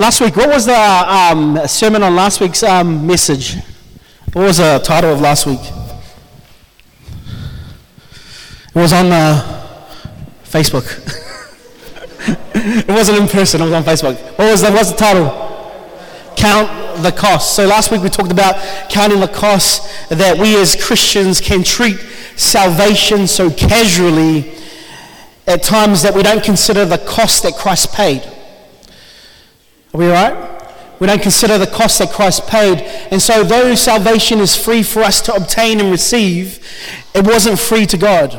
Last 0.00 0.22
week, 0.22 0.34
what 0.34 0.48
was 0.48 0.64
the 0.64 0.74
um, 0.74 1.60
sermon 1.68 2.02
on 2.02 2.16
last 2.16 2.40
week's 2.40 2.62
um, 2.62 3.06
message? 3.06 3.56
What 4.32 4.44
was 4.46 4.56
the 4.56 4.80
title 4.82 5.12
of 5.12 5.20
last 5.20 5.44
week? 5.44 5.60
It 8.68 8.74
was 8.74 8.94
on 8.94 9.12
uh, 9.12 9.76
Facebook. 10.42 10.86
it 12.54 12.88
wasn't 12.88 13.18
in 13.18 13.28
person, 13.28 13.60
it 13.60 13.64
was 13.64 13.74
on 13.74 13.82
Facebook. 13.82 14.18
What 14.38 14.50
was 14.50 14.62
the, 14.62 14.70
what's 14.70 14.90
the 14.90 14.96
title? 14.96 15.28
Count 16.34 17.02
the 17.02 17.12
cost. 17.12 17.54
So 17.54 17.66
last 17.66 17.92
week 17.92 18.00
we 18.00 18.08
talked 18.08 18.32
about 18.32 18.54
counting 18.88 19.20
the 19.20 19.28
cost 19.28 20.08
that 20.08 20.38
we 20.38 20.56
as 20.56 20.82
Christians 20.82 21.42
can 21.42 21.62
treat 21.62 21.98
salvation 22.36 23.26
so 23.26 23.50
casually 23.50 24.54
at 25.46 25.62
times 25.62 26.00
that 26.00 26.14
we 26.14 26.22
don't 26.22 26.42
consider 26.42 26.86
the 26.86 26.96
cost 26.96 27.42
that 27.42 27.54
Christ 27.56 27.92
paid. 27.92 28.26
Are 29.92 29.98
we 29.98 30.06
right? 30.08 30.56
We 31.00 31.06
don't 31.06 31.22
consider 31.22 31.56
the 31.56 31.66
cost 31.66 31.98
that 31.98 32.10
Christ 32.10 32.46
paid. 32.46 32.78
And 33.10 33.20
so, 33.22 33.42
though 33.42 33.74
salvation 33.74 34.38
is 34.38 34.54
free 34.54 34.82
for 34.82 35.00
us 35.00 35.20
to 35.22 35.34
obtain 35.34 35.80
and 35.80 35.90
receive, 35.90 36.58
it 37.14 37.26
wasn't 37.26 37.58
free 37.58 37.86
to 37.86 37.96
God. 37.96 38.32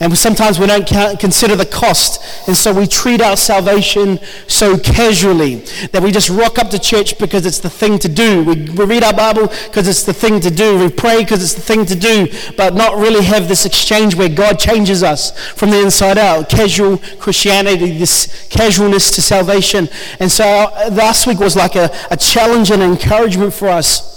And 0.00 0.16
sometimes 0.18 0.58
we 0.58 0.66
don't 0.66 0.86
consider 1.20 1.54
the 1.54 1.66
cost. 1.66 2.48
And 2.48 2.56
so 2.56 2.74
we 2.74 2.86
treat 2.86 3.20
our 3.20 3.36
salvation 3.36 4.18
so 4.48 4.76
casually 4.76 5.56
that 5.92 6.02
we 6.02 6.10
just 6.10 6.28
rock 6.28 6.58
up 6.58 6.68
to 6.70 6.78
church 6.80 7.16
because 7.18 7.46
it's 7.46 7.60
the 7.60 7.70
thing 7.70 7.98
to 8.00 8.08
do. 8.08 8.42
We, 8.42 8.54
we 8.70 8.84
read 8.84 9.04
our 9.04 9.12
Bible 9.14 9.46
because 9.66 9.86
it's 9.86 10.02
the 10.02 10.12
thing 10.12 10.40
to 10.40 10.50
do. 10.50 10.78
We 10.78 10.90
pray 10.90 11.22
because 11.22 11.42
it's 11.42 11.54
the 11.54 11.62
thing 11.62 11.86
to 11.86 11.94
do, 11.94 12.26
but 12.56 12.74
not 12.74 12.96
really 12.96 13.24
have 13.24 13.46
this 13.46 13.64
exchange 13.64 14.16
where 14.16 14.28
God 14.28 14.58
changes 14.58 15.04
us 15.04 15.38
from 15.52 15.70
the 15.70 15.80
inside 15.80 16.18
out. 16.18 16.48
Casual 16.48 16.98
Christianity, 17.20 17.96
this 17.96 18.48
casualness 18.50 19.12
to 19.12 19.22
salvation. 19.22 19.88
And 20.18 20.30
so 20.30 20.44
uh, 20.44 20.90
last 20.92 21.28
week 21.28 21.38
was 21.38 21.54
like 21.54 21.76
a, 21.76 21.88
a 22.10 22.16
challenge 22.16 22.72
and 22.72 22.82
encouragement 22.82 23.54
for 23.54 23.68
us. 23.68 24.12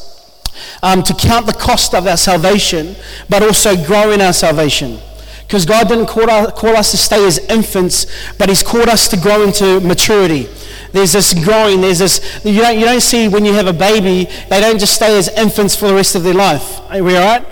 Um, 0.82 1.04
to 1.04 1.14
count 1.14 1.46
the 1.46 1.54
cost 1.54 1.94
of 1.94 2.08
our 2.08 2.18
salvation, 2.18 2.96
but 3.30 3.44
also 3.44 3.76
grow 3.86 4.12
in 4.12 4.22
our 4.22 4.34
salvation. 4.34 5.00
Because 5.48 5.66
God 5.66 5.88
didn't 5.88 6.08
call 6.08 6.30
us, 6.30 6.52
call 6.60 6.76
us 6.76 6.92
to 6.92 6.98
stay 6.98 7.26
as 7.26 7.38
infants, 7.38 8.06
but 8.38 8.50
He's 8.50 8.62
called 8.62 8.90
us 8.90 9.08
to 9.10 9.18
grow 9.18 9.44
into 9.44 9.80
maturity. 9.80 10.50
There's 10.92 11.14
this 11.14 11.34
growing, 11.34 11.80
there's 11.82 12.00
this, 12.00 12.42
you 12.44 12.62
don't, 12.62 12.78
you 12.78 12.86
don't 12.86 13.02
see 13.02 13.30
when 13.30 13.46
you 13.46 13.54
have 13.54 13.68
a 13.68 13.74
baby, 13.74 14.30
they 14.50 14.60
don't 14.60 14.80
just 14.80 14.96
stay 14.96 15.18
as 15.18 15.30
infants 15.30 15.76
for 15.76 15.88
the 15.88 15.94
rest 15.94 16.16
of 16.16 16.24
their 16.24 16.34
life. 16.34 16.82
Are 16.92 17.02
we 17.02 17.16
all 17.16 17.40
right? 17.40 17.46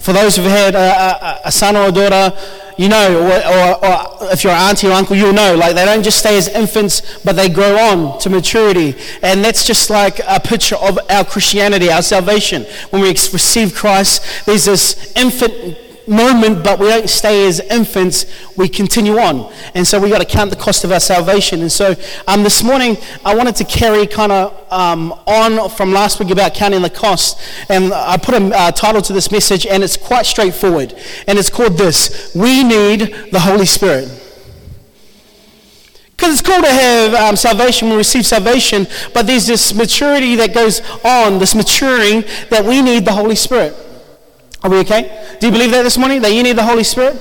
For 0.00 0.12
those 0.12 0.36
who've 0.36 0.46
had 0.46 0.74
a, 0.74 0.78
a, 0.78 1.40
a 1.46 1.52
son 1.52 1.76
or 1.76 1.88
a 1.88 1.92
daughter, 1.92 2.36
you 2.76 2.88
know, 2.88 3.20
or, 3.20 3.84
or, 3.84 3.84
or, 3.84 4.32
if 4.32 4.42
you're 4.42 4.52
an 4.52 4.70
auntie 4.70 4.88
or 4.88 4.92
uncle, 4.92 5.14
you'll 5.14 5.32
know, 5.32 5.54
like 5.54 5.74
they 5.74 5.84
don't 5.84 6.02
just 6.02 6.18
stay 6.18 6.38
as 6.38 6.48
infants, 6.48 7.22
but 7.24 7.34
they 7.34 7.48
grow 7.48 7.76
on 7.76 8.18
to 8.20 8.30
maturity. 8.30 8.96
And 9.22 9.44
that's 9.44 9.64
just 9.64 9.90
like 9.90 10.20
a 10.26 10.40
picture 10.40 10.76
of 10.76 10.98
our 11.10 11.24
Christianity, 11.24 11.90
our 11.90 12.02
salvation. 12.02 12.64
When 12.90 13.02
we 13.02 13.08
receive 13.08 13.74
Christ, 13.74 14.46
there's 14.46 14.64
this 14.64 15.12
infant 15.16 15.87
moment, 16.08 16.64
but 16.64 16.78
we 16.78 16.88
don't 16.88 17.08
stay 17.08 17.46
as 17.46 17.60
infants. 17.60 18.26
We 18.56 18.68
continue 18.68 19.18
on. 19.18 19.52
And 19.74 19.86
so 19.86 20.00
we 20.00 20.08
got 20.08 20.20
to 20.20 20.24
count 20.24 20.50
the 20.50 20.56
cost 20.56 20.84
of 20.84 20.92
our 20.92 21.00
salvation. 21.00 21.60
And 21.60 21.70
so 21.70 21.94
um, 22.26 22.42
this 22.42 22.62
morning, 22.62 22.96
I 23.24 23.34
wanted 23.34 23.56
to 23.56 23.64
carry 23.64 24.06
kind 24.06 24.32
of 24.32 24.72
um, 24.72 25.12
on 25.26 25.70
from 25.70 25.92
last 25.92 26.20
week 26.20 26.30
about 26.30 26.54
counting 26.54 26.82
the 26.82 26.90
cost. 26.90 27.40
And 27.68 27.92
I 27.92 28.16
put 28.16 28.34
a 28.34 28.46
uh, 28.54 28.72
title 28.72 29.02
to 29.02 29.12
this 29.12 29.30
message, 29.30 29.66
and 29.66 29.82
it's 29.82 29.96
quite 29.96 30.26
straightforward. 30.26 30.94
And 31.26 31.38
it's 31.38 31.50
called 31.50 31.78
this 31.78 32.32
We 32.34 32.64
Need 32.64 33.30
the 33.32 33.40
Holy 33.40 33.66
Spirit. 33.66 34.08
Because 36.18 36.32
it's 36.32 36.42
cool 36.42 36.60
to 36.60 36.68
have 36.68 37.14
um, 37.14 37.36
salvation, 37.36 37.90
we 37.90 37.96
receive 37.96 38.26
salvation, 38.26 38.88
but 39.14 39.28
there's 39.28 39.46
this 39.46 39.72
maturity 39.72 40.34
that 40.34 40.52
goes 40.52 40.80
on, 41.04 41.38
this 41.38 41.54
maturing 41.54 42.24
that 42.50 42.64
we 42.64 42.82
need 42.82 43.04
the 43.04 43.12
Holy 43.12 43.36
Spirit. 43.36 43.72
Are 44.68 44.70
we 44.70 44.80
okay? 44.80 45.36
Do 45.40 45.46
you 45.46 45.52
believe 45.52 45.70
that 45.70 45.82
this 45.82 45.96
morning? 45.96 46.20
That 46.20 46.34
you 46.34 46.42
need 46.42 46.58
the 46.58 46.62
Holy 46.62 46.84
Spirit? 46.84 47.18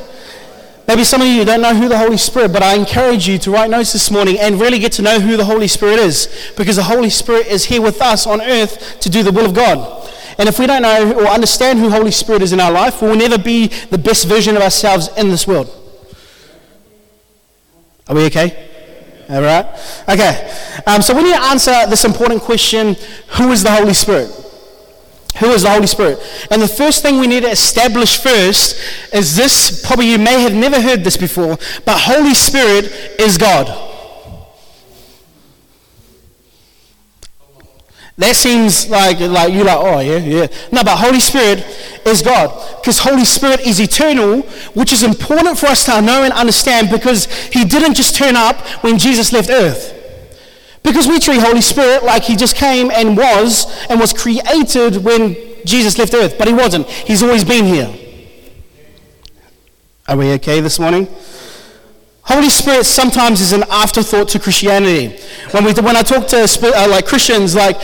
Maybe 0.85 1.05
some 1.05 1.21
of 1.21 1.27
you 1.27 1.45
don't 1.45 1.61
know 1.61 1.73
who 1.73 1.87
the 1.87 1.97
Holy 1.97 2.17
Spirit, 2.17 2.51
but 2.51 2.61
I 2.61 2.75
encourage 2.75 3.25
you 3.25 3.37
to 3.37 3.51
write 3.51 3.69
notes 3.69 3.93
this 3.93 4.11
morning 4.11 4.37
and 4.37 4.59
really 4.59 4.79
get 4.79 4.91
to 4.93 5.01
know 5.01 5.17
who 5.17 5.37
the 5.37 5.45
Holy 5.45 5.69
Spirit 5.69 5.99
is. 5.99 6.51
Because 6.57 6.75
the 6.75 6.83
Holy 6.83 7.09
Spirit 7.09 7.47
is 7.47 7.63
here 7.63 7.81
with 7.81 8.01
us 8.01 8.27
on 8.27 8.41
earth 8.41 8.99
to 8.99 9.09
do 9.09 9.23
the 9.23 9.31
will 9.31 9.45
of 9.45 9.53
God. 9.53 10.09
And 10.37 10.49
if 10.49 10.59
we 10.59 10.67
don't 10.67 10.81
know 10.81 11.13
or 11.13 11.27
understand 11.27 11.79
who 11.79 11.89
Holy 11.89 12.11
Spirit 12.11 12.41
is 12.41 12.51
in 12.51 12.59
our 12.59 12.71
life, 12.71 13.01
we 13.01 13.07
will 13.07 13.15
never 13.15 13.37
be 13.37 13.67
the 13.67 13.97
best 13.97 14.27
version 14.27 14.57
of 14.57 14.61
ourselves 14.61 15.07
in 15.15 15.29
this 15.29 15.47
world. 15.47 15.73
Are 18.09 18.15
we 18.15 18.25
okay? 18.25 18.67
All 19.29 19.41
right? 19.41 19.65
Okay. 20.09 20.53
Um, 20.85 21.01
so 21.01 21.15
we 21.15 21.23
need 21.23 21.33
to 21.33 21.43
answer 21.43 21.85
this 21.87 22.03
important 22.03 22.41
question 22.41 22.97
who 23.37 23.53
is 23.53 23.63
the 23.63 23.71
Holy 23.71 23.93
Spirit? 23.93 24.46
Who 25.39 25.51
is 25.51 25.63
the 25.63 25.69
Holy 25.69 25.87
Spirit? 25.87 26.19
And 26.49 26.61
the 26.61 26.67
first 26.67 27.01
thing 27.03 27.19
we 27.19 27.27
need 27.27 27.43
to 27.43 27.49
establish 27.49 28.17
first 28.21 28.79
is 29.13 29.35
this 29.35 29.85
probably 29.85 30.11
you 30.11 30.17
may 30.17 30.41
have 30.41 30.53
never 30.53 30.81
heard 30.81 31.03
this 31.03 31.17
before, 31.17 31.57
but 31.85 31.99
Holy 31.99 32.33
Spirit 32.33 32.85
is 33.19 33.37
God. 33.37 33.87
That 38.17 38.35
seems 38.35 38.89
like, 38.89 39.19
like 39.19 39.53
you're 39.53 39.65
like, 39.65 39.77
oh, 39.77 39.99
yeah, 39.99 40.17
yeah. 40.17 40.47
No, 40.71 40.83
but 40.83 40.97
Holy 40.97 41.19
Spirit 41.19 41.59
is 42.03 42.23
God. 42.23 42.49
Because 42.77 42.97
Holy 42.97 43.25
Spirit 43.25 43.59
is 43.59 43.79
eternal, 43.79 44.41
which 44.73 44.91
is 44.91 45.03
important 45.03 45.59
for 45.59 45.67
us 45.67 45.85
to 45.85 46.01
know 46.01 46.23
and 46.23 46.33
understand 46.33 46.89
because 46.89 47.25
He 47.49 47.63
didn't 47.63 47.93
just 47.93 48.15
turn 48.15 48.35
up 48.35 48.59
when 48.83 48.97
Jesus 48.97 49.31
left 49.31 49.51
earth. 49.51 49.96
Because 50.87 51.05
we 51.05 51.19
treat 51.19 51.41
Holy 51.41 51.59
Spirit 51.59 52.05
like 52.05 52.23
he 52.23 52.37
just 52.37 52.55
came 52.55 52.91
and 52.91 53.17
was 53.17 53.65
and 53.89 53.99
was 53.99 54.13
created 54.13 55.03
when 55.03 55.35
Jesus 55.65 55.97
left 55.97 56.13
earth, 56.13 56.37
but 56.37 56.47
he 56.47 56.53
wasn't. 56.53 56.87
He's 56.87 57.21
always 57.21 57.43
been 57.43 57.65
here. 57.65 57.93
Are 60.07 60.15
we 60.15 60.31
okay 60.35 60.61
this 60.61 60.79
morning? 60.79 61.09
Holy 62.21 62.47
Spirit 62.47 62.85
sometimes 62.85 63.41
is 63.41 63.51
an 63.51 63.65
afterthought 63.69 64.29
to 64.29 64.39
Christianity. 64.39 65.21
When, 65.51 65.65
we, 65.65 65.73
when 65.73 65.97
I 65.97 66.03
talk 66.03 66.25
to 66.27 66.37
uh, 66.37 66.87
like 66.89 67.05
Christians, 67.05 67.53
like, 67.53 67.77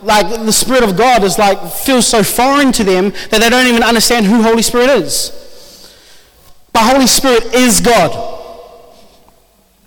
like 0.00 0.26
the 0.30 0.52
Spirit 0.52 0.82
of 0.82 0.96
God 0.96 1.24
is 1.24 1.38
like 1.38 1.60
feels 1.72 2.06
so 2.06 2.22
foreign 2.22 2.72
to 2.72 2.84
them 2.84 3.10
that 3.30 3.40
they 3.40 3.50
don't 3.50 3.66
even 3.66 3.82
understand 3.82 4.24
who 4.24 4.42
Holy 4.42 4.62
Spirit 4.62 4.88
is. 4.88 5.92
But 6.72 6.90
Holy 6.90 7.06
Spirit 7.06 7.52
is 7.54 7.82
God. 7.82 8.12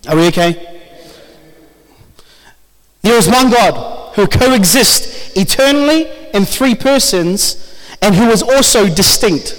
Are 0.08 0.16
we 0.16 0.28
okay? 0.28 0.79
There 3.02 3.18
is 3.18 3.28
one 3.28 3.50
God 3.50 4.16
who 4.16 4.28
coexists 4.28 5.36
eternally 5.38 6.10
in 6.34 6.46
three 6.46 6.76
persons 6.76 7.76
and 8.02 8.16
who 8.16 8.30
is 8.30 8.42
also 8.42 8.88
distinct. 8.88 9.56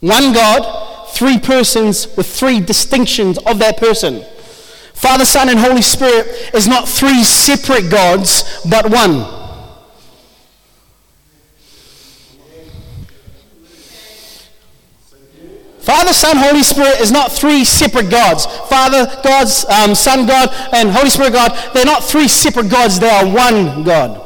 One 0.00 0.32
God, 0.32 1.08
three 1.10 1.38
persons 1.38 2.16
with 2.16 2.26
three 2.26 2.60
distinctions 2.60 3.38
of 3.38 3.58
that 3.58 3.76
person. 3.76 4.24
Father, 4.94 5.24
Son, 5.24 5.48
and 5.48 5.58
Holy 5.58 5.82
Spirit 5.82 6.26
is 6.54 6.66
not 6.66 6.88
three 6.88 7.22
separate 7.22 7.90
gods, 7.90 8.60
but 8.68 8.90
one. 8.90 9.37
Father, 15.88 16.12
Son, 16.12 16.36
Holy 16.36 16.62
Spirit 16.62 17.00
is 17.00 17.10
not 17.10 17.32
three 17.32 17.64
separate 17.64 18.10
gods. 18.10 18.44
Father, 18.44 19.06
God's 19.24 19.64
um, 19.70 19.94
Son, 19.94 20.26
God, 20.26 20.50
and 20.74 20.90
Holy 20.90 21.08
Spirit, 21.08 21.32
God. 21.32 21.58
They're 21.72 21.86
not 21.86 22.04
three 22.04 22.28
separate 22.28 22.68
gods. 22.68 23.00
They 23.00 23.08
are 23.08 23.24
one 23.24 23.84
God. 23.84 24.20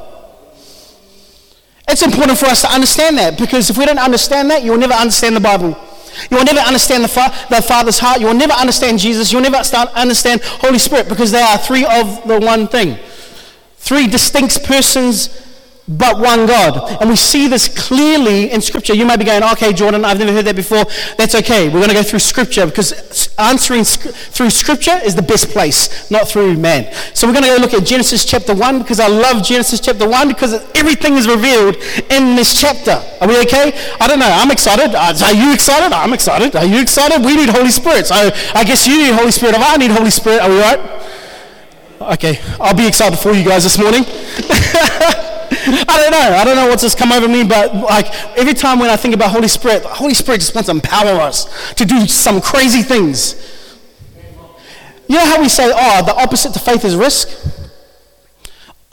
It's 1.87 2.03
important 2.03 2.37
for 2.37 2.47
us 2.47 2.63
to 2.63 2.69
understand 2.69 3.17
that 3.19 3.39
because 3.39 3.71
if 3.71 3.79
we 3.79 3.87
don't 3.87 4.01
understand 4.01 4.51
that, 4.51 4.65
you'll 4.65 4.77
never 4.77 4.93
understand 4.93 5.37
the 5.37 5.41
Bible. 5.41 5.79
You 6.33 6.39
will 6.39 6.45
never 6.45 6.59
understand 6.59 7.05
the, 7.05 7.09
fa- 7.09 7.33
the 7.49 7.63
Father's 7.63 8.01
heart. 8.01 8.19
You 8.19 8.27
will 8.27 8.35
never 8.35 8.55
understand 8.55 8.99
Jesus. 8.99 9.31
You'll 9.31 9.43
never 9.43 9.63
understand 9.95 10.43
Holy 10.43 10.81
Spirit 10.81 11.09
because 11.09 11.31
they 11.31 11.43
are 11.43 11.59
three 11.59 11.85
of 11.85 12.27
the 12.27 12.41
one 12.41 12.67
thing. 12.67 12.99
Three 13.77 14.09
distinct 14.09 14.65
persons 14.65 15.29
but 15.89 16.19
one 16.19 16.47
God. 16.47 17.01
And 17.01 17.11
we 17.11 17.17
see 17.17 17.49
this 17.49 17.69
clearly 17.69 18.51
in 18.51 18.61
Scripture. 18.61 18.95
You 18.95 19.05
might 19.05 19.19
be 19.19 19.25
going, 19.25 19.43
okay, 19.43 19.73
Jordan, 19.73 20.05
I've 20.05 20.19
never 20.19 20.33
heard 20.33 20.45
that 20.45 20.55
before. 20.55 20.85
That's 21.19 21.35
okay. 21.35 21.67
We're 21.67 21.81
going 21.81 21.89
to 21.89 21.95
go 21.95 22.03
through 22.03 22.21
Scripture 22.21 22.67
because 22.67 23.35
answering 23.37 23.85
through 23.85 24.51
Scripture 24.51 24.99
is 25.05 25.17
the 25.17 25.23
best 25.23 25.49
place, 25.51 26.09
not 26.11 26.29
through 26.29 26.57
man. 26.57 26.93
So 27.15 27.27
we're 27.27 27.33
going 27.33 27.45
to 27.45 27.51
go 27.51 27.57
look 27.57 27.75
at 27.75 27.85
Genesis 27.85 28.25
chapter 28.25 28.55
1 28.55 28.79
because 28.79 29.01
I 29.01 29.09
love 29.09 29.43
Genesis 29.43 29.81
chapter 29.81 30.09
1 30.09 30.29
because 30.29 30.55
everything 30.77 31.15
is 31.15 31.27
revealed 31.27 31.77
in 32.11 32.37
this 32.37 32.59
chapter. 32.61 33.03
Are 33.21 33.27
we 33.27 33.41
okay? 33.43 33.73
I 34.01 34.07
don't 34.07 34.21
know. 34.21 34.31
I'm 34.31 34.53
excited. 34.53 34.95
Are 34.95 35.35
you 35.35 35.53
excited? 35.53 35.93
I'm 35.93 36.13
excited. 36.13 36.55
Are 36.55 36.65
you 36.65 36.81
excited? 36.81 37.25
We 37.25 37.37
need 37.37 37.49
Holy 37.49 37.71
Spirit. 37.71 38.07
So 38.07 38.15
I 38.15 38.63
guess 38.65 38.87
you 38.87 38.99
need 38.99 39.15
Holy 39.15 39.33
Spirit. 39.33 39.57
If 39.57 39.63
I 39.63 39.77
need 39.77 39.91
Holy 39.91 40.11
Spirit, 40.11 40.43
are 40.43 40.49
we 40.49 40.61
right? 40.61 40.81
Okay, 42.15 42.41
I'll 42.61 42.75
be 42.75 42.87
excited 42.87 43.19
for 43.19 43.33
you 43.33 43.45
guys 43.45 43.63
this 43.63 43.79
morning. 43.79 44.05
I 45.65 45.85
don't 45.85 46.11
know. 46.11 46.37
I 46.37 46.45
don't 46.45 46.57
know 46.57 46.67
what's 46.67 46.83
just 46.83 46.99
come 46.99 47.13
over 47.13 47.29
me, 47.29 47.45
but 47.45 47.75
like 47.75 48.13
every 48.37 48.55
time 48.55 48.79
when 48.79 48.91
I 48.91 48.97
think 48.97 49.15
about 49.15 49.31
Holy 49.31 49.49
Spirit, 49.49 49.85
Holy 49.85 50.15
Spirit 50.15 50.41
just 50.41 50.55
wants 50.55 50.67
to 50.67 50.73
empower 50.73 51.21
us 51.21 51.75
to 51.75 51.85
do 51.85 52.07
some 52.07 52.41
crazy 52.41 52.83
things. 52.83 53.35
You 55.09 55.17
know 55.17 55.25
how 55.25 55.41
we 55.41 55.49
say, 55.49 55.71
oh, 55.75 56.05
the 56.05 56.15
opposite 56.15 56.53
to 56.55 56.59
faith 56.59 56.85
is 56.85 56.97
risk? 56.97 57.29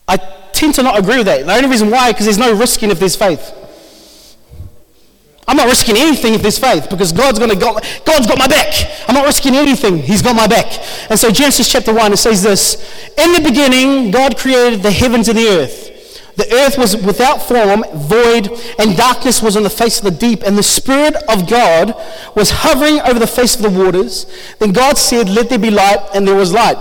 I 0.08 0.18
tend 0.54 0.76
to 0.76 0.84
not 0.84 1.00
agree 1.00 1.18
with 1.18 1.28
that. 1.28 1.46
The 1.46 1.56
only 1.56 1.70
reason 1.70 1.90
why, 1.90 2.12
because 2.12 2.26
there's 2.26 2.38
no 2.38 2.54
risking 2.54 2.92
if 2.92 3.00
there's 3.00 3.16
faith. 3.16 3.56
I'm 5.48 5.58
not 5.58 5.66
risking 5.66 5.98
anything 5.98 6.36
if 6.36 6.44
there's 6.44 6.60
faith 6.60 6.92
because 6.92 7.12
God's 7.12 7.40
going 7.40 7.50
to 7.50 7.56
got, 7.56 7.84
God's 8.06 8.28
got 8.28 8.38
my 8.38 8.48
back. 8.48 8.72
I'm 9.08 9.16
not 9.16 9.26
risking 9.26 9.56
anything. 9.56 9.98
He's 9.98 10.22
got 10.22 10.36
my 10.36 10.46
back. 10.46 10.68
And 11.10 11.20
so 11.20 11.32
Genesis 11.32 11.68
chapter 11.68 11.92
1 11.92 12.14
it 12.14 12.18
says 12.18 12.44
this, 12.44 12.76
in 13.18 13.34
the 13.34 13.42
beginning 13.42 14.12
God 14.12 14.38
created 14.38 14.84
the 14.84 14.92
heavens 14.92 15.28
and 15.28 15.38
the 15.38 15.48
earth. 15.48 15.89
The 16.40 16.54
earth 16.54 16.78
was 16.78 16.96
without 16.96 17.40
form, 17.40 17.84
void, 17.94 18.50
and 18.80 18.96
darkness 18.96 19.42
was 19.42 19.58
on 19.58 19.64
the 19.64 19.70
face 19.70 19.98
of 19.98 20.06
the 20.06 20.18
deep, 20.18 20.42
and 20.42 20.58
the 20.58 20.64
Spirit 20.64 21.16
of 21.28 21.50
God 21.50 21.94
was 22.34 22.50
hovering 22.50 23.02
over 23.02 23.20
the 23.20 23.28
face 23.28 23.58
of 23.58 23.62
the 23.62 23.70
waters. 23.70 24.26
Then 24.58 24.72
God 24.72 24.98
said, 24.98 25.28
Let 25.28 25.50
there 25.50 25.60
be 25.60 25.70
light, 25.70 26.00
and 26.16 26.26
there 26.26 26.38
was 26.38 26.54
light. 26.54 26.78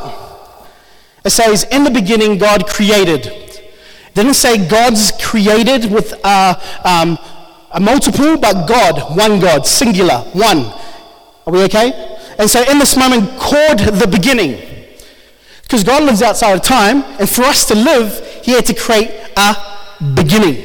It 1.24 1.30
says, 1.30 1.64
In 1.72 1.82
the 1.82 1.90
beginning, 1.90 2.38
God 2.38 2.68
created. 2.68 3.26
It 3.26 4.14
didn't 4.14 4.34
say 4.34 4.64
God's 4.64 5.10
created 5.20 5.90
with 5.90 6.14
uh, 6.22 6.54
um, 6.84 7.18
a 7.72 7.80
multiple, 7.80 8.36
but 8.38 8.68
God, 8.68 9.16
one 9.18 9.40
God, 9.40 9.66
singular, 9.66 10.18
one. 10.34 10.72
Are 11.46 11.52
we 11.52 11.64
okay? 11.64 12.16
And 12.38 12.48
so 12.48 12.62
in 12.70 12.78
this 12.78 12.96
moment, 12.96 13.28
called 13.40 13.80
the 13.80 14.06
beginning. 14.06 14.62
Because 15.62 15.82
God 15.82 16.04
lives 16.04 16.22
outside 16.22 16.52
of 16.52 16.62
time, 16.62 17.02
and 17.18 17.28
for 17.28 17.42
us 17.42 17.66
to 17.66 17.74
live, 17.74 18.24
He 18.44 18.52
had 18.52 18.64
to 18.66 18.74
create 18.74 19.27
a 19.38 19.56
beginning. 20.14 20.56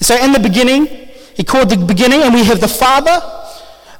So 0.00 0.16
in 0.16 0.32
the 0.32 0.40
beginning, 0.40 0.86
He 1.34 1.44
called 1.44 1.70
the 1.70 1.76
beginning, 1.76 2.22
and 2.22 2.34
we 2.34 2.44
have 2.44 2.60
the 2.60 2.68
Father, 2.68 3.22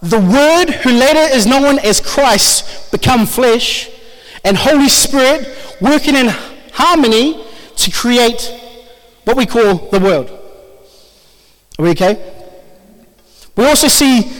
the 0.03 0.19
Word, 0.19 0.71
who 0.83 0.91
later 0.91 1.35
is 1.35 1.47
known 1.47 1.79
as 1.79 2.01
Christ, 2.01 2.91
become 2.91 3.27
flesh, 3.27 3.89
and 4.45 4.57
Holy 4.57 4.89
Spirit 4.89 5.47
working 5.81 6.17
in 6.17 6.29
harmony 6.73 7.45
to 7.77 7.91
create 7.91 8.53
what 9.25 9.37
we 9.37 9.47
call 9.47 9.75
the 9.91 10.01
world. 10.01 10.29
Are 11.79 11.83
we 11.83 11.91
okay? 11.91 12.15
We 13.57 13.67
also 13.67 13.89
see 13.89 14.31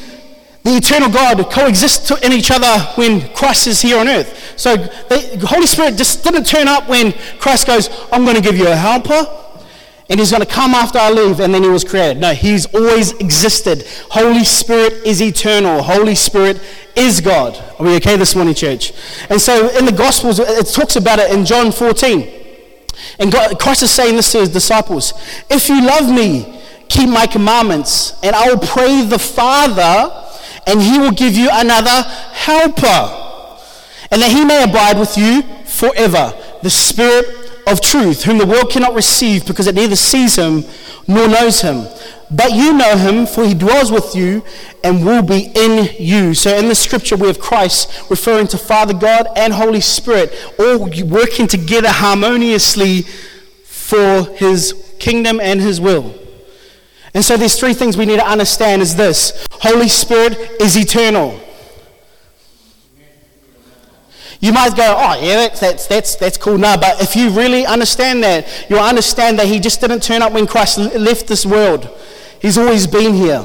the 0.63 0.77
eternal 0.77 1.11
God 1.11 1.51
coexist 1.51 2.11
in 2.23 2.33
each 2.33 2.51
other 2.51 2.79
when 2.97 3.33
Christ 3.35 3.67
is 3.67 3.81
here 3.81 3.99
on 3.99 4.09
earth. 4.09 4.59
So 4.59 4.77
the 4.77 5.47
Holy 5.49 5.67
Spirit 5.67 5.97
just 5.97 6.23
didn't 6.23 6.45
turn 6.45 6.69
up 6.69 6.89
when 6.89 7.13
Christ 7.39 7.67
goes, 7.67 7.89
I'm 8.13 8.25
going 8.25 8.37
to 8.37 8.43
give 8.43 8.57
you 8.57 8.69
a 8.69 8.77
helper 8.77 9.27
and 10.11 10.19
he's 10.19 10.33
going 10.33 10.43
to 10.43 10.49
come 10.49 10.73
after 10.73 10.99
I 10.99 11.11
leave 11.11 11.39
and 11.41 11.55
then 11.55 11.63
he 11.63 11.69
was 11.69 11.85
created. 11.85 12.21
No, 12.21 12.35
he's 12.35 12.67
always 12.75 13.13
existed. 13.13 13.87
Holy 14.11 14.45
Spirit 14.45 14.93
is 15.07 15.23
eternal. 15.23 15.83
Holy 15.83 16.17
Spirit 16.17 16.61
is 16.97 17.21
God. 17.21 17.57
Are 17.79 17.87
we 17.87 17.95
okay 17.97 18.17
this 18.17 18.35
morning, 18.35 18.55
church? 18.55 18.93
And 19.31 19.41
so 19.41 19.69
in 19.79 19.87
the 19.87 19.93
Gospels, 19.93 20.41
it 20.41 20.67
talks 20.67 20.97
about 20.97 21.21
it 21.21 21.33
in 21.33 21.45
John 21.45 21.71
14. 21.71 22.29
And 23.21 23.33
God, 23.33 23.59
Christ 23.59 23.85
is 23.85 23.91
saying 23.93 24.17
this 24.17 24.33
to 24.33 24.41
his 24.41 24.49
disciples 24.49 25.15
If 25.49 25.69
you 25.69 25.87
love 25.87 26.13
me, 26.13 26.61
keep 26.89 27.09
my 27.09 27.27
commandments, 27.27 28.15
and 28.23 28.35
I 28.35 28.53
will 28.53 28.59
pray 28.59 29.05
the 29.05 29.19
Father, 29.19 30.27
and 30.67 30.81
he 30.81 30.99
will 30.99 31.13
give 31.13 31.35
you 31.35 31.49
another 31.53 32.03
helper, 32.33 33.17
and 34.11 34.23
that 34.23 34.31
he 34.31 34.45
may 34.45 34.65
abide 34.65 34.99
with 34.99 35.17
you 35.17 35.43
forever. 35.65 36.35
The 36.63 36.71
Spirit 36.71 37.27
of 37.67 37.81
truth, 37.81 38.25
whom 38.25 38.39
the 38.39 38.47
world 38.47 38.71
cannot 38.71 38.95
receive 38.95 39.47
because 39.47 39.67
it 39.67 39.75
neither 39.75 39.97
sees 39.97 40.37
him 40.37 40.65
nor 41.07 41.29
knows 41.29 41.61
him. 41.61 41.87
But 42.31 42.53
you 42.53 42.73
know 42.73 42.97
him, 42.97 43.27
for 43.27 43.45
he 43.45 43.55
dwells 43.55 43.91
with 43.91 44.15
you 44.15 44.45
and 44.85 45.05
will 45.05 45.23
be 45.23 45.51
in 45.55 45.89
you. 45.99 46.35
So 46.35 46.57
in 46.57 46.69
the 46.69 46.77
scripture, 46.77 47.17
we 47.17 47.27
have 47.27 47.41
Christ 47.41 48.09
referring 48.09 48.47
to 48.49 48.59
Father 48.59 48.95
God 48.95 49.27
and 49.37 49.53
Holy 49.53 49.81
Spirit, 49.81 50.33
all 50.59 50.79
working 51.07 51.49
together 51.49 51.89
harmoniously 51.91 53.03
for 53.65 54.25
his 54.37 54.75
kingdom 55.01 55.41
and 55.41 55.61
his 55.61 55.81
will. 55.81 56.15
And 57.15 57.25
so 57.25 57.37
there's 57.37 57.59
three 57.59 57.75
things 57.75 57.97
we 57.97 58.07
need 58.07 58.21
to 58.21 58.27
understand 58.27 58.83
is 58.83 58.97
this. 58.97 59.47
Holy 59.51 59.89
Spirit 59.89 60.39
is 60.61 60.77
eternal. 60.77 61.41
You 64.41 64.53
might 64.53 64.75
go, 64.75 64.95
oh, 64.97 65.21
yeah, 65.21 65.37
that's, 65.37 65.61
that's, 65.61 65.87
that's, 65.87 66.17
that's 66.17 66.39
cool. 66.39 66.57
No, 66.57 66.77
but 66.81 67.03
if 67.03 67.15
you 67.15 67.29
really 67.31 67.67
understand 67.67 68.23
that, 68.23 68.67
you'll 68.71 68.79
understand 68.79 69.39
that 69.39 69.47
he 69.47 69.61
just 69.61 69.81
didn't 69.83 70.03
turn 70.03 70.23
up 70.23 70.33
when 70.33 70.47
Christ 70.47 70.79
left 70.79 71.27
this 71.27 71.45
world. 71.45 71.89
He's 72.41 72.57
always 72.57 72.87
been 72.87 73.13
here. 73.13 73.45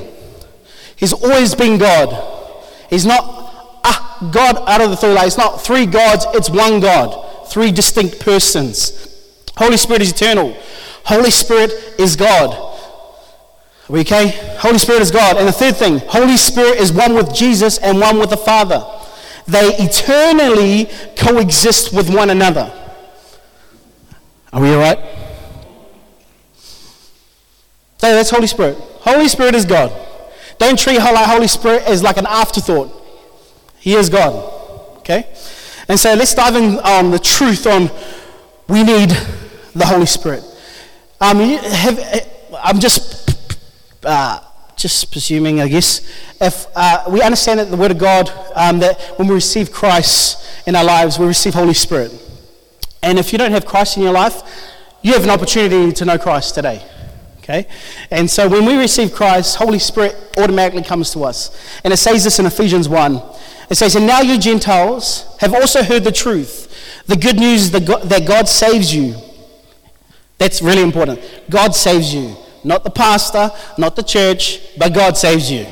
He's 0.95 1.11
always 1.11 1.53
been 1.53 1.77
God. 1.77 2.33
He's 2.89 3.05
not 3.05 3.81
a 3.83 4.31
God 4.31 4.63
out 4.69 4.79
of 4.79 4.89
the 4.89 4.95
three. 4.95 5.11
It's 5.11 5.37
not 5.37 5.61
three 5.61 5.85
gods, 5.85 6.25
it's 6.29 6.49
one 6.49 6.79
God. 6.79 7.49
Three 7.49 7.71
distinct 7.71 8.21
persons. 8.21 9.11
Holy 9.57 9.77
Spirit 9.77 10.01
is 10.01 10.11
eternal. 10.11 10.55
Holy 11.03 11.31
Spirit 11.31 11.71
is 11.99 12.15
God. 12.15 12.74
Are 13.87 13.93
we 13.93 14.01
okay? 14.01 14.29
Holy 14.59 14.79
Spirit 14.79 15.01
is 15.01 15.11
God. 15.11 15.37
And 15.37 15.47
the 15.47 15.51
third 15.51 15.75
thing, 15.75 15.99
Holy 15.99 16.37
Spirit 16.37 16.79
is 16.79 16.91
one 16.91 17.13
with 17.13 17.33
Jesus 17.33 17.77
and 17.77 17.99
one 17.99 18.19
with 18.19 18.31
the 18.31 18.37
Father. 18.37 18.83
They 19.47 19.75
eternally 19.77 20.89
coexist 21.15 21.93
with 21.93 22.13
one 22.13 22.31
another. 22.31 22.71
Are 24.51 24.61
we 24.61 24.73
all 24.73 24.79
right? 24.79 24.97
So 27.97 28.11
that's 28.11 28.29
Holy 28.31 28.47
Spirit. 28.47 28.77
Holy 29.01 29.27
Spirit 29.27 29.53
is 29.53 29.65
God. 29.65 29.91
Don't 30.57 30.79
treat 30.79 30.99
Holy 30.99 31.47
Spirit 31.47 31.83
as 31.83 32.01
like 32.01 32.17
an 32.17 32.25
afterthought. 32.25 32.91
He 33.79 33.93
is 33.93 34.09
God. 34.09 34.33
Okay? 34.99 35.27
And 35.87 35.99
so 35.99 36.13
let's 36.15 36.33
dive 36.33 36.55
in 36.55 36.79
on 36.79 37.11
the 37.11 37.19
truth 37.19 37.67
on 37.67 37.91
we 38.67 38.83
need 38.83 39.09
the 39.75 39.85
Holy 39.85 40.07
Spirit. 40.07 40.43
Um, 41.21 41.37
have, 41.39 42.27
I'm 42.63 42.79
just 42.79 43.24
uh, 44.05 44.39
just 44.75 45.11
presuming, 45.11 45.61
I 45.61 45.67
guess, 45.67 46.01
if 46.41 46.67
uh, 46.75 47.05
we 47.09 47.21
understand 47.21 47.59
that 47.59 47.71
the 47.71 47.77
Word 47.77 47.91
of 47.91 47.97
God, 47.97 48.31
um, 48.55 48.79
that 48.79 48.99
when 49.17 49.27
we 49.27 49.35
receive 49.35 49.71
Christ 49.71 50.67
in 50.67 50.75
our 50.75 50.83
lives, 50.83 51.17
we 51.17 51.25
receive 51.25 51.53
Holy 51.53 51.73
Spirit. 51.73 52.11
And 53.01 53.17
if 53.17 53.31
you 53.31 53.37
don't 53.37 53.51
have 53.51 53.65
Christ 53.65 53.97
in 53.97 54.03
your 54.03 54.13
life, 54.13 54.41
you 55.01 55.13
have 55.13 55.23
an 55.23 55.29
opportunity 55.29 55.91
to 55.93 56.05
know 56.05 56.17
Christ 56.17 56.55
today. 56.55 56.83
Okay? 57.37 57.67
And 58.09 58.29
so 58.29 58.49
when 58.49 58.65
we 58.65 58.75
receive 58.75 59.13
Christ, 59.13 59.57
Holy 59.57 59.79
Spirit 59.79 60.15
automatically 60.37 60.83
comes 60.83 61.11
to 61.11 61.23
us. 61.23 61.55
And 61.83 61.93
it 61.93 61.97
says 61.97 62.23
this 62.23 62.39
in 62.39 62.47
Ephesians 62.47 62.89
1. 62.89 63.21
It 63.69 63.75
says, 63.75 63.95
And 63.95 64.07
now 64.07 64.21
you 64.21 64.39
Gentiles 64.39 65.37
have 65.39 65.53
also 65.53 65.83
heard 65.83 66.03
the 66.03 66.11
truth, 66.11 67.03
the 67.05 67.15
good 67.15 67.37
news 67.37 67.71
that 67.71 68.23
God 68.27 68.47
saves 68.47 68.93
you. 68.93 69.15
That's 70.37 70.61
really 70.61 70.81
important. 70.81 71.19
God 71.49 71.75
saves 71.75 72.13
you. 72.13 72.35
Not 72.65 72.83
the 72.83 72.89
pastor, 72.89 73.51
not 73.77 73.95
the 73.95 74.01
church, 74.01 74.59
but 74.75 74.91
God 74.91 75.15
saves 75.15 75.51
you. 75.51 75.67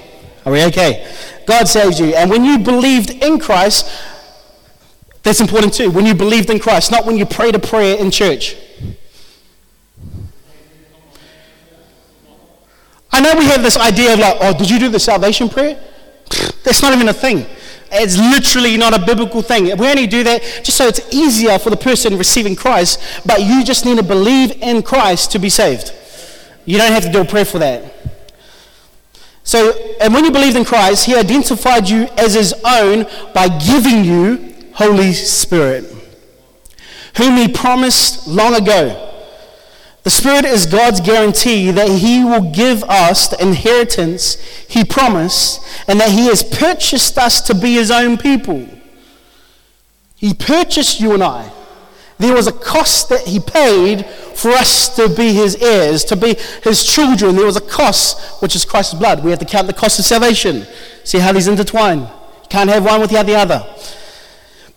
Are 0.45 0.51
we 0.51 0.63
okay? 0.65 1.11
God 1.47 1.67
saves 1.67 1.99
you. 1.99 2.13
And 2.13 2.29
when 2.29 2.45
you 2.45 2.59
believed 2.59 3.09
in 3.09 3.39
Christ, 3.39 3.89
that's 5.23 5.41
important 5.41 5.73
too. 5.73 5.89
When 5.89 6.05
you 6.05 6.13
believed 6.13 6.51
in 6.51 6.59
Christ, 6.59 6.91
not 6.91 7.07
when 7.07 7.17
you 7.17 7.25
prayed 7.25 7.55
a 7.55 7.59
prayer 7.59 7.97
in 7.97 8.11
church. 8.11 8.55
I 13.11 13.21
know 13.21 13.33
we 13.39 13.45
have 13.45 13.63
this 13.63 13.77
idea 13.77 14.13
of 14.13 14.19
like, 14.19 14.37
oh, 14.39 14.55
did 14.55 14.69
you 14.69 14.77
do 14.77 14.89
the 14.89 14.99
salvation 14.99 15.49
prayer? 15.49 15.83
That's 16.63 16.83
not 16.83 16.93
even 16.93 17.09
a 17.09 17.13
thing. 17.13 17.47
It's 17.91 18.17
literally 18.17 18.77
not 18.77 18.93
a 18.95 19.03
biblical 19.03 19.41
thing. 19.41 19.75
We 19.77 19.87
only 19.87 20.05
do 20.05 20.23
that 20.25 20.43
just 20.63 20.77
so 20.77 20.87
it's 20.87 21.11
easier 21.11 21.57
for 21.57 21.71
the 21.71 21.77
person 21.77 22.19
receiving 22.19 22.55
Christ, 22.55 23.01
but 23.25 23.41
you 23.41 23.63
just 23.63 23.83
need 23.83 23.97
to 23.97 24.03
believe 24.03 24.51
in 24.61 24.83
Christ 24.83 25.31
to 25.31 25.39
be 25.39 25.49
saved. 25.49 25.91
You 26.65 26.77
don't 26.77 26.91
have 26.91 27.03
to 27.03 27.11
do 27.11 27.21
a 27.21 27.25
prayer 27.25 27.45
for 27.45 27.59
that. 27.59 27.93
So, 29.43 29.71
and 29.99 30.13
when 30.13 30.23
you 30.23 30.31
believed 30.31 30.55
in 30.55 30.65
Christ, 30.65 31.05
He 31.05 31.15
identified 31.15 31.89
you 31.89 32.07
as 32.17 32.33
His 32.33 32.53
own 32.65 33.05
by 33.33 33.49
giving 33.59 34.05
you 34.05 34.53
Holy 34.73 35.11
Spirit, 35.13 35.85
whom 37.17 37.37
He 37.37 37.47
promised 37.47 38.27
long 38.27 38.55
ago. 38.55 39.11
The 40.03 40.09
Spirit 40.09 40.45
is 40.45 40.65
God's 40.65 40.99
guarantee 40.99 41.71
that 41.71 41.89
He 41.89 42.23
will 42.23 42.51
give 42.51 42.83
us 42.83 43.27
the 43.27 43.41
inheritance 43.41 44.35
He 44.67 44.85
promised 44.85 45.61
and 45.87 45.99
that 45.99 46.11
He 46.11 46.25
has 46.27 46.43
purchased 46.43 47.17
us 47.17 47.41
to 47.41 47.55
be 47.55 47.75
His 47.75 47.91
own 47.91 48.17
people. 48.17 48.67
He 50.15 50.33
purchased 50.33 51.01
you 51.01 51.13
and 51.13 51.23
I. 51.23 51.51
There 52.17 52.33
was 52.33 52.47
a 52.47 52.51
cost 52.51 53.09
that 53.09 53.27
he 53.27 53.39
paid 53.39 54.05
for 54.05 54.51
us 54.51 54.95
to 54.95 55.09
be 55.09 55.33
his 55.33 55.55
heirs, 55.55 56.03
to 56.05 56.15
be 56.15 56.35
his 56.63 56.85
children. 56.85 57.35
There 57.35 57.45
was 57.45 57.57
a 57.57 57.61
cost, 57.61 58.41
which 58.41 58.55
is 58.55 58.65
Christ's 58.65 58.93
blood. 58.93 59.23
We 59.23 59.31
have 59.31 59.39
to 59.39 59.45
count 59.45 59.67
the 59.67 59.73
cost 59.73 59.99
of 59.99 60.05
salvation. 60.05 60.65
See 61.03 61.19
how 61.19 61.33
these 61.33 61.47
intertwine. 61.47 61.99
You 61.99 62.49
can't 62.49 62.69
have 62.69 62.85
one 62.85 63.01
without 63.01 63.25
the 63.25 63.35
other. 63.35 63.65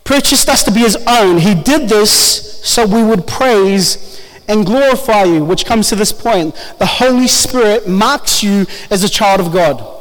Purchased 0.03 0.49
us 0.49 0.63
to 0.63 0.71
be 0.71 0.79
his 0.79 0.97
own. 1.07 1.37
He 1.37 1.53
did 1.53 1.89
this 1.89 2.63
so 2.65 2.85
we 2.85 3.03
would 3.03 3.27
praise 3.27 4.21
and 4.47 4.65
glorify 4.65 5.23
you, 5.23 5.43
which 5.43 5.65
comes 5.65 5.89
to 5.89 5.95
this 5.95 6.11
point. 6.11 6.55
The 6.79 6.85
Holy 6.85 7.27
Spirit 7.27 7.87
marks 7.87 8.41
you 8.41 8.65
as 8.89 9.03
a 9.03 9.09
child 9.09 9.41
of 9.41 9.51
God. 9.51 9.95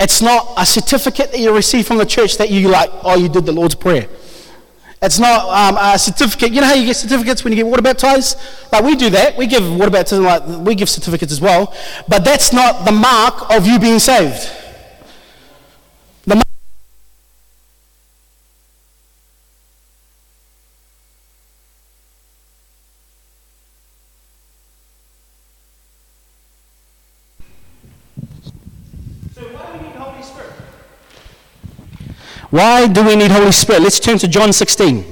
It's 0.00 0.22
not 0.22 0.52
a 0.56 0.64
certificate 0.66 1.32
that 1.32 1.38
you 1.38 1.54
receive 1.54 1.86
from 1.86 1.98
the 1.98 2.06
church 2.06 2.36
that 2.38 2.50
you 2.50 2.68
like, 2.68 2.90
oh, 3.02 3.16
you 3.16 3.28
did 3.28 3.46
the 3.46 3.52
Lord's 3.52 3.74
Prayer. 3.74 4.08
It's 5.00 5.18
not 5.18 5.48
um, 5.48 5.76
a 5.80 5.98
certificate. 5.98 6.52
You 6.52 6.60
know 6.60 6.66
how 6.66 6.74
you 6.74 6.86
get 6.86 6.96
certificates 6.96 7.44
when 7.44 7.52
you 7.52 7.56
get 7.56 7.66
water 7.66 7.82
baptized? 7.82 8.38
Like 8.72 8.82
we 8.82 8.96
do 8.96 9.10
that. 9.10 9.36
We 9.36 9.46
give 9.46 9.62
water 9.76 9.90
baptism, 9.90 10.24
like 10.24 10.44
we 10.46 10.74
give 10.74 10.88
certificates 10.88 11.32
as 11.32 11.40
well. 11.40 11.72
But 12.08 12.24
that's 12.24 12.52
not 12.52 12.84
the 12.84 12.92
mark 12.92 13.50
of 13.50 13.66
you 13.66 13.78
being 13.78 14.00
saved. 14.00 14.50
Why 32.50 32.88
do 32.88 33.04
we 33.04 33.14
need 33.14 33.30
Holy 33.30 33.52
Spirit? 33.52 33.82
Let's 33.82 34.00
turn 34.00 34.16
to 34.18 34.28
John 34.28 34.54
16. 34.54 35.04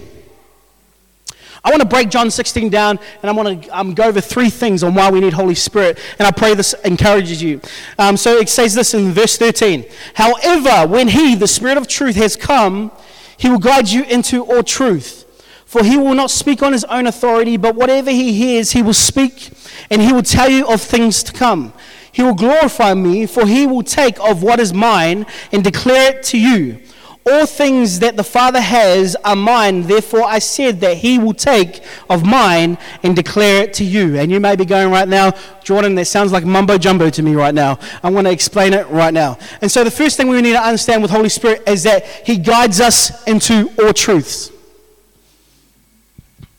I 1.63 1.71
want 1.71 1.83
to 1.83 1.89
break 1.89 2.09
John 2.11 2.31
16 2.31 2.71
down 2.71 2.99
and 3.21 3.29
I 3.29 3.33
want 3.33 3.65
to 3.65 3.79
um, 3.79 3.93
go 3.93 4.05
over 4.05 4.21
three 4.21 4.51
things 4.51 4.83
on 4.83 4.95
why 4.95 5.11
we 5.11 5.21
need 5.21 5.33
Holy 5.33 5.57
Spirit. 5.57 5.99
And 6.19 6.27
I 6.27 6.31
pray 6.31 6.55
this 6.55 6.75
encourages 6.85 7.43
you. 7.43 7.61
Um, 7.99 8.17
so 8.17 8.37
it 8.37 8.49
says 8.49 8.75
this 8.75 8.95
in 8.95 9.11
verse 9.11 9.37
13. 9.37 9.85
However, 10.15 10.89
when 10.91 11.09
He, 11.09 11.35
the 11.35 11.49
Spirit 11.49 11.77
of 11.77 11.89
truth, 11.89 12.15
has 12.17 12.37
come, 12.37 12.91
He 13.37 13.51
will 13.51 13.59
guide 13.59 13.89
you 13.89 14.05
into 14.05 14.45
all 14.45 14.63
truth. 14.63 15.25
For 15.67 15.83
He 15.83 15.97
will 15.97 16.15
not 16.15 16.31
speak 16.31 16.63
on 16.63 16.73
His 16.73 16.85
own 16.85 17.07
authority, 17.07 17.57
but 17.57 17.75
whatever 17.75 18.13
He 18.13 18.33
hears, 18.33 18.71
He 18.71 18.81
will 18.81 18.95
speak, 18.95 19.51
and 19.91 20.01
He 20.01 20.13
will 20.13 20.23
tell 20.23 20.49
you 20.49 20.67
of 20.69 20.81
things 20.81 21.25
to 21.25 21.33
come. 21.33 21.75
He 22.13 22.23
will 22.23 22.35
glorify 22.35 22.95
me, 22.95 23.27
for 23.27 23.45
He 23.45 23.67
will 23.67 23.83
take 23.83 24.19
of 24.21 24.43
what 24.43 24.61
is 24.61 24.73
mine 24.73 25.27
and 25.53 25.65
declare 25.65 26.17
it 26.17 26.23
to 26.27 26.39
you. 26.39 26.81
All 27.29 27.45
things 27.45 27.99
that 27.99 28.17
the 28.17 28.23
Father 28.23 28.61
has 28.61 29.17
are 29.25 29.35
mine. 29.35 29.83
Therefore, 29.83 30.23
I 30.23 30.39
said 30.39 30.81
that 30.81 30.99
He 30.99 31.19
will 31.19 31.35
take 31.35 31.83
of 32.09 32.25
mine 32.25 32.79
and 33.03 33.17
declare 33.17 33.65
it 33.65 33.75
to 33.75 33.85
you. 33.85 34.17
And 34.17 34.31
you 34.31 34.39
may 34.39 34.55
be 34.55 34.65
going 34.65 34.93
right 34.93 35.09
now, 35.09 35.33
Jordan, 35.65 35.97
that 35.97 36.05
sounds 36.05 36.31
like 36.31 36.45
mumbo 36.45 36.79
jumbo 36.79 37.11
to 37.11 37.23
me 37.25 37.35
right 37.35 37.55
now. 37.55 37.81
I 38.05 38.11
want 38.11 38.29
to 38.29 38.33
explain 38.33 38.75
it 38.75 38.87
right 38.91 39.13
now. 39.13 39.39
And 39.61 39.69
so, 39.69 39.83
the 39.83 39.91
first 39.91 40.17
thing 40.17 40.29
we 40.29 40.41
need 40.41 40.53
to 40.53 40.63
understand 40.63 41.03
with 41.03 41.11
Holy 41.11 41.29
Spirit 41.29 41.65
is 41.67 41.83
that 41.83 42.05
He 42.05 42.39
guides 42.39 42.81
us 42.81 43.25
into 43.25 43.71
all 43.81 43.93
truths. 43.93 44.53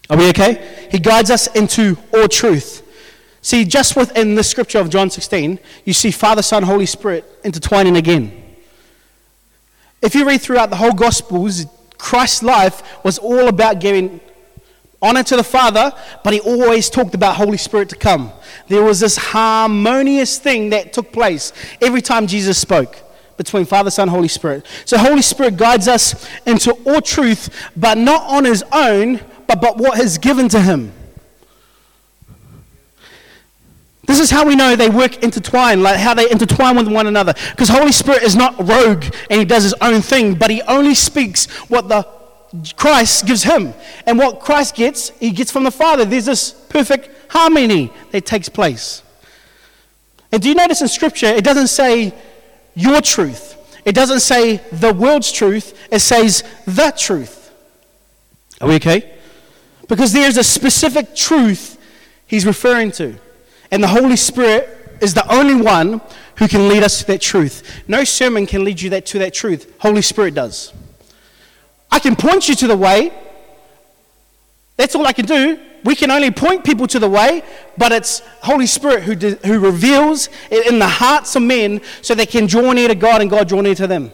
Are 0.10 0.18
we 0.18 0.28
okay? 0.30 0.88
He 0.92 1.00
guides 1.00 1.32
us 1.32 1.48
into 1.56 1.98
all 2.14 2.28
truth. 2.28 2.84
See, 3.42 3.64
just 3.64 3.96
within 3.96 4.36
the 4.36 4.44
scripture 4.44 4.80
of 4.80 4.90
John 4.90 5.10
16, 5.10 5.60
you 5.86 5.94
see 5.94 6.12
Father, 6.12 6.42
Son, 6.42 6.64
Holy 6.64 6.86
Spirit 6.86 7.24
intertwining 7.46 7.96
again. 7.96 8.47
If 10.01 10.16
you 10.16 10.27
read 10.27 10.42
throughout 10.42 10.70
the 10.70 10.75
whole 10.75 10.94
Gospels, 10.94 11.66
Christ's 11.98 12.44
life 12.44 13.04
was 13.04 13.18
all 13.18 13.48
about 13.48 13.80
giving 13.80 14.22
honor 15.01 15.24
to 15.24 15.36
the 15.36 15.44
Father, 15.44 15.94
but 16.24 16.34
he 16.34 16.39
always 16.39 16.89
talked 16.89 17.16
about 17.16 17.36
Holy 17.36 17.58
Spirit 17.58 17.89
to 17.89 17.96
come. 17.96 18.32
There 18.68 18.84
was 18.84 19.00
this 19.00 19.18
harmonious 19.18 20.39
thing 20.39 20.70
that 20.72 20.94
took 20.94 21.12
place 21.12 21.54
every 21.82 22.01
time 22.01 22.27
Jesus 22.27 22.58
spoke 22.58 23.04
between 23.38 23.66
Father, 23.66 23.92
Son, 23.92 24.08
Holy 24.08 24.27
Spirit. 24.27 24.66
So 24.86 24.98
Holy 24.98 25.22
Spirit 25.22 25.58
guides 25.58 25.88
us 25.88 26.27
into 26.46 26.72
all 26.86 27.01
truth, 27.01 27.50
but 27.75 27.98
not 27.98 28.24
on 28.24 28.46
his 28.46 28.63
own, 28.72 29.22
but, 29.48 29.62
but 29.62 29.77
what 29.77 30.00
is 30.00 30.18
given 30.18 30.50
to 30.50 30.62
him. 30.62 30.92
This 34.18 34.32
is 34.32 34.32
how 34.32 34.48
we 34.48 34.56
know 34.56 34.76
they 34.76 34.90
work 34.90 35.22
intertwined, 35.24 35.84
like 35.84 35.98
how 35.98 36.16
they 36.16 36.28
intertwine 36.32 36.76
with 36.76 36.88
one 36.88 37.06
another. 37.06 37.36
Because 37.52 37.70
Holy 37.70 37.92
Spirit 37.92 38.24
is 38.24 38.36
not 38.36 38.58
rogue 38.68 39.04
and 39.30 39.40
he 39.40 39.46
does 39.46 39.62
his 39.62 39.76
own 39.80 40.02
thing, 40.02 40.34
but 40.34 40.50
he 40.50 40.64
only 40.64 40.96
speaks 40.96 41.46
what 41.70 41.88
the 41.88 42.02
Christ 42.76 43.28
gives 43.28 43.44
him. 43.44 43.76
And 44.08 44.18
what 44.18 44.40
Christ 44.40 44.74
gets, 44.74 45.10
he 45.20 45.30
gets 45.30 45.52
from 45.52 45.66
the 45.66 45.70
Father. 45.70 46.04
There's 46.04 46.26
this 46.26 46.50
perfect 46.50 47.32
harmony 47.32 47.94
that 48.10 48.26
takes 48.26 48.50
place. 48.50 49.04
And 50.32 50.42
do 50.42 50.50
you 50.50 50.56
notice 50.56 50.82
in 50.82 50.88
Scripture, 50.88 51.28
it 51.28 51.44
doesn't 51.44 51.68
say 51.68 52.12
your 52.74 53.02
truth. 53.02 53.56
It 53.86 53.94
doesn't 53.94 54.22
say 54.22 54.58
the 54.72 54.96
world's 54.96 55.32
truth. 55.32 55.78
It 55.92 56.00
says 56.00 56.44
the 56.66 56.92
truth. 56.98 57.54
Are 58.62 58.68
we 58.68 58.78
okay? 58.78 59.14
Because 59.88 60.12
there's 60.12 60.38
a 60.38 60.44
specific 60.44 61.16
truth 61.16 61.80
he's 62.26 62.48
referring 62.48 62.90
to. 62.94 63.20
And 63.72 63.84
the 63.84 63.88
Holy 63.88 64.16
Spirit 64.16 64.98
is 65.02 65.14
the 65.14 65.30
only 65.32 65.56
one 65.56 66.02
who 66.38 66.48
can 66.48 66.68
lead 66.70 66.84
us 66.84 67.00
to 67.00 67.08
that 67.08 67.22
truth. 67.22 67.84
No 67.88 68.04
sermon 68.04 68.46
can 68.46 68.64
lead 68.64 68.82
you 68.82 68.90
that, 68.92 69.06
to 69.08 69.20
that 69.20 69.34
truth. 69.34 69.74
Holy 69.80 70.02
Spirit 70.02 70.34
does. 70.34 70.74
I 71.92 72.00
can 72.00 72.16
point 72.16 72.48
you 72.48 72.56
to 72.56 72.68
the 72.68 72.78
way. 72.78 73.12
That's 74.78 74.96
all 74.96 75.06
I 75.06 75.14
can 75.14 75.26
do. 75.26 75.60
We 75.84 75.96
can 75.96 76.12
only 76.12 76.32
point 76.32 76.64
people 76.64 76.86
to 76.88 77.00
the 77.00 77.10
way, 77.10 77.44
but 77.78 77.92
it's 77.92 78.20
Holy 78.42 78.68
Spirit 78.68 79.04
who, 79.04 79.16
de- 79.16 79.36
who 79.48 79.60
reveals 79.60 80.30
it 80.52 80.68
in 80.68 80.80
the 80.80 80.88
hearts 80.88 81.36
of 81.36 81.44
men 81.44 81.82
so 82.02 82.14
they 82.14 82.26
can 82.26 82.46
draw 82.46 82.72
near 82.74 82.88
to 82.88 82.96
God 82.96 83.22
and 83.22 83.30
God 83.30 83.48
draw 83.48 83.62
near 83.62 83.76
to 83.76 83.88
them. 83.88 84.12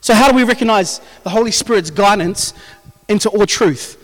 So, 0.00 0.14
how 0.14 0.30
do 0.30 0.36
we 0.36 0.44
recognize 0.44 1.00
the 1.22 1.30
Holy 1.30 1.50
Spirit's 1.50 1.90
guidance 1.90 2.54
into 3.08 3.28
all 3.28 3.46
truth? 3.46 3.97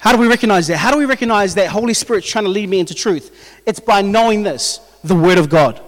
How 0.00 0.12
do 0.12 0.18
we 0.18 0.28
recognize 0.28 0.66
that? 0.68 0.78
How 0.78 0.90
do 0.90 0.96
we 0.96 1.04
recognize 1.04 1.54
that 1.56 1.68
Holy 1.68 1.92
Spirit's 1.92 2.26
trying 2.26 2.44
to 2.44 2.50
lead 2.50 2.70
me 2.70 2.80
into 2.80 2.94
truth? 2.94 3.60
It's 3.66 3.80
by 3.80 4.00
knowing 4.00 4.42
this, 4.42 4.80
the 5.04 5.14
Word 5.14 5.36
of 5.36 5.50
God. 5.50 5.78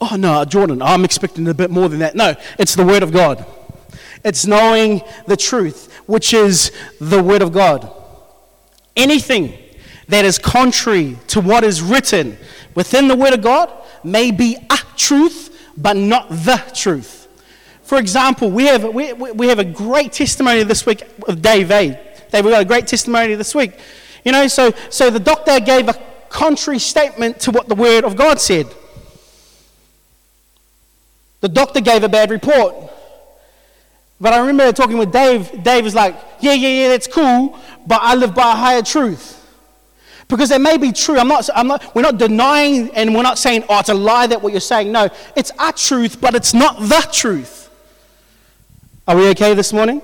Oh, 0.00 0.16
no, 0.16 0.44
Jordan, 0.44 0.82
I'm 0.82 1.04
expecting 1.04 1.46
a 1.46 1.54
bit 1.54 1.70
more 1.70 1.88
than 1.88 2.00
that. 2.00 2.16
No, 2.16 2.34
it's 2.58 2.74
the 2.74 2.84
Word 2.84 3.04
of 3.04 3.12
God. 3.12 3.46
It's 4.24 4.44
knowing 4.44 5.02
the 5.26 5.36
truth, 5.36 5.94
which 6.06 6.34
is 6.34 6.72
the 7.00 7.22
Word 7.22 7.42
of 7.42 7.52
God. 7.52 7.88
Anything 8.96 9.56
that 10.08 10.24
is 10.24 10.36
contrary 10.36 11.16
to 11.28 11.40
what 11.40 11.62
is 11.62 11.80
written 11.80 12.36
within 12.74 13.06
the 13.06 13.14
Word 13.14 13.34
of 13.34 13.42
God 13.42 13.70
may 14.02 14.32
be 14.32 14.56
a 14.68 14.78
truth, 14.96 15.56
but 15.76 15.96
not 15.96 16.28
the 16.28 16.60
truth. 16.74 17.19
For 17.90 17.98
example, 17.98 18.52
we 18.52 18.66
have, 18.66 18.84
we, 18.84 19.12
we 19.14 19.48
have 19.48 19.58
a 19.58 19.64
great 19.64 20.12
testimony 20.12 20.62
this 20.62 20.86
week 20.86 21.02
of 21.26 21.42
Dave, 21.42 21.72
eh? 21.72 21.98
Dave, 22.30 22.44
we 22.44 22.52
got 22.52 22.62
a 22.62 22.64
great 22.64 22.86
testimony 22.86 23.34
this 23.34 23.52
week. 23.52 23.72
You 24.24 24.30
know, 24.30 24.46
so, 24.46 24.70
so 24.90 25.10
the 25.10 25.18
doctor 25.18 25.58
gave 25.58 25.88
a 25.88 25.94
contrary 26.28 26.78
statement 26.78 27.40
to 27.40 27.50
what 27.50 27.66
the 27.66 27.74
Word 27.74 28.04
of 28.04 28.14
God 28.14 28.38
said. 28.38 28.68
The 31.40 31.48
doctor 31.48 31.80
gave 31.80 32.04
a 32.04 32.08
bad 32.08 32.30
report. 32.30 32.76
But 34.20 34.34
I 34.34 34.38
remember 34.38 34.70
talking 34.70 34.96
with 34.96 35.10
Dave. 35.10 35.50
Dave 35.64 35.82
was 35.82 35.96
like, 35.96 36.14
Yeah, 36.38 36.52
yeah, 36.52 36.68
yeah, 36.68 36.88
that's 36.90 37.08
cool, 37.08 37.58
but 37.88 37.98
I 38.00 38.14
live 38.14 38.36
by 38.36 38.52
a 38.52 38.54
higher 38.54 38.82
truth. 38.82 39.36
Because 40.28 40.52
it 40.52 40.60
may 40.60 40.76
be 40.76 40.92
true. 40.92 41.18
I'm 41.18 41.26
not, 41.26 41.50
I'm 41.56 41.66
not, 41.66 41.92
we're 41.96 42.02
not 42.02 42.18
denying 42.18 42.94
and 42.94 43.16
we're 43.16 43.22
not 43.22 43.36
saying, 43.36 43.64
Oh, 43.68 43.80
it's 43.80 43.88
a 43.88 43.94
lie 43.94 44.28
that 44.28 44.40
what 44.40 44.52
you're 44.52 44.60
saying. 44.60 44.92
No, 44.92 45.08
it's 45.34 45.50
our 45.58 45.72
truth, 45.72 46.20
but 46.20 46.36
it's 46.36 46.54
not 46.54 46.78
the 46.78 47.04
truth. 47.12 47.66
Are 49.06 49.16
we 49.16 49.28
okay 49.30 49.54
this 49.54 49.72
morning? 49.72 50.02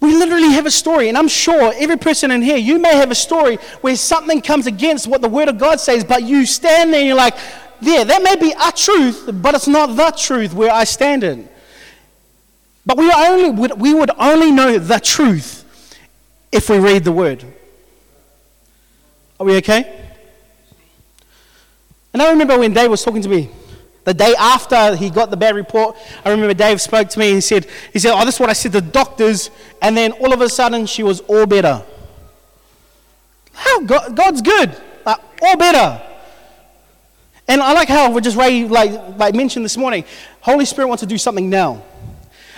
We 0.00 0.16
literally 0.16 0.50
have 0.52 0.66
a 0.66 0.70
story, 0.70 1.08
and 1.08 1.16
I'm 1.16 1.28
sure 1.28 1.72
every 1.76 1.96
person 1.96 2.30
in 2.32 2.42
here, 2.42 2.56
you 2.56 2.78
may 2.78 2.96
have 2.96 3.10
a 3.10 3.14
story 3.14 3.56
where 3.82 3.94
something 3.94 4.40
comes 4.42 4.66
against 4.66 5.06
what 5.06 5.20
the 5.20 5.28
Word 5.28 5.48
of 5.48 5.58
God 5.58 5.78
says, 5.78 6.02
but 6.02 6.24
you 6.24 6.44
stand 6.44 6.92
there 6.92 7.00
and 7.00 7.06
you're 7.06 7.16
like, 7.16 7.36
yeah, 7.80 8.02
that 8.04 8.22
may 8.22 8.36
be 8.36 8.52
a 8.52 8.72
truth, 8.72 9.28
but 9.32 9.54
it's 9.54 9.68
not 9.68 9.94
the 9.96 10.10
truth 10.10 10.54
where 10.54 10.72
I 10.72 10.84
stand 10.84 11.22
in. 11.22 11.48
But 12.84 12.96
we, 12.96 13.12
only, 13.12 13.50
we 13.74 13.94
would 13.94 14.10
only 14.18 14.50
know 14.50 14.78
the 14.78 14.98
truth 14.98 15.64
if 16.50 16.68
we 16.68 16.78
read 16.78 17.04
the 17.04 17.12
Word. 17.12 17.44
Are 19.38 19.46
we 19.46 19.56
okay? 19.58 20.00
And 22.12 22.20
I 22.20 22.30
remember 22.30 22.58
when 22.58 22.72
Dave 22.72 22.90
was 22.90 23.04
talking 23.04 23.22
to 23.22 23.28
me 23.28 23.50
the 24.04 24.14
day 24.14 24.34
after 24.38 24.96
he 24.96 25.10
got 25.10 25.30
the 25.30 25.36
bad 25.36 25.54
report, 25.54 25.96
I 26.24 26.30
remember 26.30 26.54
Dave 26.54 26.80
spoke 26.80 27.08
to 27.10 27.18
me 27.18 27.28
and 27.28 27.34
he 27.36 27.40
said, 27.40 27.66
he 27.92 27.98
said, 27.98 28.12
Oh, 28.14 28.24
this 28.24 28.34
is 28.34 28.40
what 28.40 28.50
I 28.50 28.52
said 28.52 28.72
to 28.72 28.80
the 28.80 28.90
doctors. 28.90 29.50
And 29.80 29.96
then 29.96 30.12
all 30.12 30.32
of 30.32 30.40
a 30.40 30.48
sudden, 30.48 30.86
she 30.86 31.02
was 31.02 31.20
all 31.20 31.46
better. 31.46 31.82
How? 33.52 33.80
God, 33.82 34.16
God's 34.16 34.42
good. 34.42 34.76
Like, 35.06 35.18
all 35.40 35.56
better. 35.56 36.02
And 37.48 37.60
I 37.60 37.72
like 37.72 37.88
how 37.88 38.10
we 38.10 38.20
just 38.20 38.36
Ray 38.36 38.64
like, 38.64 39.18
like 39.18 39.34
mentioned 39.34 39.64
this 39.64 39.76
morning, 39.76 40.04
Holy 40.40 40.64
Spirit 40.64 40.88
wants 40.88 41.02
to 41.02 41.06
do 41.06 41.18
something 41.18 41.48
now. 41.48 41.82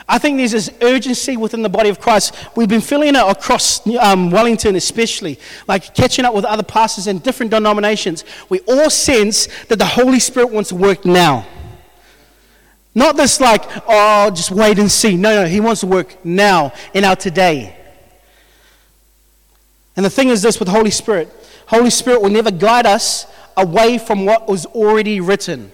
I 0.07 0.19
think 0.19 0.37
there's 0.37 0.53
this 0.53 0.71
urgency 0.83 1.37
within 1.37 1.63
the 1.63 1.69
body 1.69 1.89
of 1.89 1.99
Christ. 1.99 2.35
We've 2.55 2.69
been 2.69 2.83
feeling 2.83 3.15
it 3.15 3.23
across 3.27 3.87
um, 3.97 4.31
Wellington, 4.31 4.77
especially, 4.77 5.39
like 5.67 5.95
catching 5.95 6.27
up 6.27 6.35
with 6.35 6.45
other 6.45 6.63
pastors 6.63 7.07
in 7.07 7.21
different 7.21 7.51
denominations. 7.51 8.25
We 8.51 8.61
all 8.61 8.91
sense 8.91 9.47
that 9.65 9.79
the 9.79 9.87
Holy 9.87 10.21
Spirit 10.21 10.51
wants 10.51 10.69
to 10.69 10.77
work 10.77 11.07
now. 11.07 11.47
Not 12.95 13.17
this, 13.17 13.41
like, 13.41 13.63
oh, 13.89 14.31
just 14.31 14.51
wait 14.51 14.79
and 14.79 14.91
see. 14.91 15.17
No, 15.17 15.43
no, 15.43 15.49
He 15.49 15.59
wants 15.59 15.81
to 15.81 15.87
work 15.87 16.23
now, 16.25 16.73
in 16.93 17.05
our 17.05 17.17
today. 17.17 17.77
And 19.97 20.05
the 20.05 20.11
thing 20.11 20.29
is 20.29 20.43
this 20.43 20.59
with 20.59 20.69
Holy 20.69 20.91
Spirit 20.91 21.33
Holy 21.67 21.91
Spirit 21.91 22.21
will 22.21 22.31
never 22.31 22.51
guide 22.51 22.85
us 22.85 23.27
away 23.57 23.97
from 23.97 24.27
what 24.27 24.49
was 24.49 24.67
already 24.67 25.21
written. 25.21 25.73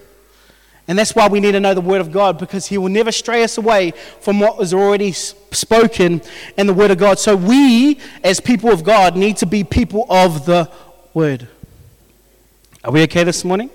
And 0.91 0.99
that's 0.99 1.15
why 1.15 1.29
we 1.29 1.39
need 1.39 1.53
to 1.53 1.61
know 1.61 1.73
the 1.73 1.79
Word 1.79 2.01
of 2.01 2.11
God 2.11 2.37
because 2.37 2.67
He 2.67 2.77
will 2.77 2.89
never 2.89 3.13
stray 3.13 3.45
us 3.45 3.57
away 3.57 3.91
from 4.19 4.41
what 4.41 4.57
was 4.57 4.73
already 4.73 5.13
spoken 5.13 6.21
in 6.57 6.67
the 6.67 6.73
Word 6.73 6.91
of 6.91 6.97
God. 6.97 7.17
So 7.17 7.33
we, 7.33 7.97
as 8.25 8.41
people 8.41 8.69
of 8.69 8.83
God, 8.83 9.15
need 9.15 9.37
to 9.37 9.45
be 9.45 9.63
people 9.63 10.05
of 10.09 10.45
the 10.45 10.69
Word. 11.13 11.47
Are 12.83 12.91
we 12.91 13.03
okay 13.03 13.23
this 13.23 13.45
morning? 13.45 13.69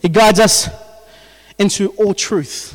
He 0.00 0.08
guides 0.08 0.40
us 0.40 0.70
into 1.58 1.88
all 1.98 2.14
truth. 2.14 2.74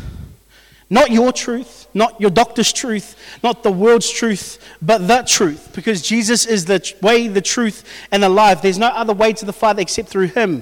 Not 0.91 1.09
your 1.09 1.33
truth, 1.33 1.87
not 1.91 2.21
your 2.21 2.29
doctor's 2.29 2.71
truth, 2.71 3.15
not 3.41 3.63
the 3.63 3.71
world's 3.71 4.11
truth, 4.11 4.63
but 4.83 5.07
the 5.07 5.23
truth. 5.23 5.71
Because 5.73 6.03
Jesus 6.03 6.45
is 6.45 6.65
the 6.65 6.93
way, 7.01 7.27
the 7.27 7.41
truth, 7.41 7.91
and 8.11 8.21
the 8.21 8.29
life. 8.29 8.61
There's 8.61 8.77
no 8.77 8.89
other 8.89 9.13
way 9.13 9.33
to 9.33 9.45
the 9.45 9.53
Father 9.53 9.81
except 9.81 10.09
through 10.09 10.27
Him. 10.27 10.61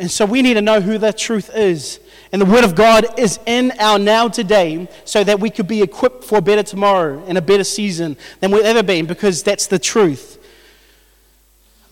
And 0.00 0.10
so 0.10 0.24
we 0.24 0.40
need 0.40 0.54
to 0.54 0.62
know 0.62 0.80
who 0.80 0.96
that 0.98 1.18
truth 1.18 1.50
is. 1.54 2.00
And 2.32 2.40
the 2.40 2.46
Word 2.46 2.64
of 2.64 2.74
God 2.74 3.18
is 3.18 3.38
in 3.44 3.70
our 3.78 3.98
now 3.98 4.28
today 4.28 4.88
so 5.04 5.22
that 5.22 5.40
we 5.40 5.50
could 5.50 5.68
be 5.68 5.82
equipped 5.82 6.24
for 6.24 6.38
a 6.38 6.40
better 6.40 6.62
tomorrow 6.62 7.22
and 7.26 7.36
a 7.36 7.42
better 7.42 7.64
season 7.64 8.16
than 8.40 8.50
we've 8.50 8.64
ever 8.64 8.82
been 8.82 9.04
because 9.04 9.42
that's 9.42 9.66
the 9.66 9.78
truth. 9.78 10.38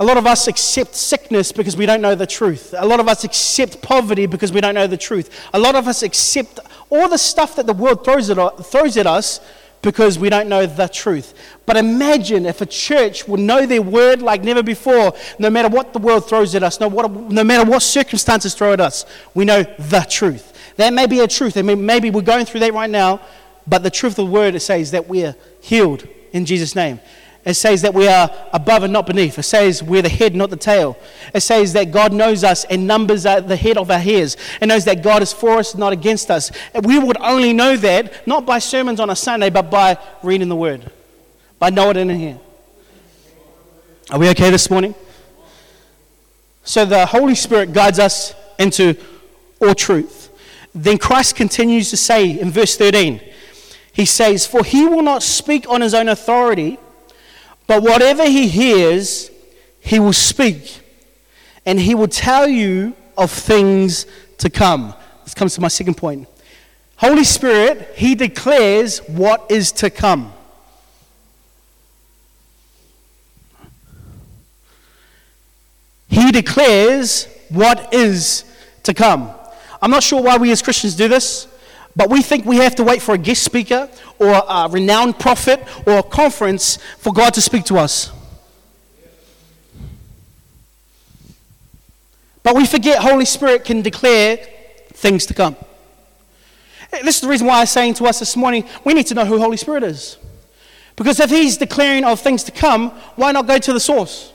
A 0.01 0.05
lot 0.05 0.17
of 0.17 0.27
us 0.27 0.49
accept 0.49 0.95
sickness 0.95 1.53
because 1.53 1.77
we 1.77 1.85
don't 1.85 2.01
know 2.01 2.15
the 2.15 2.27
truth. 2.27 2.75
A 2.79 2.87
lot 2.87 2.99
of 2.99 3.09
us 3.09 3.25
accept 3.25 3.83
poverty 3.83 4.25
because 4.25 4.53
we 4.53 4.63
don't 4.63 4.75
know 4.75 4.87
the 4.87 4.97
truth. 4.97 5.47
A 5.53 5.59
lot 5.59 5.75
of 5.75 5.87
us 5.87 6.03
accept 6.03 6.61
all 6.89 7.11
the 7.11 7.19
stuff 7.19 7.57
that 7.57 7.67
the 7.67 7.75
world 7.75 8.07
throws 8.07 8.31
at, 8.31 8.37
throws 8.65 8.97
at 8.97 9.07
us 9.07 9.41
because 9.83 10.19
we 10.19 10.29
don't 10.29 10.49
know 10.49 10.67
the 10.67 10.89
truth. 10.89 11.35
But 11.67 11.77
imagine 11.77 12.47
if 12.47 12.61
a 12.61 12.67
church 12.67 13.29
would 13.29 13.41
know 13.41 13.67
their 13.67 13.83
word 13.83 14.23
like 14.23 14.43
never 14.43 14.63
before, 14.63 15.15
no 15.39 15.51
matter 15.51 15.69
what 15.69 15.93
the 15.93 15.99
world 15.99 16.29
throws 16.29 16.55
at 16.55 16.63
us, 16.63 16.81
no, 16.81 16.89
what, 16.89 17.11
no 17.11 17.45
matter 17.45 17.69
what 17.69 17.83
circumstances 17.83 18.55
throw 18.55 18.73
at 18.73 18.81
us, 18.81 19.07
we 19.35 19.45
know 19.45 19.63
the 19.63 20.07
truth. 20.09 20.55
That 20.77 20.93
may 20.93 21.07
be 21.07 21.21
a 21.21 21.29
truth. 21.29 21.57
I 21.57 21.63
mean, 21.63 21.85
maybe 21.85 22.11
we're 22.11 22.23
going 22.23 22.47
through 22.47 22.61
that 22.61 22.73
right 22.73 22.91
now, 22.91 23.21
but 23.67 23.83
the 23.83 23.91
truth 23.91 24.13
of 24.13 24.27
the 24.27 24.33
word 24.33 24.61
says 24.63 24.93
that 24.93 25.09
we're 25.09 25.37
healed 25.61 26.07
in 26.33 26.45
Jesus' 26.45 26.75
name. 26.75 27.01
It 27.49 27.55
says 27.55 27.81
that 27.81 27.95
we 27.95 28.07
are 28.07 28.31
above 28.53 28.83
and 28.83 28.93
not 28.93 29.07
beneath. 29.07 29.39
It 29.39 29.45
says 29.45 29.83
we're 29.83 30.03
the 30.03 30.11
head, 30.11 30.37
not 30.37 30.51
the 30.51 30.57
tail. 30.59 30.99
It 31.33 31.41
says 31.41 31.73
that 31.73 31.91
God 31.91 32.13
knows 32.13 32.45
us 32.45 32.67
and 32.67 32.87
numbers 32.87 33.25
at 33.25 33.49
the 33.49 33.57
head 33.57 33.79
of 33.79 33.91
our 33.91 33.99
hairs. 33.99 34.37
It 34.61 34.67
knows 34.67 34.85
that 34.85 35.03
God 35.03 35.23
is 35.23 35.33
for 35.33 35.53
us, 35.53 35.75
not 35.75 35.95
against 35.95 36.31
us. 36.31 36.53
And 36.75 36.85
we 36.85 36.99
would 36.99 37.17
only 37.17 37.55
know 37.55 37.75
that 37.79 38.27
not 38.27 38.45
by 38.45 38.59
sermons 38.59 39.01
on 39.01 39.09
a 39.09 39.17
Sunday, 39.17 39.49
but 39.49 39.71
by 39.71 39.97
reading 40.23 40.51
the 40.51 40.57
Word, 40.57 40.91
by 41.59 41.71
knowing 41.71 41.97
it 41.97 42.01
in 42.01 42.11
here. 42.11 42.39
Are 44.11 44.19
we 44.19 44.29
okay 44.29 44.51
this 44.51 44.69
morning? 44.69 44.95
So 46.65 46.85
the 46.85 47.07
Holy 47.07 47.35
Spirit 47.35 47.73
guides 47.73 47.99
us 47.99 48.35
into 48.59 48.95
all 49.59 49.75
truth. 49.75 50.29
Then 50.75 50.99
Christ 50.99 51.35
continues 51.35 51.89
to 51.89 51.97
say 51.97 52.39
in 52.39 52.51
verse 52.51 52.77
13, 52.77 53.23
He 53.95 54.05
says, 54.05 54.47
For 54.47 54.63
he 54.63 54.85
will 54.85 55.01
not 55.01 55.23
speak 55.23 55.67
on 55.67 55.81
his 55.81 55.95
own 55.95 56.09
authority 56.09 56.79
but 57.69 57.83
whatever 57.83 58.25
he 58.25 58.49
hears, 58.49 59.31
he 59.79 60.01
will 60.01 60.15
speak, 60.15 60.81
and 61.65 61.79
he 61.79 61.95
will 61.95 62.09
tell 62.09 62.49
you 62.49 62.97
of 63.17 63.31
things 63.31 64.07
to 64.39 64.51
come. 64.51 64.95
This 65.25 65.35
comes 65.35 65.55
to 65.55 65.61
my 65.61 65.69
second 65.69 65.97
point. 65.97 66.27
Holy 66.97 67.25
Spirit, 67.25 67.93
he 67.95 68.15
declares 68.15 69.01
what 69.07 69.47
is 69.51 69.71
to 69.73 69.91
come. 69.91 70.33
He 76.09 76.33
declares 76.33 77.29
what 77.51 77.93
is 77.93 78.45
to 78.85 78.95
come. 78.95 79.31
I'm 79.83 79.91
not 79.91 80.03
sure 80.03 80.23
why 80.23 80.39
we 80.39 80.51
as 80.51 80.63
Christians 80.63 80.97
do 80.97 81.07
this. 81.07 81.47
But 81.97 82.11
we 82.11 82.23
think 82.23 82.45
we 82.45 82.59
have 82.59 82.77
to 82.77 82.85
wait 82.85 83.03
for 83.03 83.15
a 83.15 83.19
guest 83.19 83.43
speaker 83.43 83.89
or 84.19 84.29
a 84.29 84.69
renowned 84.71 85.19
prophet 85.19 85.63
or 85.87 85.99
a 85.99 86.03
conference 86.03 86.77
for 86.99 87.13
God 87.13 87.35
to 87.35 87.41
speak 87.41 87.65
to 87.67 87.79
us. 87.79 88.13
But 92.43 92.55
we 92.55 92.67
forget 92.67 93.03
Holy 93.03 93.25
Spirit 93.25 93.65
can 93.65 93.83
declare 93.83 94.39
things 94.95 95.27
to 95.27 95.35
come. 95.35 95.57
Eh, 96.93 97.03
this 97.03 97.17
is 97.17 97.21
the 97.21 97.29
reason 97.29 97.47
why 97.47 97.61
I'm 97.61 97.67
saying 97.67 97.95
to 97.95 98.05
us 98.05 98.21
this 98.21 98.37
morning, 98.37 98.65
we 98.85 98.95
need 98.95 99.07
to 99.09 99.15
know 99.15 99.25
who 99.25 99.39
Holy 99.39 99.57
Spirit 99.57 99.83
is. 99.83 100.17
Because 100.97 101.21
if 101.21 101.31
He's 101.31 101.57
declaring 101.57 102.05
of 102.05 102.21
things 102.21 102.45
to 102.45 102.53
come, 102.53 102.91
why 103.17 103.33
not 103.33 103.47
go 103.47 103.59
to 103.59 103.73
the 103.73 103.81
source? 103.81 104.33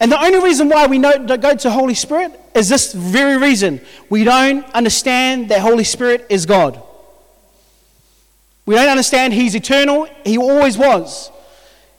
And 0.00 0.10
the 0.10 0.22
only 0.22 0.40
reason 0.40 0.68
why 0.68 0.86
we 0.86 0.98
don't 0.98 1.26
go 1.40 1.54
to 1.54 1.70
Holy 1.70 1.94
Spirit 1.94 2.38
is 2.56 2.68
this 2.68 2.92
very 2.92 3.36
reason. 3.36 3.80
We 4.08 4.24
don't 4.24 4.64
understand 4.72 5.50
that 5.50 5.60
Holy 5.60 5.84
Spirit 5.84 6.26
is 6.30 6.46
God. 6.46 6.82
We 8.64 8.74
don't 8.74 8.88
understand 8.88 9.32
He's 9.32 9.54
eternal, 9.54 10.08
He 10.24 10.38
always 10.38 10.76
was. 10.76 11.30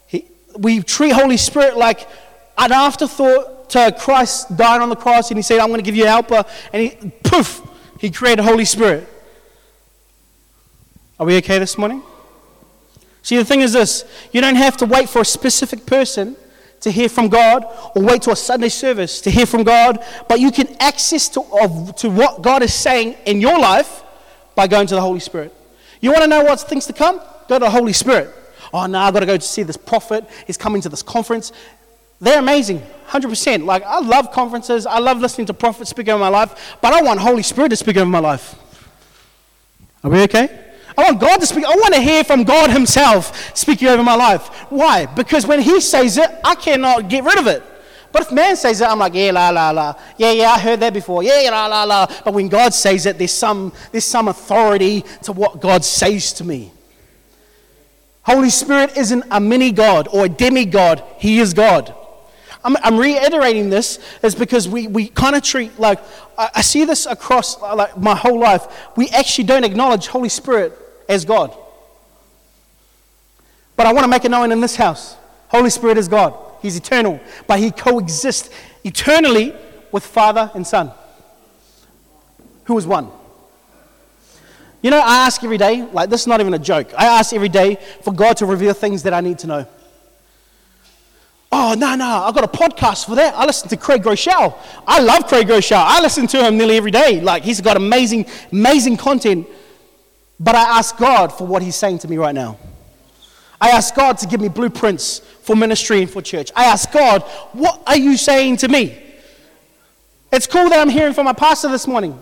He, 0.06 0.26
we 0.58 0.82
treat 0.82 1.12
Holy 1.12 1.36
Spirit 1.36 1.76
like 1.76 2.08
an 2.58 2.72
afterthought 2.72 3.70
to 3.70 3.94
Christ 3.98 4.56
dying 4.56 4.82
on 4.82 4.88
the 4.88 4.96
cross 4.96 5.30
and 5.30 5.38
He 5.38 5.42
said, 5.42 5.60
I'm 5.60 5.68
going 5.68 5.80
to 5.80 5.84
give 5.84 5.96
you 5.96 6.04
a 6.04 6.08
helper. 6.08 6.44
And 6.72 6.82
He, 6.82 7.10
poof, 7.22 7.62
He 8.00 8.10
created 8.10 8.42
Holy 8.42 8.64
Spirit. 8.64 9.08
Are 11.20 11.26
we 11.26 11.36
okay 11.38 11.58
this 11.58 11.78
morning? 11.78 12.02
See, 13.22 13.36
the 13.36 13.44
thing 13.44 13.60
is 13.60 13.72
this 13.72 14.04
you 14.32 14.40
don't 14.40 14.56
have 14.56 14.76
to 14.78 14.86
wait 14.86 15.08
for 15.08 15.22
a 15.22 15.24
specific 15.24 15.86
person 15.86 16.36
to 16.80 16.90
hear 16.90 17.08
from 17.08 17.28
God 17.28 17.64
or 17.94 18.02
wait 18.02 18.22
to 18.22 18.30
a 18.30 18.36
Sunday 18.36 18.68
service 18.68 19.20
to 19.22 19.30
hear 19.30 19.46
from 19.46 19.64
God, 19.64 20.04
but 20.28 20.40
you 20.40 20.50
can 20.50 20.68
access 20.80 21.28
to, 21.30 21.42
of, 21.60 21.96
to 21.96 22.10
what 22.10 22.42
God 22.42 22.62
is 22.62 22.72
saying 22.72 23.16
in 23.26 23.40
your 23.40 23.58
life 23.58 24.02
by 24.54 24.66
going 24.66 24.86
to 24.86 24.94
the 24.94 25.00
Holy 25.00 25.20
Spirit. 25.20 25.54
You 26.00 26.10
want 26.10 26.22
to 26.22 26.28
know 26.28 26.44
what's 26.44 26.62
things 26.62 26.86
to 26.86 26.92
come? 26.92 27.20
Go 27.48 27.58
to 27.58 27.64
the 27.64 27.70
Holy 27.70 27.92
Spirit. 27.92 28.34
Oh, 28.72 28.86
no, 28.86 28.98
I've 28.98 29.14
got 29.14 29.20
to 29.20 29.26
go 29.26 29.36
to 29.36 29.42
see 29.42 29.62
this 29.62 29.76
prophet. 29.76 30.24
He's 30.46 30.56
coming 30.56 30.82
to 30.82 30.88
this 30.88 31.02
conference. 31.02 31.52
They're 32.20 32.38
amazing, 32.38 32.82
100%. 33.08 33.64
Like, 33.64 33.82
I 33.84 34.00
love 34.00 34.32
conferences. 34.32 34.86
I 34.86 34.98
love 34.98 35.20
listening 35.20 35.46
to 35.46 35.54
prophets 35.54 35.90
speak 35.90 36.08
over 36.08 36.18
my 36.18 36.28
life, 36.28 36.76
but 36.80 36.92
I 36.92 37.02
want 37.02 37.20
Holy 37.20 37.42
Spirit 37.42 37.70
to 37.70 37.76
speak 37.76 37.96
over 37.96 38.10
my 38.10 38.18
life. 38.18 38.54
Are 40.04 40.10
we 40.10 40.22
okay? 40.22 40.67
I 40.98 41.02
want 41.02 41.20
God 41.20 41.36
to 41.38 41.46
speak. 41.46 41.64
I 41.64 41.76
want 41.76 41.94
to 41.94 42.00
hear 42.00 42.24
from 42.24 42.42
God 42.42 42.72
Himself 42.72 43.56
speaking 43.56 43.86
over 43.86 44.02
my 44.02 44.16
life. 44.16 44.48
Why? 44.68 45.06
Because 45.06 45.46
when 45.46 45.60
He 45.60 45.80
says 45.80 46.18
it, 46.18 46.28
I 46.42 46.56
cannot 46.56 47.08
get 47.08 47.22
rid 47.22 47.38
of 47.38 47.46
it. 47.46 47.62
But 48.10 48.22
if 48.22 48.32
man 48.32 48.56
says 48.56 48.80
it, 48.80 48.88
I'm 48.88 48.98
like, 48.98 49.14
yeah, 49.14 49.30
la, 49.30 49.50
la, 49.50 49.70
la. 49.70 49.94
Yeah, 50.16 50.32
yeah, 50.32 50.50
I 50.50 50.58
heard 50.58 50.80
that 50.80 50.92
before. 50.92 51.22
Yeah, 51.22 51.48
la, 51.52 51.66
la, 51.66 51.84
la. 51.84 52.06
But 52.24 52.34
when 52.34 52.48
God 52.48 52.74
says 52.74 53.06
it, 53.06 53.16
there's 53.16 53.32
some, 53.32 53.72
there's 53.92 54.06
some 54.06 54.26
authority 54.26 55.04
to 55.22 55.30
what 55.30 55.60
God 55.60 55.84
says 55.84 56.32
to 56.32 56.44
me. 56.44 56.72
Holy 58.22 58.50
Spirit 58.50 58.96
isn't 58.96 59.22
a 59.30 59.38
mini 59.38 59.70
God 59.70 60.08
or 60.12 60.24
a 60.24 60.28
demigod. 60.28 61.04
He 61.18 61.38
is 61.38 61.54
God. 61.54 61.94
I'm, 62.64 62.76
I'm 62.82 62.98
reiterating 62.98 63.70
this 63.70 64.00
is 64.24 64.34
because 64.34 64.68
we, 64.68 64.88
we 64.88 65.06
kind 65.06 65.36
of 65.36 65.44
treat, 65.44 65.78
like, 65.78 66.00
I, 66.36 66.50
I 66.56 66.60
see 66.62 66.84
this 66.84 67.06
across 67.06 67.60
like, 67.60 67.96
my 67.96 68.16
whole 68.16 68.40
life. 68.40 68.66
We 68.96 69.10
actually 69.10 69.44
don't 69.44 69.62
acknowledge 69.62 70.08
Holy 70.08 70.28
Spirit 70.28 70.86
as 71.08 71.24
God. 71.24 71.56
But 73.76 73.86
I 73.86 73.92
want 73.92 74.04
to 74.04 74.08
make 74.08 74.24
it 74.24 74.30
known 74.30 74.52
in 74.52 74.60
this 74.60 74.76
house 74.76 75.16
Holy 75.48 75.70
Spirit 75.70 75.98
is 75.98 76.08
God. 76.08 76.34
He's 76.60 76.76
eternal, 76.76 77.20
but 77.46 77.58
He 77.58 77.70
coexists 77.70 78.50
eternally 78.84 79.54
with 79.92 80.04
Father 80.04 80.50
and 80.54 80.66
Son, 80.66 80.90
who 82.64 82.76
is 82.76 82.86
one. 82.86 83.08
You 84.82 84.90
know, 84.90 84.98
I 84.98 85.26
ask 85.26 85.42
every 85.42 85.58
day, 85.58 85.82
like 85.92 86.10
this 86.10 86.22
is 86.22 86.26
not 86.26 86.40
even 86.40 86.54
a 86.54 86.58
joke. 86.58 86.92
I 86.96 87.06
ask 87.06 87.32
every 87.32 87.48
day 87.48 87.76
for 88.02 88.12
God 88.12 88.36
to 88.38 88.46
reveal 88.46 88.74
things 88.74 89.02
that 89.04 89.14
I 89.14 89.20
need 89.20 89.38
to 89.40 89.46
know. 89.46 89.66
Oh, 91.50 91.74
no, 91.78 91.94
no, 91.94 92.04
I've 92.04 92.34
got 92.34 92.44
a 92.44 92.48
podcast 92.48 93.06
for 93.06 93.14
that. 93.14 93.34
I 93.34 93.46
listen 93.46 93.70
to 93.70 93.76
Craig 93.76 94.02
Groeschel. 94.02 94.54
I 94.86 95.00
love 95.00 95.26
Craig 95.26 95.48
Groeschel. 95.48 95.78
I 95.78 96.00
listen 96.02 96.26
to 96.28 96.44
him 96.44 96.58
nearly 96.58 96.76
every 96.76 96.90
day. 96.90 97.22
Like, 97.22 97.42
he's 97.42 97.62
got 97.62 97.76
amazing, 97.78 98.26
amazing 98.52 98.98
content. 98.98 99.48
But 100.40 100.54
I 100.54 100.78
ask 100.78 100.96
God 100.96 101.32
for 101.32 101.46
what 101.46 101.62
He's 101.62 101.76
saying 101.76 101.98
to 102.00 102.08
me 102.08 102.16
right 102.16 102.34
now. 102.34 102.58
I 103.60 103.70
ask 103.70 103.94
God 103.94 104.18
to 104.18 104.26
give 104.26 104.40
me 104.40 104.48
blueprints 104.48 105.18
for 105.18 105.56
ministry 105.56 106.00
and 106.00 106.10
for 106.10 106.22
church. 106.22 106.52
I 106.54 106.66
ask 106.66 106.92
God, 106.92 107.22
what 107.52 107.82
are 107.86 107.96
you 107.96 108.16
saying 108.16 108.58
to 108.58 108.68
me? 108.68 109.02
It's 110.30 110.46
cool 110.46 110.68
that 110.68 110.78
I'm 110.78 110.88
hearing 110.88 111.14
from 111.14 111.24
my 111.24 111.32
pastor 111.32 111.68
this 111.68 111.86
morning. 111.86 112.18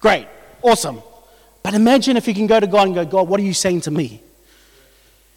Great, 0.00 0.26
awesome. 0.62 1.02
But 1.62 1.74
imagine 1.74 2.16
if 2.16 2.26
you 2.28 2.34
can 2.34 2.46
go 2.46 2.60
to 2.60 2.66
God 2.66 2.86
and 2.86 2.94
go, 2.94 3.04
God, 3.04 3.28
what 3.28 3.40
are 3.40 3.42
you 3.42 3.54
saying 3.54 3.82
to 3.82 3.90
me? 3.90 4.22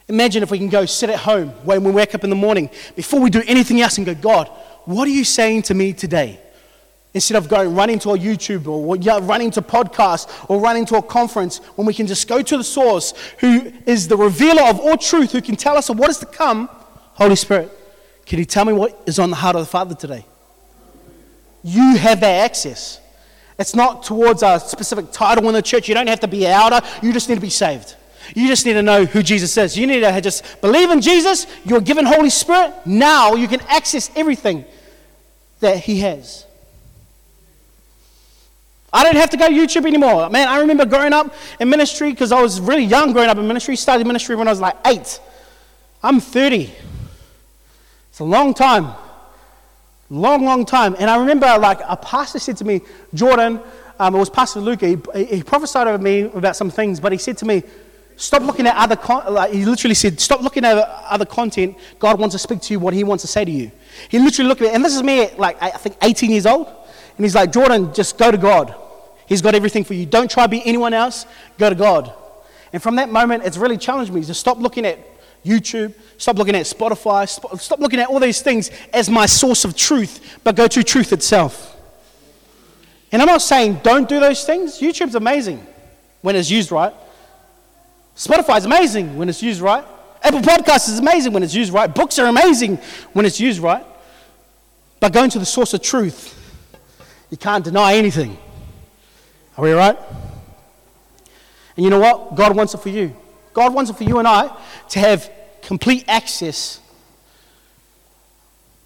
Imagine 0.08 0.43
if 0.43 0.51
we 0.51 0.58
can 0.58 0.69
go 0.69 0.86
sit 0.86 1.10
at 1.10 1.19
home 1.19 1.49
when 1.65 1.84
we 1.84 1.91
wake 1.91 2.15
up 2.15 2.23
in 2.23 2.30
the 2.30 2.36
morning 2.36 2.69
before 2.95 3.19
we 3.19 3.30
do 3.30 3.43
anything 3.45 3.82
else 3.82 3.97
and 3.97 4.06
go, 4.06 4.15
God, 4.15 4.47
what 4.86 5.06
are 5.08 5.12
you 5.12 5.25
saying 5.25 5.63
to 5.63 5.73
me 5.73 5.91
today? 5.91 6.39
Instead 7.13 7.38
of 7.38 7.50
going 7.50 7.74
running 7.74 7.98
to 8.00 8.12
a 8.12 8.17
YouTube 8.17 8.67
or 8.67 8.96
running 9.22 9.50
to 9.52 9.62
podcast 9.62 10.30
or 10.50 10.60
running 10.60 10.86
to 10.86 10.96
a 10.98 11.02
conference, 11.02 11.58
when 11.76 11.88
we 11.88 11.93
can 11.93 12.06
just 12.06 12.28
go 12.28 12.41
to 12.41 12.58
the 12.58 12.63
source 12.63 13.13
who 13.39 13.72
is 13.86 14.08
the 14.08 14.17
revealer 14.17 14.63
of 14.63 14.80
all 14.80 14.98
truth, 14.98 15.32
who 15.32 15.41
can 15.41 15.56
tell 15.56 15.78
us 15.78 15.89
of 15.89 15.98
what 15.98 16.10
is 16.10 16.17
to 16.20 16.26
come, 16.26 16.70
Holy 17.13 17.36
Spirit, 17.36 17.72
can 18.26 18.39
you 18.39 18.46
tell 18.46 18.65
me 18.65 18.74
what 18.74 19.02
is 19.06 19.20
on 19.20 19.30
the 19.30 19.36
heart 19.36 19.56
of 19.56 19.62
the 19.62 19.67
Father 19.67 19.96
today? 19.96 20.26
you 21.67 21.98
have 21.98 22.22
that 22.22 22.46
access. 22.46 23.02
It's 23.60 23.76
not 23.76 24.04
towards 24.04 24.41
a 24.41 24.60
specific 24.60 25.12
title 25.12 25.48
in 25.50 25.54
the 25.54 25.62
church. 25.62 25.89
You 25.89 25.96
don't 25.96 26.08
have 26.08 26.22
to 26.22 26.28
be 26.28 26.46
an 26.46 26.52
elder. 26.52 26.80
You 27.04 27.12
just 27.12 27.28
need 27.28 27.36
to 27.36 27.41
be 27.41 27.50
saved. 27.50 27.96
You 28.34 28.48
just 28.48 28.65
need 28.65 28.74
to 28.74 28.82
know 28.82 29.04
who 29.04 29.22
Jesus 29.22 29.58
is. 29.58 29.78
You 29.78 29.86
need 29.86 30.00
to 30.00 30.22
just 30.22 30.62
believe 30.62 30.89
in 30.91 31.02
Jesus. 31.02 31.46
You're 31.65 31.82
given 31.82 32.06
Holy 32.06 32.30
Spirit. 32.30 32.74
Now 32.86 33.36
you 33.36 33.50
can 33.50 33.60
access 33.67 34.10
everything 34.15 34.63
that 35.60 35.80
He 35.80 36.00
has. 36.00 36.46
I 38.91 39.04
don't 39.04 39.15
have 39.15 39.30
to 39.32 39.38
go 39.38 39.47
YouTube 39.47 39.86
anymore. 39.86 40.30
Man, 40.30 40.47
I 40.47 40.60
remember 40.60 40.86
growing 40.86 41.13
up 41.13 41.34
in 41.60 41.69
ministry 41.69 42.12
because 42.12 42.32
I 42.32 42.41
was 42.41 42.62
really 42.62 42.84
young 42.84 43.12
growing 43.12 43.30
up 43.30 43.38
in 43.38 43.47
ministry. 43.47 43.76
Started 43.76 44.08
ministry 44.08 44.36
when 44.36 44.47
I 44.47 44.52
was 44.52 44.62
like 44.62 44.76
eight. 44.86 45.19
I'm 46.02 46.19
30. 46.19 46.71
It's 48.10 48.19
a 48.19 48.23
long 48.23 48.54
time. 48.54 48.93
Long, 50.10 50.45
long 50.45 50.65
time. 50.65 50.95
And 51.00 51.10
I 51.10 51.17
remember 51.17 51.45
like 51.60 51.80
a 51.86 51.97
pastor 51.97 52.39
said 52.39 52.58
to 52.58 52.65
me, 52.65 52.82
Jordan, 53.13 53.60
um, 54.00 54.15
it 54.15 54.19
was 54.19 54.30
Pastor 54.30 54.60
Luke, 54.60 54.82
he, 54.82 54.97
he 55.26 55.43
prophesied 55.43 55.88
over 55.88 56.02
me 56.02 56.21
about 56.21 56.56
some 56.56 56.69
things, 56.69 57.00
but 57.00 57.12
he 57.12 57.17
said 57.17 57.38
to 57.39 57.45
me, 57.45 57.63
Stop 58.17 58.41
looking 58.41 58.65
at 58.65 58.76
other, 58.76 58.95
con- 58.95 59.32
like 59.32 59.54
he 59.54 59.63
literally 59.63 59.93
said, 59.93 60.19
stop 60.19 60.41
looking 60.41 60.65
at 60.65 60.76
other 61.08 61.26
content. 61.26 61.78
God 62.00 62.19
wants 62.19 62.34
to 62.34 62.39
speak 62.39 62.62
to 62.62 62.73
you 62.73 62.80
what 62.80 62.95
he 62.95 63.04
wants 63.04 63.21
to 63.21 63.28
say 63.28 63.45
to 63.45 63.52
you. 63.52 63.71
He 64.10 64.17
literally 64.17 64.50
looked 64.50 64.62
at 64.62 64.69
me, 64.69 64.73
and 64.73 64.84
this 64.84 64.95
is 64.95 65.04
me 65.04 65.21
at 65.21 65.38
like, 65.38 65.62
I 65.62 65.69
think 65.69 65.97
18 66.02 66.32
years 66.32 66.47
old. 66.47 66.67
And 67.17 67.25
he's 67.25 67.36
like, 67.36 67.51
Jordan, 67.51 67.93
just 67.93 68.17
go 68.17 68.32
to 68.32 68.38
God. 68.38 68.75
He's 69.25 69.41
got 69.41 69.56
everything 69.56 69.84
for 69.84 69.93
you. 69.93 70.06
Don't 70.06 70.30
try 70.30 70.43
to 70.43 70.49
be 70.49 70.65
anyone 70.65 70.93
else. 70.93 71.25
Go 71.58 71.69
to 71.69 71.75
God. 71.75 72.13
And 72.71 72.82
from 72.82 72.95
that 72.95 73.10
moment, 73.10 73.43
it's 73.43 73.58
really 73.58 73.77
challenged 73.77 74.13
me 74.13 74.23
to 74.23 74.34
stop 74.34 74.60
looking 74.60 74.86
at 74.86 74.99
YouTube, 75.43 75.93
stop 76.17 76.38
looking 76.38 76.56
at 76.56 76.65
Spotify, 76.65 77.27
stop 77.60 77.80
looking 77.80 77.99
at 77.99 78.08
all 78.08 78.19
these 78.19 78.41
things 78.41 78.69
as 78.93 79.10
my 79.10 79.25
source 79.25 79.65
of 79.65 79.75
truth, 79.75 80.39
but 80.43 80.56
go 80.56 80.67
to 80.67 80.84
truth 80.84 81.13
itself. 81.13 81.75
And 83.12 83.21
I'm 83.21 83.27
not 83.27 83.41
saying 83.41 83.80
don't 83.84 84.08
do 84.08 84.19
those 84.19 84.43
things. 84.43 84.80
YouTube's 84.80 85.15
amazing 85.15 85.65
when 86.21 86.36
it's 86.36 86.51
used 86.51 86.71
right. 86.71 86.93
Spotify 88.15 88.58
is 88.58 88.65
amazing 88.65 89.17
when 89.17 89.30
it's 89.30 89.41
used 89.41 89.62
right. 89.62 89.86
Apple 90.23 90.41
Podcasts 90.41 90.89
is 90.89 90.99
amazing 90.99 91.32
when 91.34 91.43
it's 91.43 91.53
used 91.53 91.71
right. 91.71 91.93
Books 91.93 92.19
are 92.19 92.27
amazing 92.27 92.77
when 93.13 93.25
it's 93.25 93.39
used 93.39 93.60
right. 93.60 93.86
But 94.99 95.13
going 95.13 95.30
to 95.30 95.39
the 95.39 95.45
source 95.45 95.73
of 95.73 95.82
truth, 95.82 96.34
you 97.29 97.37
can't 97.37 97.63
deny 97.63 97.95
anything. 97.95 98.37
Are 99.57 99.63
we 99.63 99.71
right? 99.71 99.97
And 101.75 101.83
you 101.83 101.89
know 101.89 101.99
what? 101.99 102.35
God 102.35 102.55
wants 102.55 102.73
it 102.73 102.79
for 102.79 102.89
you. 102.89 103.15
God 103.53 103.73
wants 103.73 103.89
it 103.89 103.97
for 103.97 104.03
you 104.03 104.19
and 104.19 104.27
I 104.27 104.55
to 104.89 104.99
have 104.99 105.31
complete 105.61 106.05
access. 106.07 106.79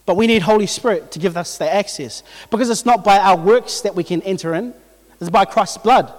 But 0.05 0.15
we 0.15 0.27
need 0.27 0.41
Holy 0.41 0.65
Spirit 0.65 1.11
to 1.11 1.19
give 1.19 1.37
us 1.37 1.57
that 1.59 1.73
access. 1.73 2.23
Because 2.49 2.69
it's 2.69 2.85
not 2.85 3.03
by 3.03 3.19
our 3.19 3.37
works 3.37 3.81
that 3.81 3.95
we 3.95 4.03
can 4.03 4.21
enter 4.23 4.53
in, 4.55 4.73
it's 5.19 5.29
by 5.29 5.45
Christ's 5.45 5.77
blood. 5.77 6.13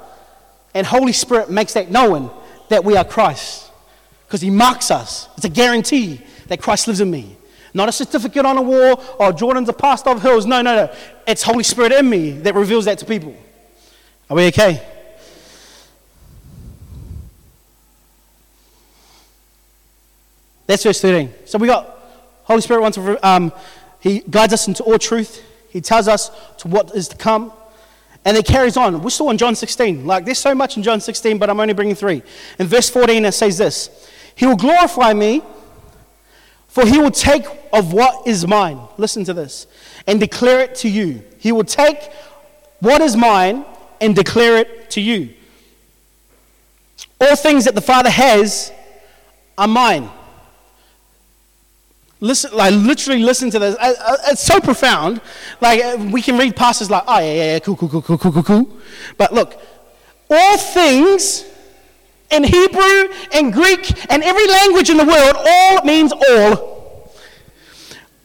And 0.75 0.87
Holy 0.87 1.13
Spirit 1.13 1.51
makes 1.51 1.75
that 1.75 1.91
known 1.91 2.31
that 2.69 2.85
we 2.85 2.97
are 2.97 3.05
Christ 3.05 3.71
because 4.27 4.41
He 4.41 4.51
marks 4.51 4.91
us. 4.91 5.29
It's 5.37 5.45
a 5.45 5.51
guarantee 5.51 6.21
that 6.47 6.63
Christ 6.63 6.87
lives 6.87 7.01
in 7.01 7.11
me. 7.11 7.37
Not 7.75 7.89
a 7.89 7.93
certificate 7.93 8.45
on 8.45 8.59
a 8.59 8.63
wall 8.63 9.03
or 9.19 9.33
Jordan's 9.33 9.69
a 9.69 9.73
pastor 9.73 10.11
of 10.11 10.23
hills. 10.23 10.45
No, 10.47 10.61
no, 10.61 10.75
no. 10.75 10.95
It's 11.27 11.43
Holy 11.43 11.65
Spirit 11.65 11.93
in 11.93 12.09
me 12.09 12.33
that 12.33 12.55
reveals 12.55 12.85
that 12.85 12.99
to 12.99 13.07
people. 13.07 13.35
Are 14.29 14.37
we 14.37 14.47
okay? 14.49 14.87
That's 20.67 20.85
verse 20.85 21.01
13. 21.01 21.33
So 21.45 21.59
we 21.59 21.67
got 21.67 21.99
Holy 22.45 22.61
Spirit 22.61 22.83
wants 22.83 22.97
to, 22.97 23.27
um, 23.27 23.53
He 24.01 24.21
guides 24.21 24.53
us 24.53 24.69
into 24.69 24.83
all 24.83 24.99
truth. 24.99 25.43
He 25.71 25.81
tells 25.81 26.09
us 26.09 26.31
to 26.59 26.69
what 26.69 26.95
is 26.95 27.09
to 27.09 27.17
come. 27.17 27.53
And 28.25 28.37
it 28.37 28.47
carries 28.47 28.77
on. 28.77 29.03
We're 29.03 29.11
still 29.11 29.31
in 29.31 29.39
John 29.39 29.57
16. 29.57 30.07
Like, 30.07 30.25
there's 30.25 30.39
so 30.39 30.55
much 30.55 30.77
in 30.77 30.83
John 30.83 31.01
16, 31.01 31.39
but 31.39 31.51
I'm 31.51 31.59
only 31.59 31.75
bringing 31.75 31.95
three. 31.95 32.23
In 32.59 32.67
verse 32.67 32.89
14, 32.89 33.25
it 33.25 33.33
says 33.33 33.59
this 33.59 34.09
He 34.37 34.47
will 34.47 34.57
glorify 34.57 35.13
me, 35.13 35.43
for 36.73 36.87
he 36.87 36.99
will 36.99 37.11
take 37.11 37.45
of 37.71 37.93
what 37.93 38.27
is 38.27 38.47
mine. 38.47 38.81
Listen 38.97 39.25
to 39.25 39.35
this. 39.35 39.67
And 40.07 40.19
declare 40.19 40.61
it 40.61 40.75
to 40.77 40.89
you. 40.89 41.23
He 41.39 41.53
will 41.53 41.65
take 41.65 41.99
what 42.81 43.03
is 43.03 43.15
mine 43.15 43.67
and 44.01 44.17
declare 44.17 44.57
it 44.57 44.89
to 44.93 45.01
you. 45.03 45.35
All 47.21 47.37
things 47.37 47.67
that 47.67 47.75
the 47.75 47.83
Father 47.83 48.09
has 48.09 48.73
are 49.59 49.69
mine. 49.69 50.09
Listen, 52.21 52.57
like 52.57 52.73
literally 52.73 53.23
listen 53.23 53.51
to 53.51 53.59
this. 53.59 53.77
Uh, 53.77 53.93
uh, 54.01 54.17
it's 54.29 54.43
so 54.43 54.59
profound. 54.59 55.21
Like 55.61 55.85
uh, 55.85 56.09
we 56.11 56.23
can 56.23 56.39
read 56.39 56.57
passages 56.57 56.91
like, 56.91 57.05
oh 57.07 57.19
yeah, 57.19 57.35
yeah, 57.35 57.53
yeah, 57.53 57.59
cool, 57.59 57.77
cool, 57.77 57.91
cool, 57.91 58.01
cool, 58.01 58.17
cool, 58.17 58.33
cool, 58.33 58.43
cool. 58.43 58.77
But 59.19 59.35
look, 59.35 59.61
all 60.31 60.57
things 60.57 61.45
in 62.33 62.45
Hebrew 62.45 63.09
and 63.33 63.53
Greek 63.53 63.93
and 64.11 64.23
every 64.23 64.47
language 64.49 64.91
in 64.91 64.97
the 64.97 65.05
world, 65.05 65.37
all 65.37 65.85
means 65.85 66.13
all. 66.13 67.13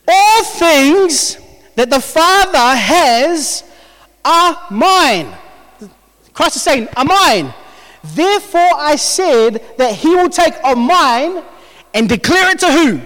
All 0.07 0.43
things 0.43 1.37
that 1.75 1.89
the 1.89 1.99
Father 1.99 2.75
has 2.75 3.63
are 4.23 4.57
mine. 4.71 5.33
Christ 6.33 6.55
is 6.55 6.61
saying, 6.61 6.87
are 6.95 7.05
mine. 7.05 7.53
Therefore 8.03 8.71
I 8.75 8.95
said 8.95 9.63
that 9.77 9.93
he 9.93 10.09
will 10.09 10.29
take 10.29 10.53
of 10.63 10.77
mine 10.77 11.43
and 11.93 12.07
declare 12.07 12.51
it 12.51 12.59
to 12.59 12.71
who? 12.71 13.01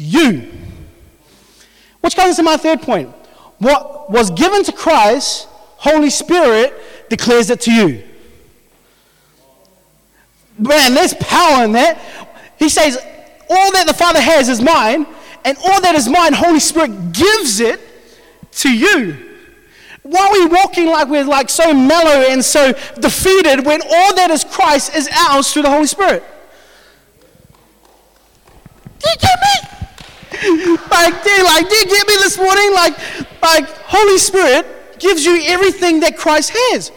you. 0.00 0.50
Which 2.00 2.16
comes 2.16 2.36
to 2.36 2.42
my 2.42 2.56
third 2.56 2.80
point. 2.80 3.10
What 3.58 4.10
was 4.10 4.30
given 4.30 4.64
to 4.64 4.72
Christ, 4.72 5.46
Holy 5.76 6.08
Spirit 6.08 6.74
declares 7.10 7.50
it 7.50 7.60
to 7.62 7.72
you. 7.72 8.04
Man, 10.60 10.94
there's 10.94 11.14
power 11.14 11.64
in 11.64 11.72
that. 11.72 11.98
He 12.58 12.68
says, 12.68 12.96
All 13.48 13.72
that 13.72 13.86
the 13.86 13.94
Father 13.94 14.20
has 14.20 14.48
is 14.48 14.60
mine, 14.60 15.06
and 15.44 15.56
all 15.58 15.80
that 15.80 15.94
is 15.94 16.08
mine, 16.08 16.34
Holy 16.34 16.60
Spirit 16.60 17.12
gives 17.12 17.60
it 17.60 17.80
to 18.52 18.70
you. 18.70 19.16
Why 20.02 20.26
are 20.26 20.32
we 20.32 20.46
walking 20.46 20.86
like 20.86 21.08
we're 21.08 21.24
like 21.24 21.48
so 21.48 21.72
mellow 21.72 22.26
and 22.28 22.44
so 22.44 22.72
defeated 23.00 23.64
when 23.64 23.80
all 23.82 24.14
that 24.16 24.30
is 24.30 24.44
Christ 24.44 24.94
is 24.94 25.08
ours 25.28 25.52
through 25.52 25.62
the 25.62 25.70
Holy 25.70 25.86
Spirit? 25.86 26.24
Do 28.98 29.08
you 29.08 29.16
get 29.16 29.38
me? 29.40 29.70
like, 30.90 31.24
dude, 31.24 31.44
like, 31.44 31.68
do 31.68 31.74
you 31.74 31.86
get 31.86 32.06
me 32.06 32.14
this 32.16 32.38
morning? 32.38 32.72
Like, 32.72 33.42
like, 33.42 33.68
Holy 33.84 34.18
Spirit 34.18 34.98
gives 34.98 35.24
you 35.24 35.42
everything 35.44 36.00
that 36.00 36.16
Christ 36.16 36.50
has. 36.54 36.92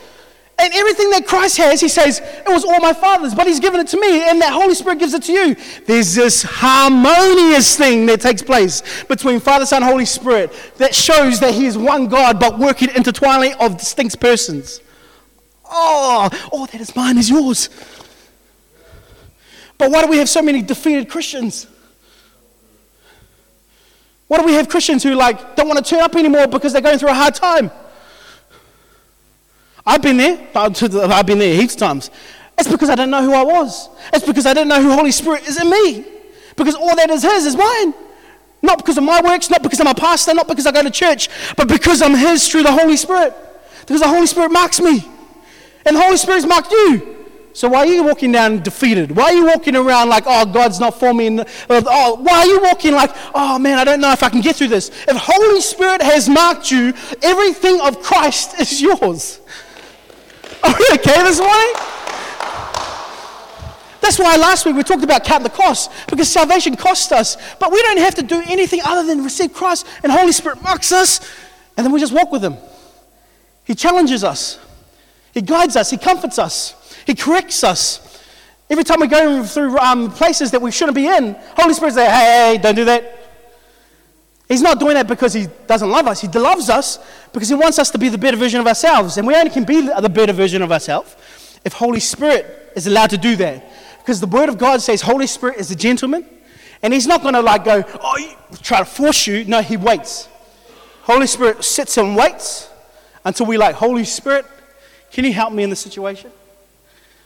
And 0.59 0.71
everything 0.73 1.09
that 1.09 1.25
Christ 1.25 1.57
has, 1.57 1.81
he 1.81 1.89
says, 1.89 2.19
it 2.19 2.47
was 2.47 2.63
all 2.63 2.79
my 2.79 2.93
Father's, 2.93 3.33
but 3.33 3.47
he's 3.47 3.59
given 3.59 3.79
it 3.79 3.87
to 3.87 3.99
me, 3.99 4.29
and 4.29 4.39
that 4.41 4.53
Holy 4.53 4.75
Spirit 4.75 4.99
gives 4.99 5.13
it 5.13 5.23
to 5.23 5.31
you. 5.31 5.55
There's 5.85 6.13
this 6.13 6.43
harmonious 6.43 7.75
thing 7.75 8.05
that 8.05 8.21
takes 8.21 8.41
place 8.41 9.03
between 9.05 9.39
Father, 9.39 9.65
Son, 9.65 9.81
Holy 9.81 10.05
Spirit 10.05 10.53
that 10.77 10.93
shows 10.93 11.39
that 11.39 11.53
he 11.55 11.65
is 11.65 11.77
one 11.77 12.07
God, 12.07 12.39
but 12.39 12.59
working 12.59 12.89
intertwiningly 12.95 13.53
of 13.55 13.77
distinct 13.77 14.19
persons. 14.19 14.79
Oh, 15.65 16.29
all 16.51 16.67
that 16.67 16.79
is 16.79 16.95
mine 16.95 17.17
is 17.17 17.29
yours. 17.29 17.69
But 19.79 19.89
why 19.89 20.03
do 20.03 20.07
we 20.07 20.17
have 20.17 20.29
so 20.29 20.41
many 20.41 20.61
defeated 20.61 21.09
Christians? 21.09 21.67
Why 24.27 24.37
do 24.37 24.45
we 24.45 24.53
have 24.53 24.69
Christians 24.69 25.03
who 25.03 25.15
like 25.15 25.55
don't 25.55 25.67
want 25.67 25.83
to 25.83 25.89
turn 25.89 26.01
up 26.01 26.15
anymore 26.15 26.47
because 26.47 26.73
they're 26.73 26.81
going 26.81 26.99
through 26.99 27.09
a 27.09 27.13
hard 27.15 27.33
time? 27.33 27.71
I've 29.85 30.01
been 30.01 30.17
there. 30.17 30.47
I've 30.55 31.25
been 31.25 31.39
there 31.39 31.55
heaps 31.55 31.75
times. 31.75 32.09
It's 32.57 32.69
because 32.69 32.89
I 32.89 32.95
didn't 32.95 33.11
know 33.11 33.23
who 33.23 33.33
I 33.33 33.43
was. 33.43 33.89
It's 34.13 34.25
because 34.25 34.45
I 34.45 34.53
didn't 34.53 34.69
know 34.69 34.81
who 34.81 34.91
Holy 34.91 35.11
Spirit 35.11 35.47
is 35.47 35.59
in 35.59 35.69
me. 35.69 36.05
Because 36.55 36.75
all 36.75 36.95
that 36.95 37.09
is 37.09 37.23
His 37.23 37.45
is 37.45 37.55
mine. 37.55 37.93
Not 38.61 38.77
because 38.77 38.97
of 38.97 39.03
my 39.03 39.21
works, 39.21 39.49
not 39.49 39.61
because 39.61 39.79
I'm 39.81 39.87
a 39.87 39.95
pastor, 39.95 40.33
not 40.33 40.47
because 40.47 40.65
I 40.65 40.71
go 40.71 40.83
to 40.83 40.91
church, 40.91 41.29
but 41.57 41.67
because 41.67 42.01
I'm 42.01 42.15
His 42.15 42.47
through 42.47 42.63
the 42.63 42.71
Holy 42.71 42.95
Spirit. 42.95 43.33
Because 43.81 44.01
the 44.01 44.07
Holy 44.07 44.27
Spirit 44.27 44.51
marks 44.51 44.79
me. 44.79 45.03
And 45.85 45.97
the 45.97 46.01
Holy 46.01 46.17
Spirit's 46.17 46.45
marked 46.45 46.71
you. 46.71 47.13
So 47.51 47.69
why 47.69 47.79
are 47.79 47.85
you 47.85 48.03
walking 48.03 48.31
down 48.31 48.63
defeated? 48.63 49.15
Why 49.15 49.25
are 49.25 49.33
you 49.33 49.45
walking 49.45 49.75
around 49.75 50.09
like, 50.09 50.23
oh, 50.25 50.45
God's 50.45 50.79
not 50.79 50.99
for 50.99 51.13
me? 51.13 51.39
Uh, 51.39 51.45
oh, 51.69 52.15
why 52.15 52.39
are 52.39 52.47
you 52.47 52.61
walking 52.61 52.93
like, 52.93 53.11
oh 53.35 53.59
man, 53.59 53.77
I 53.77 53.83
don't 53.83 54.01
know 54.01 54.11
if 54.11 54.23
I 54.23 54.29
can 54.29 54.41
get 54.41 54.55
through 54.55 54.69
this? 54.69 54.89
If 55.07 55.17
Holy 55.17 55.61
Spirit 55.61 56.01
has 56.01 56.27
marked 56.27 56.71
you, 56.71 56.93
everything 57.21 57.79
of 57.81 58.01
Christ 58.01 58.59
is 58.59 58.81
yours. 58.81 59.39
Are 60.63 60.75
we 60.77 60.85
okay 60.93 61.23
this 61.23 61.39
morning? 61.39 61.73
That's 64.01 64.19
why 64.19 64.35
last 64.35 64.65
week 64.65 64.75
we 64.75 64.83
talked 64.83 65.03
about 65.03 65.23
count 65.23 65.43
the 65.43 65.49
cost, 65.49 65.91
because 66.09 66.29
salvation 66.29 66.75
costs 66.75 67.11
us. 67.11 67.37
But 67.59 67.71
we 67.71 67.81
don't 67.81 67.99
have 67.99 68.15
to 68.15 68.23
do 68.23 68.41
anything 68.47 68.81
other 68.83 69.07
than 69.07 69.23
receive 69.23 69.53
Christ, 69.53 69.87
and 70.03 70.11
Holy 70.11 70.31
Spirit 70.31 70.61
marks 70.61 70.91
us, 70.91 71.19
and 71.77 71.85
then 71.85 71.91
we 71.91 71.99
just 71.99 72.13
walk 72.13 72.31
with 72.31 72.43
Him. 72.43 72.57
He 73.63 73.75
challenges 73.75 74.23
us, 74.23 74.59
He 75.33 75.41
guides 75.41 75.75
us, 75.75 75.89
He 75.89 75.97
comforts 75.97 76.37
us. 76.37 76.75
He 77.05 77.15
corrects 77.15 77.63
us. 77.63 78.21
Every 78.69 78.83
time 78.83 79.01
we 79.01 79.07
go 79.07 79.43
through 79.43 79.77
um, 79.77 80.11
places 80.11 80.51
that 80.51 80.61
we 80.61 80.71
shouldn't 80.71 80.95
be 80.95 81.07
in, 81.07 81.35
Holy 81.57 81.73
Spirit 81.73 81.93
says, 81.93 82.07
hey, 82.07 82.53
hey, 82.53 82.57
don't 82.61 82.75
do 82.75 82.85
that. 82.85 83.22
He's 84.53 84.61
not 84.61 84.79
doing 84.79 84.93
that 84.93 85.07
because 85.07 85.33
he 85.33 85.47
doesn't 85.65 85.89
love 85.89 86.05
us. 86.05 86.21
He 86.21 86.27
loves 86.27 86.69
us 86.69 86.99
because 87.31 87.49
he 87.49 87.55
wants 87.55 87.79
us 87.79 87.89
to 87.89 87.97
be 87.97 88.07
the 88.07 88.19
better 88.19 88.37
version 88.37 88.59
of 88.59 88.67
ourselves. 88.67 89.17
And 89.17 89.25
we 89.25 89.33
only 89.33 89.49
can 89.49 89.63
be 89.63 89.81
the 89.81 90.09
better 90.09 90.31
version 90.31 90.61
of 90.61 90.71
ourselves 90.71 91.15
if 91.65 91.73
Holy 91.73 91.99
Spirit 91.99 92.71
is 92.75 92.85
allowed 92.85 93.09
to 93.09 93.17
do 93.17 93.35
that. 93.37 93.67
Because 93.97 94.19
the 94.21 94.27
Word 94.27 94.49
of 94.49 94.59
God 94.59 94.79
says 94.79 95.01
Holy 95.01 95.25
Spirit 95.25 95.57
is 95.57 95.71
a 95.71 95.75
gentleman. 95.75 96.23
And 96.83 96.93
he's 96.93 97.07
not 97.07 97.23
going 97.23 97.33
to 97.33 97.41
like 97.41 97.65
go, 97.65 97.83
oh, 97.99 98.35
try 98.61 98.77
to 98.77 98.85
force 98.85 99.25
you. 99.25 99.43
No, 99.45 99.63
he 99.63 99.75
waits. 99.75 100.29
Holy 101.01 101.25
Spirit 101.25 101.63
sits 101.63 101.97
and 101.97 102.15
waits 102.15 102.69
until 103.25 103.47
we 103.47 103.57
like, 103.57 103.73
Holy 103.73 104.05
Spirit, 104.05 104.45
can 105.11 105.25
you 105.25 105.33
help 105.33 105.51
me 105.51 105.63
in 105.63 105.71
this 105.71 105.79
situation? 105.79 106.29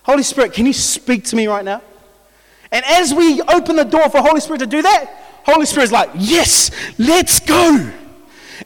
Holy 0.04 0.24
Spirit, 0.24 0.54
can 0.54 0.66
you 0.66 0.72
speak 0.72 1.26
to 1.26 1.36
me 1.36 1.48
right 1.48 1.66
now? 1.66 1.82
And 2.72 2.86
as 2.86 3.14
we 3.14 3.42
open 3.42 3.76
the 3.76 3.84
door 3.84 4.10
for 4.10 4.22
Holy 4.22 4.40
Spirit 4.40 4.60
to 4.60 4.68
do 4.68 4.82
that, 4.82 5.27
Holy 5.48 5.66
Spirit's 5.66 5.94
like, 5.94 6.10
yes, 6.16 6.72
let's 6.98 7.40
go. 7.40 7.90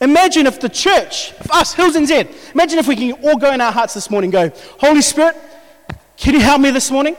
Imagine 0.01 0.47
if 0.47 0.59
the 0.59 0.67
church, 0.67 1.31
if 1.39 1.51
us, 1.51 1.73
Hills 1.75 1.95
and 1.95 2.07
Zed, 2.07 2.27
imagine 2.55 2.79
if 2.79 2.87
we 2.87 2.95
can 2.95 3.11
all 3.23 3.37
go 3.37 3.51
in 3.53 3.61
our 3.61 3.71
hearts 3.71 3.93
this 3.93 4.09
morning 4.09 4.31
go, 4.31 4.51
Holy 4.79 5.01
Spirit, 5.01 5.37
can 6.17 6.33
you 6.33 6.39
help 6.39 6.59
me 6.59 6.71
this 6.71 6.89
morning? 6.89 7.15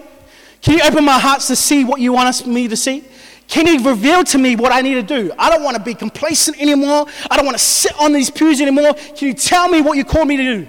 Can 0.63 0.79
you 0.79 0.85
open 0.85 1.05
my 1.05 1.19
hearts 1.19 1.47
to 1.47 1.55
see 1.55 1.85
what 1.85 2.01
you 2.01 2.13
want 2.13 2.29
us, 2.29 2.45
me 2.45 2.67
to 2.67 2.77
see? 2.77 3.05
Can 3.47 3.67
you 3.69 3.89
reveal 3.89 4.25
to 4.25 4.39
me 4.39 4.57
what 4.57 4.73
I 4.73 4.81
need 4.81 4.95
to 4.95 5.03
do? 5.03 5.33
I 5.39 5.49
don't 5.49 5.63
want 5.63 5.77
to 5.77 5.83
be 5.83 5.95
complacent 5.95 6.61
anymore. 6.61 7.07
I 7.31 7.37
don't 7.37 7.45
want 7.47 7.57
to 7.57 7.63
sit 7.63 7.93
on 8.01 8.13
these 8.13 8.31
pews 8.31 8.61
anymore. 8.61 8.95
Can 8.95 9.29
you 9.29 9.35
tell 9.35 9.69
me 9.69 9.81
what 9.81 9.97
you 9.97 10.05
call 10.05 10.25
me 10.25 10.37
to 10.39 10.43
do? 10.43 10.69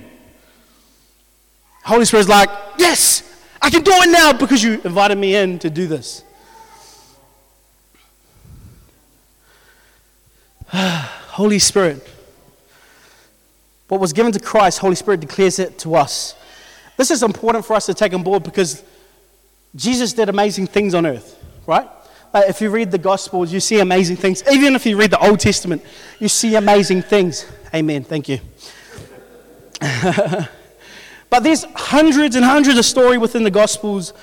Holy 1.83 2.05
Spirit's 2.05 2.29
like, 2.29 2.49
yes, 2.77 3.23
I 3.59 3.71
can 3.71 3.81
do 3.81 3.91
it 3.91 4.11
now 4.11 4.33
because 4.33 4.63
you 4.63 4.81
invited 4.83 5.17
me 5.17 5.35
in 5.35 5.57
to 5.59 5.69
do 5.69 5.87
this. 5.87 6.23
Holy 11.33 11.59
Spirit. 11.59 12.07
What 13.87 14.01
was 14.01 14.11
given 14.11 14.31
to 14.31 14.39
Christ, 14.39 14.79
Holy 14.79 14.95
Spirit 14.95 15.19
declares 15.19 15.59
it 15.59 15.77
to 15.79 15.95
us. 15.95 16.35
This 16.97 17.11
is 17.11 17.21
important 17.21 17.63
for 17.65 17.75
us 17.75 17.85
to 17.85 17.93
take 17.93 18.13
on 18.13 18.23
board 18.23 18.43
because 18.43 18.83
Jesus 19.75 20.13
did 20.13 20.29
amazing 20.29 20.65
things 20.67 20.95
on 20.95 21.05
earth, 21.05 21.39
right? 21.67 21.87
Uh, 22.33 22.41
if 22.47 22.59
you 22.59 22.71
read 22.71 22.89
the 22.89 22.97
Gospels, 22.97 23.53
you 23.53 23.59
see 23.59 23.79
amazing 23.79 24.15
things. 24.15 24.43
Even 24.51 24.73
if 24.73 24.85
you 24.87 24.97
read 24.97 25.11
the 25.11 25.23
Old 25.23 25.39
Testament, 25.39 25.83
you 26.19 26.27
see 26.27 26.55
amazing 26.55 27.03
things. 27.03 27.45
Amen. 27.73 28.03
Thank 28.03 28.29
you. 28.29 28.39
but 31.29 31.43
there's 31.43 31.65
hundreds 31.75 32.35
and 32.35 32.43
hundreds 32.43 32.79
of 32.79 32.85
stories 32.85 33.19
within 33.19 33.43
the 33.43 33.51
Gospels 33.51 34.13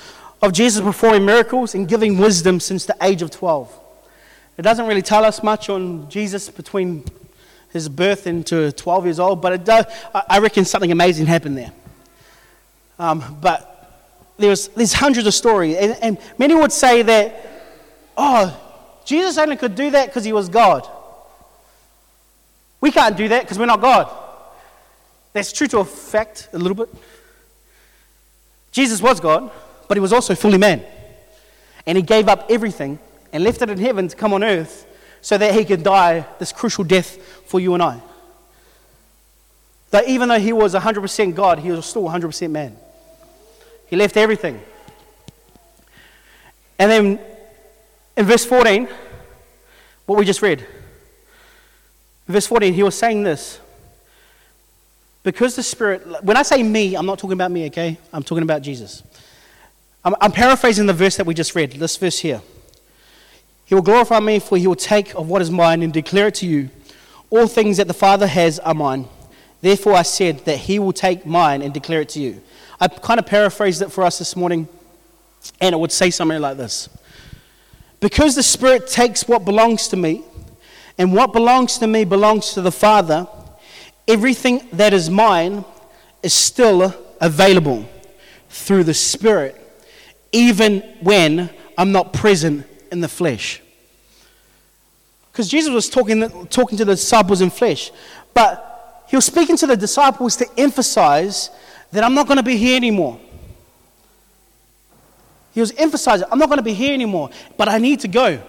of 0.41 0.51
Jesus 0.51 0.83
performing 0.83 1.25
miracles 1.25 1.75
and 1.75 1.87
giving 1.87 2.17
wisdom 2.17 2.59
since 2.59 2.85
the 2.85 2.97
age 3.01 3.21
of 3.21 3.31
12. 3.31 3.80
It 4.57 4.61
doesn't 4.63 4.85
really 4.85 5.01
tell 5.01 5.25
us 5.25 5.41
much 5.43 5.69
on 5.69 6.09
Jesus 6.09 6.49
between 6.49 7.05
his 7.71 7.87
birth 7.87 8.27
into 8.27 8.71
12 8.71 9.05
years 9.05 9.19
old, 9.19 9.41
but 9.41 9.53
it 9.53 9.63
does, 9.63 9.85
I 10.13 10.39
reckon 10.39 10.65
something 10.65 10.91
amazing 10.91 11.25
happened 11.25 11.57
there. 11.57 11.71
Um, 12.99 13.37
but 13.41 13.71
there's, 14.37 14.67
there's 14.69 14.93
hundreds 14.93 15.25
of 15.25 15.33
stories, 15.33 15.77
and, 15.77 15.97
and 16.01 16.17
many 16.37 16.53
would 16.53 16.71
say 16.71 17.01
that, 17.01 17.35
oh, 18.17 18.57
Jesus 19.05 19.37
only 19.37 19.55
could 19.55 19.75
do 19.75 19.91
that 19.91 20.07
because 20.07 20.25
he 20.25 20.33
was 20.33 20.49
God. 20.49 20.87
We 22.81 22.91
can't 22.91 23.15
do 23.15 23.27
that 23.29 23.43
because 23.43 23.57
we're 23.57 23.65
not 23.65 23.81
God. 23.81 24.09
That's 25.33 25.53
true 25.53 25.67
to 25.67 25.79
a 25.79 25.85
fact, 25.85 26.49
a 26.51 26.57
little 26.57 26.75
bit. 26.75 26.89
Jesus 28.71 29.01
was 29.01 29.19
God, 29.19 29.49
but 29.87 29.97
he 29.97 30.01
was 30.01 30.11
also 30.13 30.35
fully 30.35 30.57
man. 30.57 30.83
And 31.85 31.97
he 31.97 32.01
gave 32.01 32.27
up 32.27 32.47
everything 32.49 32.99
and 33.31 33.43
left 33.43 33.61
it 33.61 33.69
in 33.69 33.77
heaven 33.77 34.07
to 34.07 34.15
come 34.15 34.33
on 34.33 34.43
earth 34.43 34.85
so 35.21 35.37
that 35.37 35.53
he 35.53 35.63
could 35.63 35.83
die 35.83 36.25
this 36.39 36.51
crucial 36.51 36.83
death 36.83 37.17
for 37.45 37.59
you 37.59 37.73
and 37.73 37.83
I. 37.83 38.01
That 39.91 40.07
even 40.07 40.29
though 40.29 40.39
he 40.39 40.53
was 40.53 40.73
100% 40.73 41.35
God, 41.35 41.59
he 41.59 41.71
was 41.71 41.85
still 41.85 42.03
100% 42.03 42.49
man. 42.49 42.75
He 43.87 43.95
left 43.95 44.17
everything. 44.17 44.61
And 46.79 46.89
then 46.89 47.19
in 48.17 48.25
verse 48.25 48.45
14, 48.45 48.87
what 50.05 50.17
we 50.17 50.25
just 50.25 50.41
read, 50.41 50.65
verse 52.27 52.47
14, 52.47 52.73
he 52.73 52.83
was 52.83 52.95
saying 52.95 53.23
this. 53.23 53.59
Because 55.23 55.55
the 55.55 55.63
Spirit, 55.63 56.23
when 56.23 56.35
I 56.35 56.41
say 56.41 56.63
me, 56.63 56.95
I'm 56.95 57.05
not 57.05 57.19
talking 57.19 57.33
about 57.33 57.51
me, 57.51 57.67
okay? 57.67 57.97
I'm 58.11 58.23
talking 58.23 58.43
about 58.43 58.63
Jesus. 58.63 59.03
I'm, 60.03 60.15
I'm 60.19 60.31
paraphrasing 60.31 60.87
the 60.87 60.93
verse 60.93 61.17
that 61.17 61.25
we 61.25 61.35
just 61.35 61.53
read, 61.53 61.73
this 61.73 61.97
verse 61.97 62.17
here. 62.17 62.41
He 63.71 63.75
will 63.75 63.81
glorify 63.81 64.19
me, 64.19 64.39
for 64.39 64.57
he 64.57 64.67
will 64.67 64.75
take 64.75 65.15
of 65.15 65.29
what 65.29 65.41
is 65.41 65.49
mine 65.49 65.81
and 65.81 65.93
declare 65.93 66.27
it 66.27 66.35
to 66.35 66.45
you. 66.45 66.69
All 67.29 67.47
things 67.47 67.77
that 67.77 67.87
the 67.87 67.93
Father 67.93 68.27
has 68.27 68.59
are 68.59 68.73
mine. 68.73 69.07
Therefore, 69.61 69.93
I 69.93 70.01
said 70.01 70.39
that 70.39 70.57
he 70.57 70.77
will 70.77 70.91
take 70.91 71.25
mine 71.25 71.61
and 71.61 71.73
declare 71.73 72.01
it 72.01 72.09
to 72.09 72.19
you. 72.19 72.41
I 72.81 72.89
kind 72.89 73.17
of 73.17 73.25
paraphrased 73.25 73.81
it 73.81 73.89
for 73.89 74.03
us 74.03 74.19
this 74.19 74.35
morning, 74.35 74.67
and 75.61 75.73
it 75.73 75.77
would 75.77 75.93
say 75.93 76.09
something 76.09 76.41
like 76.41 76.57
this 76.57 76.89
Because 78.01 78.35
the 78.35 78.43
Spirit 78.43 78.87
takes 78.87 79.25
what 79.25 79.45
belongs 79.45 79.87
to 79.87 79.95
me, 79.95 80.25
and 80.97 81.13
what 81.13 81.31
belongs 81.31 81.77
to 81.77 81.87
me 81.87 82.03
belongs 82.03 82.51
to 82.55 82.61
the 82.61 82.73
Father, 82.73 83.25
everything 84.05 84.67
that 84.73 84.91
is 84.91 85.09
mine 85.09 85.63
is 86.21 86.33
still 86.33 86.93
available 87.21 87.87
through 88.49 88.83
the 88.83 88.93
Spirit, 88.93 89.55
even 90.33 90.81
when 90.99 91.49
I'm 91.77 91.93
not 91.93 92.11
present 92.11 92.67
in 92.91 93.01
the 93.01 93.07
flesh. 93.07 93.61
Because 95.31 95.47
Jesus 95.47 95.73
was 95.73 95.89
talking, 95.89 96.47
talking 96.47 96.77
to 96.77 96.85
the 96.85 96.93
disciples 96.93 97.41
in 97.41 97.49
flesh. 97.49 97.91
But 98.33 99.05
he 99.07 99.15
was 99.15 99.25
speaking 99.25 99.57
to 99.57 99.67
the 99.67 99.77
disciples 99.77 100.35
to 100.37 100.47
emphasize 100.57 101.49
that 101.91 102.03
I'm 102.03 102.13
not 102.13 102.27
going 102.27 102.37
to 102.37 102.43
be 102.43 102.57
here 102.57 102.75
anymore. 102.75 103.19
He 105.53 105.59
was 105.59 105.71
emphasizing, 105.73 106.27
I'm 106.31 106.39
not 106.39 106.47
going 106.47 106.59
to 106.59 106.63
be 106.63 106.73
here 106.73 106.93
anymore, 106.93 107.29
but 107.57 107.67
I 107.67 107.77
need 107.77 108.01
to 108.01 108.07
go. 108.07 108.41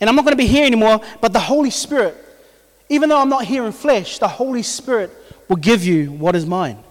And 0.00 0.08
I'm 0.08 0.16
not 0.16 0.24
going 0.24 0.32
to 0.32 0.42
be 0.42 0.46
here 0.46 0.64
anymore, 0.64 1.00
but 1.20 1.32
the 1.32 1.40
Holy 1.40 1.70
Spirit, 1.70 2.16
even 2.88 3.08
though 3.08 3.20
I'm 3.20 3.28
not 3.28 3.44
here 3.44 3.64
in 3.64 3.72
flesh, 3.72 4.18
the 4.18 4.28
Holy 4.28 4.62
Spirit 4.62 5.10
will 5.48 5.56
give 5.56 5.84
you 5.84 6.10
what 6.12 6.34
is 6.34 6.46
mine. 6.46 6.82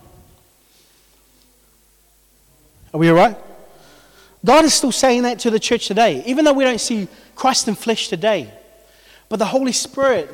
Are 2.93 2.99
we 2.99 3.09
all 3.09 3.15
right? 3.15 3.37
God 4.43 4.65
is 4.65 4.73
still 4.73 4.91
saying 4.91 5.23
that 5.23 5.39
to 5.39 5.51
the 5.51 5.59
church 5.59 5.87
today, 5.87 6.23
even 6.25 6.45
though 6.45 6.53
we 6.53 6.63
don't 6.63 6.81
see 6.81 7.07
Christ 7.35 7.67
in 7.67 7.75
flesh 7.75 8.07
today. 8.07 8.51
But 9.29 9.37
the 9.37 9.45
Holy 9.45 9.71
Spirit 9.71 10.29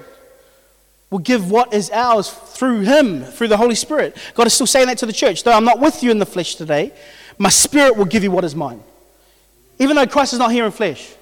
will 1.10 1.20
give 1.20 1.52
what 1.52 1.74
is 1.74 1.90
ours 1.92 2.30
through 2.30 2.82
Him, 2.82 3.24
through 3.24 3.50
the 3.50 3.58
Holy 3.58 3.76
Spirit. 3.76 4.18
God 4.34 4.48
is 4.48 4.54
still 4.54 4.68
saying 4.68 4.88
that 4.88 4.98
to 5.00 5.06
the 5.06 5.14
church. 5.14 5.44
Though 5.44 5.54
I'm 5.54 5.66
not 5.66 5.80
with 5.80 6.04
you 6.04 6.12
in 6.12 6.20
the 6.20 6.26
flesh 6.26 6.56
today, 6.56 6.94
my 7.38 7.50
Spirit 7.50 7.96
will 7.96 8.06
give 8.06 8.24
you 8.24 8.32
what 8.32 8.44
is 8.44 8.56
mine. 8.56 8.82
Even 9.80 9.96
though 9.96 10.08
Christ 10.08 10.34
is 10.34 10.40
not 10.40 10.52
here 10.52 10.66
in 10.66 10.72
flesh, 10.72 11.14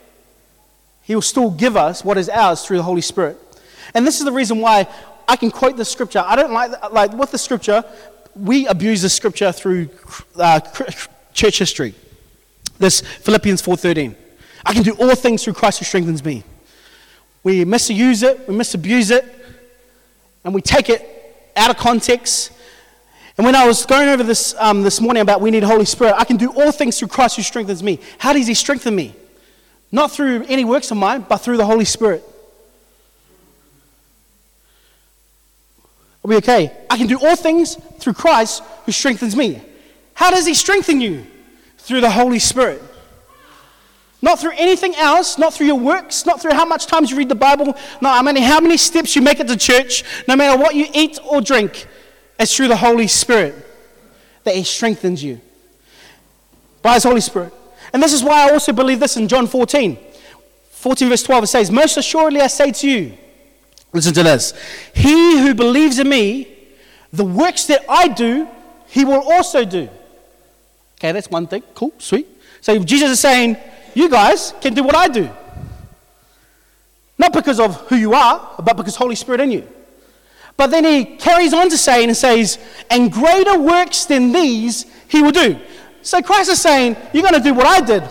He 1.03 1.15
will 1.15 1.21
still 1.21 1.51
give 1.51 1.75
us 1.75 2.05
what 2.05 2.17
is 2.17 2.29
ours 2.29 2.63
through 2.65 2.77
the 2.77 2.83
Holy 2.83 3.01
Spirit. 3.01 3.37
And 3.93 4.05
this 4.05 4.19
is 4.19 4.25
the 4.25 4.31
reason 4.31 4.59
why 4.59 4.87
I 5.27 5.35
can 5.35 5.51
quote 5.51 5.75
the 5.75 5.85
scripture. 5.85 6.23
I 6.25 6.35
don't 6.35 6.53
like, 6.53 6.91
like 6.91 7.13
with 7.13 7.31
the 7.31 7.37
scripture, 7.37 7.83
we 8.35 8.67
abuse 8.67 9.01
the 9.01 9.09
scripture 9.09 9.51
through 9.51 9.89
uh, 10.35 10.59
church 11.33 11.59
history. 11.59 11.95
This 12.77 13.01
Philippians 13.01 13.61
4:13. 13.61 14.15
I 14.65 14.73
can 14.73 14.83
do 14.83 14.93
all 14.93 15.15
things 15.15 15.43
through 15.43 15.53
Christ 15.53 15.79
who 15.79 15.85
strengthens 15.85 16.23
me. 16.23 16.43
We 17.43 17.63
misuse 17.63 18.23
it, 18.23 18.47
we 18.47 18.55
misabuse 18.55 19.11
it, 19.11 19.23
and 20.43 20.53
we 20.53 20.61
take 20.61 20.89
it 20.89 21.51
out 21.55 21.69
of 21.69 21.77
context. 21.77 22.51
And 23.37 23.45
when 23.45 23.55
I 23.55 23.67
was 23.67 23.85
going 23.85 24.09
over 24.09 24.23
this 24.23 24.55
um, 24.57 24.81
this 24.81 24.99
morning 24.99 25.21
about 25.21 25.41
we 25.41 25.51
need 25.51 25.63
Holy 25.63 25.85
Spirit, 25.85 26.15
I 26.17 26.23
can 26.23 26.37
do 26.37 26.51
all 26.51 26.71
things 26.71 26.97
through 26.97 27.09
Christ 27.09 27.35
who 27.35 27.43
strengthens 27.43 27.83
me. 27.83 27.99
How 28.17 28.33
does 28.33 28.47
He 28.47 28.53
strengthen 28.53 28.95
me? 28.95 29.15
Not 29.91 30.11
through 30.11 30.45
any 30.47 30.65
works 30.65 30.89
of 30.91 30.97
mine, 30.97 31.25
but 31.27 31.37
through 31.37 31.57
the 31.57 31.65
Holy 31.65 31.85
Spirit. 31.85 32.23
Are 36.23 36.27
we 36.27 36.37
okay? 36.37 36.75
I 36.89 36.97
can 36.97 37.05
do 37.05 37.19
all 37.19 37.35
things 37.35 37.75
through 37.99 38.13
Christ 38.13 38.63
who 38.85 38.91
strengthens 38.91 39.35
me. 39.35 39.61
How 40.15 40.31
does 40.31 40.47
He 40.47 40.55
strengthen 40.55 40.99
you? 40.99 41.27
Through 41.85 42.01
the 42.01 42.09
Holy 42.09 42.39
Spirit. 42.39 42.81
Not 44.19 44.39
through 44.39 44.53
anything 44.57 44.95
else, 44.95 45.37
not 45.37 45.53
through 45.53 45.67
your 45.67 45.79
works, 45.79 46.25
not 46.25 46.41
through 46.41 46.53
how 46.53 46.65
much 46.65 46.87
times 46.87 47.11
you 47.11 47.17
read 47.17 47.29
the 47.29 47.35
Bible, 47.35 47.75
not 48.01 48.15
how 48.15 48.23
many, 48.23 48.41
how 48.41 48.59
many 48.59 48.75
steps 48.75 49.15
you 49.15 49.21
make 49.21 49.39
it 49.39 49.47
to 49.47 49.55
church, 49.55 50.03
no 50.27 50.35
matter 50.35 50.59
what 50.59 50.73
you 50.73 50.87
eat 50.95 51.19
or 51.23 51.41
drink. 51.41 51.85
It's 52.39 52.55
through 52.55 52.69
the 52.69 52.75
Holy 52.75 53.07
Spirit 53.07 53.53
that 54.43 54.55
He 54.55 54.63
strengthens 54.63 55.23
you. 55.23 55.39
By 56.81 56.95
His 56.95 57.03
Holy 57.03 57.21
Spirit. 57.21 57.53
And 57.93 58.01
this 58.01 58.13
is 58.13 58.23
why 58.23 58.49
I 58.49 58.53
also 58.53 58.73
believe 58.73 58.99
this 58.99 59.15
in 59.15 59.27
John 59.27 59.45
14. 59.45 59.95
14 60.71 61.09
verse 61.09 61.23
12 61.23 61.43
it 61.43 61.47
says, 61.47 61.69
Most 61.69 61.97
assuredly 61.97 62.41
I 62.41 62.47
say 62.47 62.71
to 62.71 62.89
you, 62.89 63.17
listen 63.93 64.13
to 64.15 64.23
this, 64.23 64.53
he 64.95 65.39
who 65.39 65.53
believes 65.53 65.99
in 65.99 66.09
me, 66.09 66.47
the 67.13 67.23
works 67.23 67.65
that 67.67 67.85
I 67.87 68.07
do, 68.07 68.47
he 68.87 69.05
will 69.05 69.21
also 69.31 69.65
do. 69.65 69.87
Okay, 70.97 71.11
that's 71.11 71.29
one 71.29 71.47
thing. 71.47 71.63
Cool, 71.73 71.93
sweet. 71.97 72.27
So 72.61 72.83
Jesus 72.83 73.11
is 73.11 73.19
saying, 73.19 73.57
You 73.93 74.09
guys 74.09 74.53
can 74.61 74.73
do 74.73 74.83
what 74.83 74.95
I 74.95 75.07
do. 75.07 75.29
Not 77.17 77.33
because 77.33 77.59
of 77.59 77.75
who 77.87 77.95
you 77.95 78.13
are, 78.13 78.55
but 78.61 78.75
because 78.75 78.95
Holy 78.95 79.15
Spirit 79.15 79.41
in 79.41 79.51
you. 79.51 79.67
But 80.57 80.67
then 80.67 80.85
he 80.85 81.05
carries 81.17 81.53
on 81.53 81.69
to 81.69 81.77
say 81.77 82.03
and 82.03 82.15
says, 82.15 82.59
and 82.89 83.11
greater 83.11 83.59
works 83.59 84.05
than 84.05 84.31
these 84.31 84.85
he 85.07 85.21
will 85.21 85.31
do. 85.31 85.59
So 86.01 86.21
Christ 86.21 86.49
is 86.49 86.61
saying, 86.61 86.95
you're 87.13 87.23
going 87.23 87.33
to 87.33 87.41
do 87.41 87.53
what 87.53 87.65
I 87.65 87.81
did, 87.85 88.03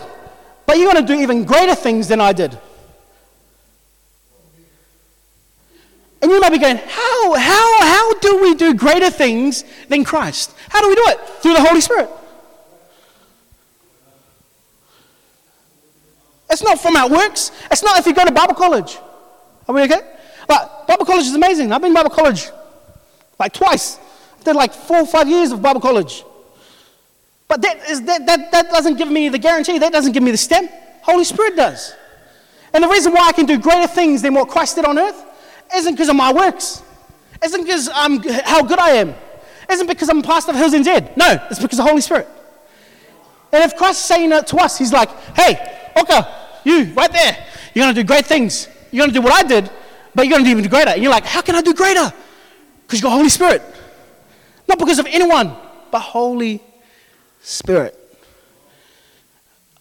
but 0.65 0.77
you're 0.77 0.91
going 0.91 1.05
to 1.05 1.13
do 1.13 1.19
even 1.19 1.45
greater 1.45 1.75
things 1.75 2.07
than 2.07 2.21
I 2.21 2.33
did. 2.33 2.57
And 6.21 6.31
you 6.31 6.39
might 6.39 6.51
be 6.51 6.57
going, 6.57 6.77
how, 6.77 7.35
how, 7.35 7.81
how 7.85 8.13
do 8.19 8.41
we 8.41 8.55
do 8.55 8.73
greater 8.73 9.11
things 9.11 9.63
than 9.89 10.03
Christ? 10.03 10.55
How 10.69 10.81
do 10.81 10.89
we 10.89 10.95
do 10.95 11.03
it? 11.07 11.19
Through 11.41 11.53
the 11.53 11.61
Holy 11.61 11.81
Spirit. 11.81 12.09
It's 16.49 16.63
not 16.63 16.79
from 16.79 16.95
our 16.95 17.09
works. 17.09 17.51
It's 17.71 17.83
not 17.83 17.97
if 17.99 18.05
you 18.05 18.13
go 18.13 18.25
to 18.25 18.31
Bible 18.31 18.53
college. 18.53 18.97
Are 19.67 19.75
we 19.75 19.81
okay? 19.83 20.01
But 20.47 20.87
Bible 20.87 21.05
college 21.05 21.25
is 21.25 21.33
amazing. 21.33 21.71
I've 21.71 21.81
been 21.81 21.91
to 21.91 21.95
Bible 21.95 22.11
college 22.11 22.49
like 23.39 23.53
twice. 23.53 23.97
I 24.39 24.43
did 24.43 24.55
like 24.55 24.73
four 24.73 24.97
or 24.97 25.05
five 25.07 25.27
years 25.27 25.51
of 25.51 25.61
Bible 25.61 25.81
college. 25.81 26.23
But 27.47 27.61
that, 27.61 27.89
is, 27.89 28.01
that, 28.03 28.25
that, 28.25 28.51
that 28.51 28.69
doesn't 28.69 28.97
give 28.97 29.09
me 29.09 29.29
the 29.29 29.37
guarantee. 29.37 29.79
That 29.79 29.91
doesn't 29.91 30.11
give 30.13 30.23
me 30.23 30.31
the 30.31 30.37
stamp. 30.37 30.71
Holy 31.01 31.23
Spirit 31.23 31.55
does. 31.55 31.93
And 32.73 32.83
the 32.83 32.87
reason 32.87 33.13
why 33.13 33.27
I 33.27 33.31
can 33.31 33.45
do 33.45 33.57
greater 33.57 33.87
things 33.87 34.21
than 34.21 34.33
what 34.33 34.49
Christ 34.49 34.75
did 34.75 34.85
on 34.85 34.97
earth 34.97 35.23
isn't 35.75 35.93
because 35.93 36.09
of 36.09 36.15
my 36.15 36.33
works. 36.33 36.81
Isn't 37.43 37.63
because 37.63 37.89
I'm 37.93 38.21
how 38.23 38.63
good 38.63 38.79
I 38.79 38.91
am. 38.91 39.13
Isn't 39.69 39.87
because 39.87 40.09
I'm 40.09 40.21
pastor 40.21 40.51
of 40.51 40.57
Hills 40.57 40.73
and 40.73 40.83
Dead. 40.83 41.15
No, 41.17 41.39
it's 41.49 41.59
because 41.59 41.79
of 41.79 41.85
the 41.85 41.89
Holy 41.89 42.01
Spirit. 42.01 42.27
And 43.51 43.63
if 43.63 43.77
Christ 43.77 43.99
is 43.99 44.05
saying 44.05 44.29
that 44.29 44.47
to 44.47 44.57
us, 44.57 44.77
He's 44.77 44.91
like, 44.91 45.09
hey, 45.35 45.84
okay, 45.97 46.21
you 46.63 46.85
right 46.93 47.11
there, 47.11 47.45
you're 47.73 47.85
going 47.85 47.95
to 47.95 48.01
do 48.01 48.05
great 48.05 48.25
things. 48.25 48.67
You're 48.91 49.01
going 49.01 49.13
to 49.13 49.19
do 49.19 49.23
what 49.23 49.33
I 49.33 49.47
did, 49.47 49.69
but 50.13 50.25
you're 50.25 50.31
going 50.31 50.43
to 50.43 50.49
do 50.49 50.57
even 50.57 50.69
greater. 50.69 50.91
And 50.91 51.01
you're 51.01 51.11
like, 51.11 51.25
how 51.25 51.41
can 51.41 51.55
I 51.55 51.61
do 51.61 51.73
greater? 51.73 52.11
Because 52.81 52.99
you 52.99 53.03
got 53.03 53.11
Holy 53.11 53.29
Spirit. 53.29 53.61
Not 54.67 54.79
because 54.79 54.99
of 54.99 55.05
anyone, 55.07 55.55
but 55.91 55.99
Holy 55.99 56.61
Spirit. 57.41 57.99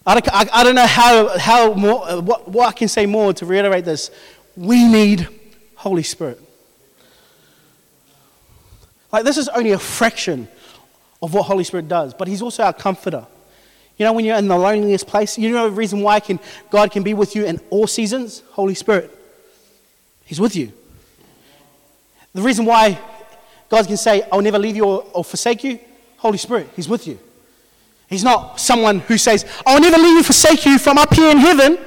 I 0.07 0.14
don't, 0.14 0.29
I, 0.35 0.48
I 0.53 0.64
don't 0.64 0.74
know 0.74 0.87
how, 0.87 1.38
how 1.38 1.72
more, 1.74 2.07
uh, 2.07 2.20
what, 2.20 2.48
what 2.48 2.68
I 2.68 2.72
can 2.72 2.88
say 2.88 3.07
more 3.07 3.33
to 3.35 3.46
reiterate 3.46 3.85
this. 3.85 4.11
We 4.57 4.87
need 4.87 5.29
Holy 5.77 6.03
Spirit. 6.03 6.40
Like, 9.11 9.24
this 9.24 9.38
is 9.38 9.48
only 9.48 9.70
a 9.70 9.79
fraction 9.79 10.48
of 11.22 11.33
what 11.33 11.44
Holy 11.44 11.64
Spirit 11.64 11.88
does, 11.88 12.12
but 12.12 12.29
He's 12.29 12.42
also 12.42 12.64
our 12.64 12.72
comforter. 12.72 13.27
You 13.96 14.04
know, 14.04 14.12
when 14.12 14.24
you're 14.24 14.37
in 14.37 14.48
the 14.48 14.57
loneliest 14.57 15.07
place, 15.07 15.38
you 15.38 15.50
know 15.50 15.68
the 15.68 15.76
reason 15.76 16.00
why 16.00 16.20
can, 16.20 16.40
God 16.70 16.90
can 16.90 17.02
be 17.02 17.14
with 17.14 17.37
you 17.37 17.44
in 17.44 17.61
all 17.70 17.87
seasons? 17.87 18.42
Holy 18.50 18.74
Spirit. 18.74 19.11
He's 20.24 20.40
with 20.40 20.57
you. 20.57 20.72
The 22.33 22.42
reason 22.42 22.64
why 22.64 22.98
God 23.68 23.87
can 23.87 23.96
say, 23.96 24.26
I'll 24.33 24.42
never 24.42 24.59
leave 24.59 24.76
you 24.76 24.85
or, 24.85 25.07
or 25.12 25.24
forsake 25.24 25.62
you, 25.62 25.78
Holy 26.16 26.38
Spirit, 26.38 26.68
He's 26.74 26.88
with 26.88 27.07
you. 27.07 27.18
He's 28.09 28.24
not 28.24 28.61
someone 28.61 29.00
who 29.00 29.16
says, 29.16 29.46
I'll 29.66 29.80
never 29.80 29.96
leave 29.96 30.16
you, 30.16 30.22
forsake 30.22 30.64
you 30.66 30.78
from 30.78 30.98
up 30.98 31.14
here 31.14 31.30
in 31.30 31.38
heaven. 31.38 31.78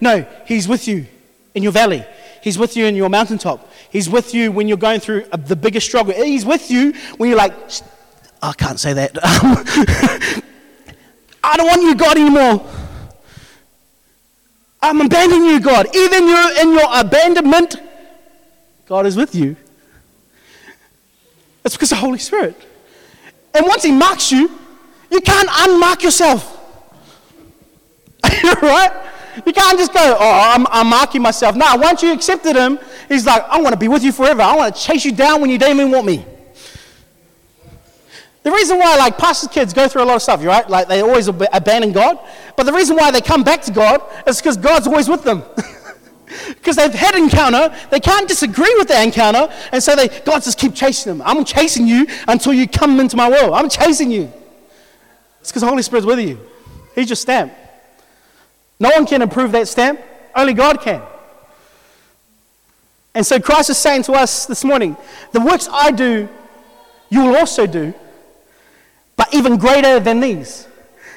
No, 0.00 0.26
He's 0.46 0.68
with 0.68 0.86
you 0.86 1.06
in 1.54 1.62
your 1.62 1.72
valley. 1.72 2.04
He's 2.42 2.58
with 2.58 2.76
you 2.76 2.86
in 2.86 2.94
your 2.94 3.08
mountaintop. 3.08 3.68
He's 3.90 4.08
with 4.08 4.34
you 4.34 4.52
when 4.52 4.68
you're 4.68 4.76
going 4.76 5.00
through 5.00 5.24
the 5.32 5.56
biggest 5.56 5.86
struggle. 5.86 6.14
He's 6.14 6.44
with 6.44 6.70
you 6.70 6.92
when 7.16 7.28
you're 7.28 7.38
like, 7.38 7.54
I 8.40 8.52
can't 8.52 8.78
say 8.78 8.92
that. 8.92 10.42
I 11.46 11.56
don't 11.56 11.66
want 11.66 11.82
you, 11.82 11.94
God, 11.94 12.18
anymore. 12.18 12.66
I'm 14.82 15.00
abandoning 15.00 15.44
you, 15.44 15.60
God. 15.60 15.94
Even 15.94 16.26
you're 16.26 16.60
in 16.60 16.72
your 16.72 16.88
abandonment, 16.92 17.76
God 18.86 19.06
is 19.06 19.16
with 19.16 19.34
you. 19.34 19.56
It's 21.64 21.76
because 21.76 21.92
of 21.92 21.98
the 21.98 22.02
Holy 22.02 22.18
Spirit. 22.18 22.56
And 23.54 23.64
once 23.66 23.84
He 23.84 23.92
marks 23.92 24.32
you, 24.32 24.50
you 25.10 25.20
can't 25.20 25.48
unmark 25.48 26.02
yourself. 26.02 26.52
right? 28.62 28.90
You 29.44 29.52
can't 29.52 29.78
just 29.78 29.92
go, 29.92 30.16
oh, 30.18 30.52
I'm, 30.54 30.66
I'm 30.68 30.88
marking 30.88 31.22
myself. 31.22 31.54
Now, 31.54 31.78
once 31.78 32.02
you 32.02 32.12
accepted 32.12 32.56
Him, 32.56 32.78
He's 33.08 33.24
like, 33.24 33.44
I 33.44 33.60
want 33.60 33.72
to 33.72 33.78
be 33.78 33.88
with 33.88 34.02
you 34.02 34.10
forever. 34.10 34.42
I 34.42 34.56
want 34.56 34.74
to 34.74 34.80
chase 34.80 35.04
you 35.04 35.12
down 35.12 35.40
when 35.40 35.50
you 35.50 35.58
don't 35.58 35.76
even 35.76 35.92
want 35.92 36.06
me. 36.06 36.24
The 38.46 38.52
reason 38.52 38.78
why, 38.78 38.94
like, 38.94 39.18
pastors' 39.18 39.48
kids 39.48 39.74
go 39.74 39.88
through 39.88 40.04
a 40.04 40.04
lot 40.04 40.14
of 40.14 40.22
stuff, 40.22 40.44
right? 40.44 40.70
Like, 40.70 40.86
they 40.86 41.00
always 41.02 41.28
ab- 41.28 41.48
abandon 41.52 41.90
God. 41.90 42.16
But 42.54 42.62
the 42.62 42.72
reason 42.72 42.94
why 42.94 43.10
they 43.10 43.20
come 43.20 43.42
back 43.42 43.60
to 43.62 43.72
God 43.72 44.00
is 44.24 44.36
because 44.36 44.56
God's 44.56 44.86
always 44.86 45.08
with 45.08 45.24
them. 45.24 45.42
Because 46.48 46.76
they've 46.76 46.92
had 46.92 47.14
encounter, 47.14 47.74
they 47.90 48.00
can't 48.00 48.28
disagree 48.28 48.74
with 48.76 48.88
the 48.88 49.00
encounter, 49.00 49.48
and 49.72 49.80
so 49.82 49.94
they, 49.94 50.08
God 50.08 50.42
just 50.42 50.58
keep 50.58 50.74
chasing 50.74 51.10
them. 51.16 51.26
I'm 51.26 51.44
chasing 51.44 51.86
you 51.86 52.06
until 52.26 52.52
you 52.52 52.68
come 52.68 52.98
into 52.98 53.16
my 53.16 53.30
world. 53.30 53.54
I'm 53.54 53.68
chasing 53.68 54.10
you. 54.10 54.30
It's 55.40 55.50
because 55.50 55.62
the 55.62 55.68
Holy 55.68 55.82
Spirit's 55.82 56.04
with 56.04 56.18
you. 56.18 56.38
He's 56.96 57.08
your 57.08 57.16
stamp. 57.16 57.52
No 58.80 58.90
one 58.90 59.06
can 59.06 59.22
approve 59.22 59.52
that 59.52 59.68
stamp, 59.68 60.00
only 60.34 60.52
God 60.52 60.80
can. 60.80 61.00
And 63.14 63.24
so 63.24 63.40
Christ 63.40 63.70
is 63.70 63.78
saying 63.78 64.02
to 64.04 64.12
us 64.12 64.46
this 64.46 64.64
morning, 64.64 64.96
the 65.30 65.40
works 65.40 65.68
I 65.70 65.92
do, 65.92 66.28
you 67.08 67.24
will 67.24 67.36
also 67.36 67.66
do 67.66 67.94
but 69.16 69.32
even 69.34 69.56
greater 69.56 69.98
than 69.98 70.20
these. 70.20 70.66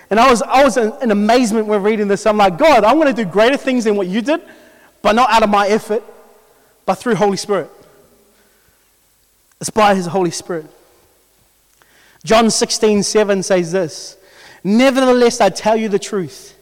And 0.10 0.20
I 0.20 0.30
was, 0.30 0.42
I 0.42 0.64
was 0.64 0.78
in, 0.78 0.94
in 1.02 1.12
amazement 1.12 1.68
when 1.68 1.84
reading 1.84 2.08
this. 2.08 2.26
I'm 2.26 2.38
like, 2.38 2.58
God, 2.58 2.84
I'm 2.84 2.96
going 2.96 3.14
to 3.14 3.24
do 3.24 3.30
greater 3.30 3.58
things 3.58 3.84
than 3.84 3.96
what 3.96 4.08
you 4.08 4.22
did, 4.22 4.42
but 5.02 5.14
not 5.14 5.30
out 5.30 5.44
of 5.44 5.50
my 5.50 5.68
effort, 5.68 6.04
but 6.86 6.96
through 6.96 7.16
Holy 7.16 7.38
Spirit. 7.38 7.70
It's 9.62 9.70
by 9.70 9.94
His 9.94 10.08
Holy 10.08 10.32
Spirit. 10.32 10.66
John 12.24 12.50
16, 12.50 13.04
7 13.04 13.44
says 13.44 13.72
this 13.72 14.18
Nevertheless, 14.64 15.42
I 15.42 15.50
tell 15.50 15.76
you 15.76 15.90
the 15.90 16.00
truth. 16.00 16.58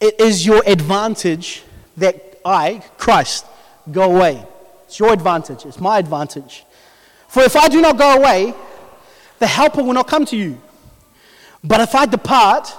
It 0.00 0.18
is 0.18 0.46
your 0.46 0.62
advantage 0.66 1.62
that 1.98 2.40
I, 2.44 2.82
Christ, 2.96 3.44
go 3.90 4.16
away. 4.16 4.42
It's 4.86 4.98
your 4.98 5.12
advantage. 5.12 5.66
It's 5.66 5.78
my 5.78 5.98
advantage. 5.98 6.64
For 7.28 7.42
if 7.42 7.54
I 7.54 7.68
do 7.68 7.80
not 7.80 7.98
go 7.98 8.16
away, 8.16 8.54
the 9.40 9.46
helper 9.46 9.82
will 9.82 9.94
not 9.94 10.06
come 10.06 10.24
to 10.26 10.36
you. 10.36 10.60
But 11.64 11.80
if 11.80 11.94
I 11.94 12.06
depart, 12.06 12.72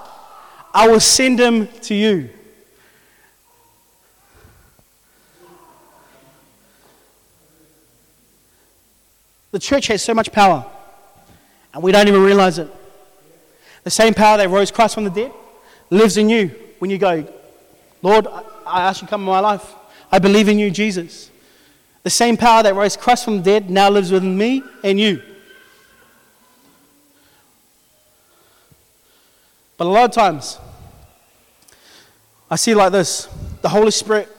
I 0.74 0.88
will 0.88 1.02
send 1.02 1.40
him 1.40 1.68
to 1.68 1.94
you. 1.94 2.30
The 9.52 9.60
church 9.60 9.88
has 9.88 10.02
so 10.02 10.14
much 10.14 10.32
power, 10.32 10.66
and 11.74 11.84
we 11.84 11.92
don't 11.92 12.08
even 12.08 12.24
realize 12.24 12.58
it. 12.58 12.70
The 13.84 13.90
same 13.90 14.14
power 14.14 14.38
that 14.38 14.50
rose 14.50 14.72
Christ 14.72 14.94
from 14.96 15.04
the 15.04 15.10
dead 15.10 15.34
lives 15.90 16.16
in 16.16 16.30
you 16.30 16.52
when 16.80 16.90
you 16.90 16.98
go, 16.98 17.28
Lord, 18.02 18.28
I 18.66 18.84
ask 18.84 19.02
you 19.02 19.08
to 19.08 19.10
come 19.10 19.22
in 19.22 19.28
my 19.28 19.40
life. 19.40 19.76
I 20.12 20.20
believe 20.20 20.48
in 20.48 20.58
you, 20.58 20.72
Jesus. 20.72 21.30
The 22.04 22.10
same 22.10 22.38
power 22.38 22.64
that 22.64 22.76
rose 22.76 22.96
Christ 22.96 23.26
from 23.26 23.38
the 23.38 23.44
dead 23.44 23.70
now 23.70 23.90
lives 23.90 24.12
within 24.12 24.38
me 24.38 24.64
and 24.84 25.00
you. 25.00 25.22
But 29.82 29.88
a 29.88 29.90
lot 29.90 30.06
of 30.06 30.12
times, 30.12 30.60
I 32.52 32.56
see 32.56 32.76
like 32.76 32.92
this 32.92 33.28
the 33.64 33.70
Holy 33.70 33.90
Spirit, 33.90 34.30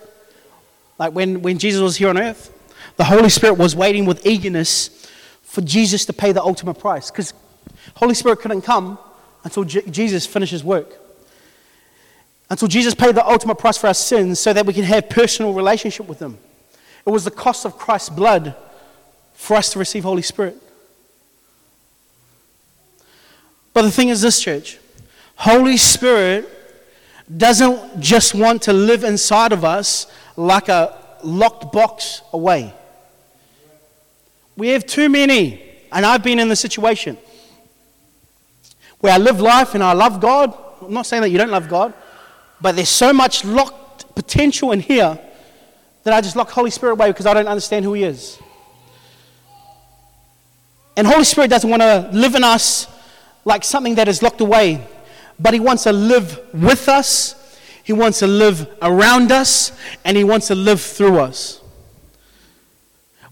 like 1.01 1.13
when, 1.15 1.43
when 1.43 1.59
Jesus 1.59 1.83
was 1.83 1.97
here 1.97 2.11
on 2.11 2.17
earth, 2.17 2.57
the 2.97 3.03
Holy 3.03 3.29
Spirit 3.29 3.55
was 3.55 3.75
waiting 3.75 4.05
with 4.05 4.25
eagerness 4.25 5.11
for 5.43 5.61
Jesus 5.61 6.05
to 6.05 6.13
pay 6.13 6.31
the 6.31 6.41
ultimate 6.41 6.75
price. 6.75 7.11
Because 7.11 7.35
Holy 7.95 8.15
Spirit 8.15 8.39
couldn't 8.39 8.63
come 8.63 9.01
until 9.43 9.65
J- 9.65 9.83
Jesus 9.91 10.27
finished 10.27 10.53
his 10.53 10.63
work. 10.63 10.97
Until 12.49 12.69
Jesus 12.69 12.95
paid 12.95 13.17
the 13.17 13.29
ultimate 13.29 13.57
price 13.57 13.77
for 13.77 13.89
our 13.89 13.95
sins 13.95 14.39
so 14.39 14.53
that 14.53 14.65
we 14.65 14.73
can 14.73 14.85
have 14.85 15.11
personal 15.11 15.53
relationship 15.55 16.07
with 16.07 16.21
him. 16.21 16.39
It 17.05 17.11
was 17.11 17.25
the 17.25 17.33
cost 17.33 17.67
of 17.67 17.77
Christ's 17.77 18.11
blood 18.11 18.55
for 19.35 19.57
us 19.57 19.73
to 19.73 19.81
receive 19.81 20.05
Holy 20.05 20.23
Spirit. 20.23 20.57
But 23.75 23.83
the 23.83 23.91
thing 23.91 24.09
is 24.09 24.21
this, 24.21 24.41
church. 24.41 24.79
Holy 25.43 25.77
Spirit 25.77 26.49
doesn't 27.37 27.99
just 27.99 28.33
want 28.33 28.63
to 28.63 28.73
live 28.73 29.03
inside 29.03 29.51
of 29.51 29.65
us 29.65 30.07
like 30.37 30.69
a 30.69 30.97
locked 31.25 31.73
box 31.73 32.23
away. 32.33 32.73
We 34.57 34.69
have 34.69 34.87
too 34.87 35.09
many, 35.09 35.61
and 35.91 36.07
I've 36.07 36.23
been 36.23 36.39
in 36.39 36.49
the 36.49 36.55
situation 36.55 37.19
where 39.01 39.13
I 39.13 39.19
live 39.19 39.41
life 39.41 39.75
and 39.75 39.83
I 39.83 39.95
love 39.95 40.21
God. 40.21 40.57
I'm 40.81 40.93
not 40.93 41.07
saying 41.07 41.23
that 41.23 41.31
you 41.31 41.39
don't 41.39 41.51
love 41.51 41.69
God, 41.69 41.93
but 42.61 42.77
there's 42.77 42.89
so 42.89 43.13
much 43.13 43.45
locked 43.45 44.15
potential 44.15 44.71
in 44.71 44.79
here 44.79 45.19
that 46.05 46.15
I 46.15 46.21
just 46.21 46.37
lock 46.37 46.51
Holy 46.51 46.71
Spirit 46.71 46.93
away 46.93 47.11
because 47.11 47.27
I 47.27 47.35
don't 47.35 47.49
understand 47.49 47.85
who 47.85 47.95
He 47.95 48.05
is. 48.05 48.39
And 50.97 51.05
Holy 51.05 51.25
Spirit 51.25 51.51
doesn't 51.51 51.69
want 51.69 51.83
to 51.83 52.11
live 52.13 52.37
in 52.37 52.45
us 52.45 52.87
like 53.45 53.65
something 53.65 53.97
that 53.97 54.07
is 54.07 54.23
locked 54.23 54.41
away 54.41 54.87
but 55.39 55.55
He 55.55 55.61
wants 55.61 55.85
to 55.85 55.93
live 55.93 56.41
with 56.53 56.89
us. 56.89 57.39
He 57.85 57.93
wants 57.93 58.21
to 58.21 58.27
live 58.27 58.69
around 58.81 59.33
us, 59.33 59.73
and 60.05 60.17
He 60.17 60.25
wants 60.25 60.49
to 60.49 60.55
live 60.55 60.81
through 60.81 61.19
us. 61.19 61.61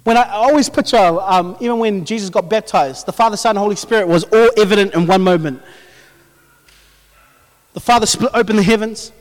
When 0.03 0.17
I, 0.17 0.29
always 0.31 0.69
picture, 0.69 0.97
um, 0.97 1.57
even 1.61 1.79
when 1.79 2.05
Jesus 2.05 2.31
got 2.31 2.49
baptized, 2.49 3.07
the 3.07 3.13
Father, 3.13 3.37
Son, 3.37 3.51
and 3.51 3.59
Holy 3.59 3.77
Spirit 3.77 4.09
was 4.09 4.25
all 4.25 4.51
evident 4.57 4.95
in 4.95 5.07
one 5.07 5.23
moment. 5.23 5.63
The 7.75 7.81
Father 7.81 8.07
split 8.07 8.31
open 8.35 8.57
the 8.57 8.63
heavens. 8.63 9.13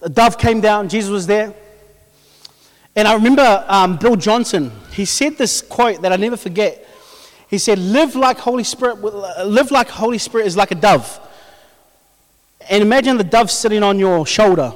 The 0.00 0.08
dove 0.08 0.38
came 0.38 0.60
down. 0.60 0.88
Jesus 0.88 1.10
was 1.10 1.26
there. 1.26 1.54
And 2.96 3.06
I 3.06 3.14
remember 3.14 3.64
um, 3.68 3.96
Bill 3.96 4.16
Johnson. 4.16 4.72
He 4.92 5.04
said 5.04 5.38
this 5.38 5.62
quote 5.62 6.02
that 6.02 6.12
I 6.12 6.16
never 6.16 6.36
forget. 6.36 6.86
He 7.52 7.58
said, 7.58 7.78
"Live 7.78 8.16
like 8.16 8.38
Holy 8.38 8.64
Spirit. 8.64 9.02
Live 9.02 9.70
like 9.70 9.90
Holy 9.90 10.16
Spirit 10.16 10.46
is 10.46 10.56
like 10.56 10.70
a 10.70 10.74
dove." 10.74 11.20
And 12.70 12.82
imagine 12.82 13.18
the 13.18 13.24
dove 13.24 13.50
sitting 13.50 13.82
on 13.82 13.98
your 13.98 14.24
shoulder. 14.24 14.72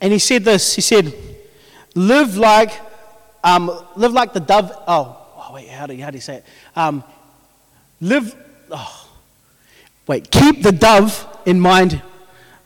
And 0.00 0.10
he 0.10 0.18
said 0.18 0.42
this. 0.42 0.74
He 0.74 0.80
said, 0.80 1.12
"Live 1.94 2.38
like, 2.38 2.70
um, 3.44 3.70
live 3.94 4.12
like 4.12 4.32
the 4.32 4.40
dove." 4.40 4.72
Oh, 4.88 5.18
oh 5.36 5.52
wait, 5.52 5.68
how 5.68 5.86
do 5.86 5.94
how 5.98 6.10
do 6.10 6.16
you 6.16 6.22
say 6.22 6.36
it? 6.36 6.44
Um, 6.74 7.04
live. 8.00 8.34
Oh, 8.70 9.08
wait, 10.06 10.30
keep 10.30 10.62
the 10.62 10.72
dove 10.72 11.28
in 11.44 11.60
mind 11.60 12.00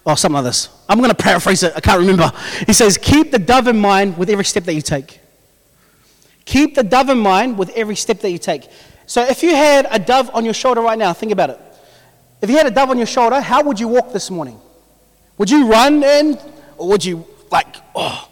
or 0.05 0.17
something 0.17 0.37
like 0.37 0.45
this. 0.45 0.69
I'm 0.89 0.99
going 0.99 1.11
to 1.11 1.17
paraphrase 1.17 1.65
it. 1.65 1.73
I 1.75 1.81
can't 1.81 1.99
remember. 1.99 2.31
He 2.65 2.73
says, 2.73 2.97
Keep 2.97 3.33
the 3.33 3.41
dove 3.41 3.67
in 3.67 3.77
mind 3.77 4.17
with 4.17 4.31
every 4.31 4.45
step 4.45 4.63
that 4.63 4.75
you 4.75 4.83
take. 4.83 5.19
Keep 6.47 6.77
the 6.77 6.83
dove 6.83 7.11
in 7.11 7.19
mind 7.19 7.59
with 7.59 7.71
every 7.71 7.97
step 7.97 8.21
that 8.21 8.31
you 8.31 8.39
take. 8.39 8.69
So 9.05 9.23
if 9.23 9.43
you 9.43 9.55
had 9.55 9.87
a 9.91 9.99
dove 9.99 10.31
on 10.35 10.45
your 10.45 10.55
shoulder 10.55 10.81
right 10.81 10.99
now, 10.99 11.13
think 11.13 11.33
about 11.33 11.51
it. 11.51 11.61
If 12.41 12.49
you 12.49 12.57
had 12.57 12.67
a 12.67 12.71
dove 12.71 12.89
on 12.89 12.97
your 12.97 13.07
shoulder, 13.07 13.41
how 13.41 13.63
would 13.63 13.79
you 13.79 13.89
walk 13.89 14.13
this 14.13 14.31
morning? 14.31 14.59
Would 15.37 15.51
you 15.51 15.69
run 15.69 16.03
in, 16.03 16.39
or 16.79 16.89
would 16.89 17.05
you, 17.05 17.27
like, 17.51 17.77
oh? 17.95 18.29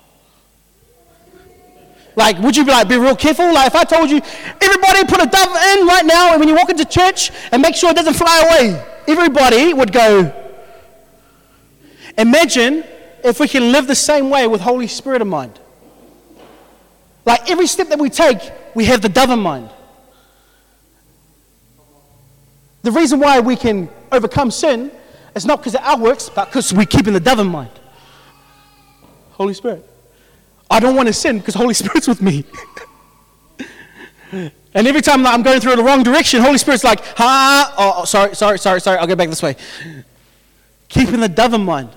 Like, 2.17 2.39
would 2.39 2.57
you 2.57 2.65
be 2.65 2.71
like, 2.71 2.89
be 2.89 2.97
real 2.97 3.17
careful? 3.17 3.53
Like, 3.53 3.67
if 3.67 3.75
I 3.75 3.85
told 3.85 4.11
you, 4.11 4.23
everybody 4.61 5.05
put 5.05 5.23
a 5.23 5.27
dove 5.27 5.49
in 5.49 5.87
right 5.87 6.05
now, 6.07 6.31
and 6.31 6.41
when 6.41 6.49
you 6.49 6.55
walk 6.55 6.71
into 6.71 6.87
church, 6.87 7.31
and 7.53 7.61
make 7.61 7.75
sure 7.75 7.91
it 7.91 7.97
doesn't 7.97 8.15
fly 8.15 8.43
away, 8.47 8.85
everybody 9.07 9.75
would 9.75 9.93
go, 9.93 10.33
Imagine 12.17 12.85
if 13.25 13.41
we 13.41 13.49
can 13.49 13.73
live 13.73 13.87
the 13.87 13.95
same 13.95 14.31
way 14.31 14.47
with 14.47 14.61
Holy 14.61 14.87
Spirit 14.87 15.23
in 15.23 15.29
mind. 15.29 15.59
Like 17.27 17.51
every 17.51 17.67
step 17.67 17.89
that 17.89 17.99
we 17.99 18.11
take, 18.11 18.39
we 18.75 18.85
have 18.87 19.01
the 19.01 19.09
dove 19.09 19.31
in 19.31 19.41
mind. 19.41 19.71
The 22.83 22.91
reason 22.91 23.19
why 23.19 23.41
we 23.41 23.57
can 23.57 23.89
overcome 24.13 24.51
sin 24.51 24.91
is 25.35 25.47
not 25.47 25.59
because 25.59 25.75
of 25.75 25.81
our 25.83 25.99
works, 25.99 26.29
but 26.29 26.47
because 26.47 26.73
we're 26.73 26.85
keeping 26.85 27.15
the 27.15 27.21
dove 27.21 27.39
in 27.39 27.47
mind. 27.47 27.71
Holy 29.33 29.55
Spirit. 29.55 29.89
I 30.71 30.81
don't 30.81 30.95
want 30.95 31.09
to 31.09 31.13
sin 31.13 31.39
because 31.39 31.55
Holy 31.55 31.75
Spirit's 31.83 32.07
with 32.07 32.21
me. 32.21 32.45
and 34.33 34.53
every 34.75 35.01
time 35.01 35.27
I'm 35.27 35.43
going 35.43 35.61
through 35.61 35.77
the 35.77 35.83
wrong 35.83 36.03
direction, 36.03 36.43
Holy 36.43 36.59
Spirit's 36.59 36.85
like, 36.85 37.01
ha, 37.17 37.75
oh, 37.79 37.95
oh, 37.99 38.05
sorry, 38.05 38.35
sorry, 38.35 38.59
sorry, 38.59 38.81
sorry, 38.81 38.99
I'll 38.99 39.07
go 39.07 39.17
back 39.17 39.31
this 39.31 39.43
way. 39.43 39.57
Keeping 40.89 41.21
the 41.21 41.29
dove 41.29 41.55
in 41.55 41.65
mind. 41.65 41.91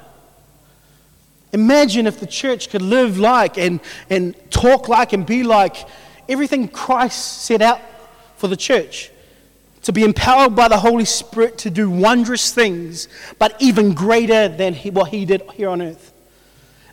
Imagine 1.54 2.08
if 2.08 2.20
the 2.20 2.28
church 2.28 2.70
could 2.70 2.82
live 2.82 3.18
like 3.18 3.58
and, 3.58 3.80
and 4.10 4.36
talk 4.52 4.88
like 4.88 5.14
and 5.14 5.26
be 5.26 5.43
like 5.43 5.76
everything 6.28 6.68
Christ 6.68 7.43
set 7.43 7.62
out 7.62 7.80
for 8.36 8.48
the 8.48 8.58
church 8.58 9.12
to 9.84 9.93
be 9.93 10.04
empowered 10.04 10.54
by 10.54 10.68
the 10.68 10.78
Holy 10.78 11.06
Spirit 11.06 11.58
to 11.60 11.70
do 11.70 11.89
wondrous 11.89 12.54
things, 12.54 13.08
but 13.39 13.56
even 13.62 13.93
greater 13.93 14.50
than 14.50 14.74
he, 14.74 14.89
what 14.89 15.10
He 15.10 15.26
did 15.26 15.41
here 15.54 15.70
on 15.70 15.82
earth. 15.82 16.12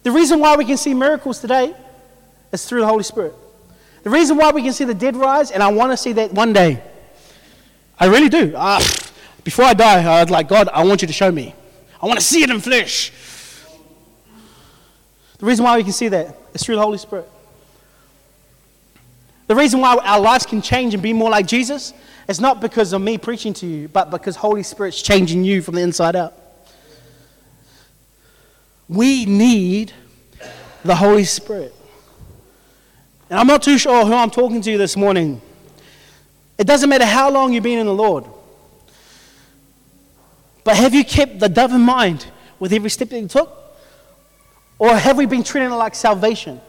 The 0.05 0.13
reason 0.13 0.39
why 0.39 0.55
we 0.55 0.65
can 0.65 0.77
see 0.77 0.95
miracles 0.95 1.41
today 1.41 1.75
is 2.53 2.65
through 2.65 2.83
the 2.83 2.87
Holy 2.87 3.03
Spirit. 3.03 3.35
The 4.05 4.11
reason 4.11 4.37
why 4.37 4.53
we 4.53 4.63
can 4.63 4.73
see 4.73 4.85
the 4.85 4.95
dead 4.95 5.17
rise, 5.17 5.51
and 5.51 5.63
I 5.63 5.73
want 5.73 5.91
to 5.93 5.97
see 5.97 6.13
that 6.13 6.33
one 6.33 6.53
day. 6.53 6.81
I 7.99 8.07
really 8.07 8.29
do. 8.29 8.55
Uh, 8.55 8.81
before 9.43 9.65
I 9.65 9.75
die, 9.75 10.05
I 10.05 10.23
was 10.23 10.31
like, 10.31 10.47
God, 10.47 10.69
I 10.73 10.85
want 10.85 11.03
you 11.03 11.09
to 11.09 11.13
show 11.13 11.33
me. 11.33 11.55
I 12.01 12.07
want 12.07 12.21
to 12.21 12.25
see 12.25 12.43
it 12.43 12.51
in 12.51 12.61
flesh. 12.61 13.13
The 15.45 15.49
reason 15.49 15.67
why 15.67 15.77
we 15.77 15.85
can 15.85 15.93
see 15.93 16.09
that 16.09 16.35
is 16.55 16.63
through 16.63 16.77
the 16.77 16.81
Holy 16.81 16.97
Spirit. 16.97 17.31
The 19.47 19.55
reason 19.55 19.79
why 19.79 19.95
our 19.95 20.19
lives 20.19 20.47
can 20.47 20.63
change 20.63 20.95
and 20.95 21.03
be 21.03 21.13
more 21.13 21.29
like 21.29 21.47
Jesus 21.47 21.93
is 22.27 22.41
not 22.41 22.63
because 22.63 22.95
of 22.95 23.03
me 23.03 23.19
preaching 23.19 23.53
to 23.53 23.67
you, 23.67 23.89
but 23.89 24.11
because 24.11 24.37
Holy 24.37 24.63
Spirit's 24.63 25.03
changing 25.03 25.45
you 25.45 25.61
from 25.61 25.75
the 25.75 25.83
inside 25.83 26.17
out. 26.17 26.33
We 28.89 29.27
need 29.27 29.93
the 30.83 30.95
Holy 30.95 31.25
Spirit. 31.25 31.75
And 33.29 33.39
I'm 33.39 33.47
not 33.47 33.63
too 33.63 33.77
sure 33.77 34.07
who 34.07 34.15
I'm 34.15 34.31
talking 34.31 34.63
to 34.63 34.79
this 34.79 34.97
morning. 34.97 35.43
It 36.57 36.67
doesn't 36.67 36.89
matter 36.89 37.05
how 37.05 37.31
long 37.31 37.53
you've 37.53 37.65
been 37.65 37.81
in 37.81 37.87
the 37.87 37.93
Lord. 37.93 38.25
But 40.65 40.79
have 40.79 40.95
you 40.95 41.05
kept 41.05 41.39
the 41.39 41.51
dove 41.51 41.73
in 41.73 41.83
mind 41.83 42.25
with 42.59 42.73
every 42.73 42.89
step 42.89 43.11
that 43.11 43.21
you 43.21 43.29
took? 43.29 43.64
Or 44.79 44.97
have 44.97 45.17
we 45.17 45.27
been 45.27 45.45
treating 45.45 45.71
it 45.71 45.75
like 45.75 45.95
salvation? 45.95 46.61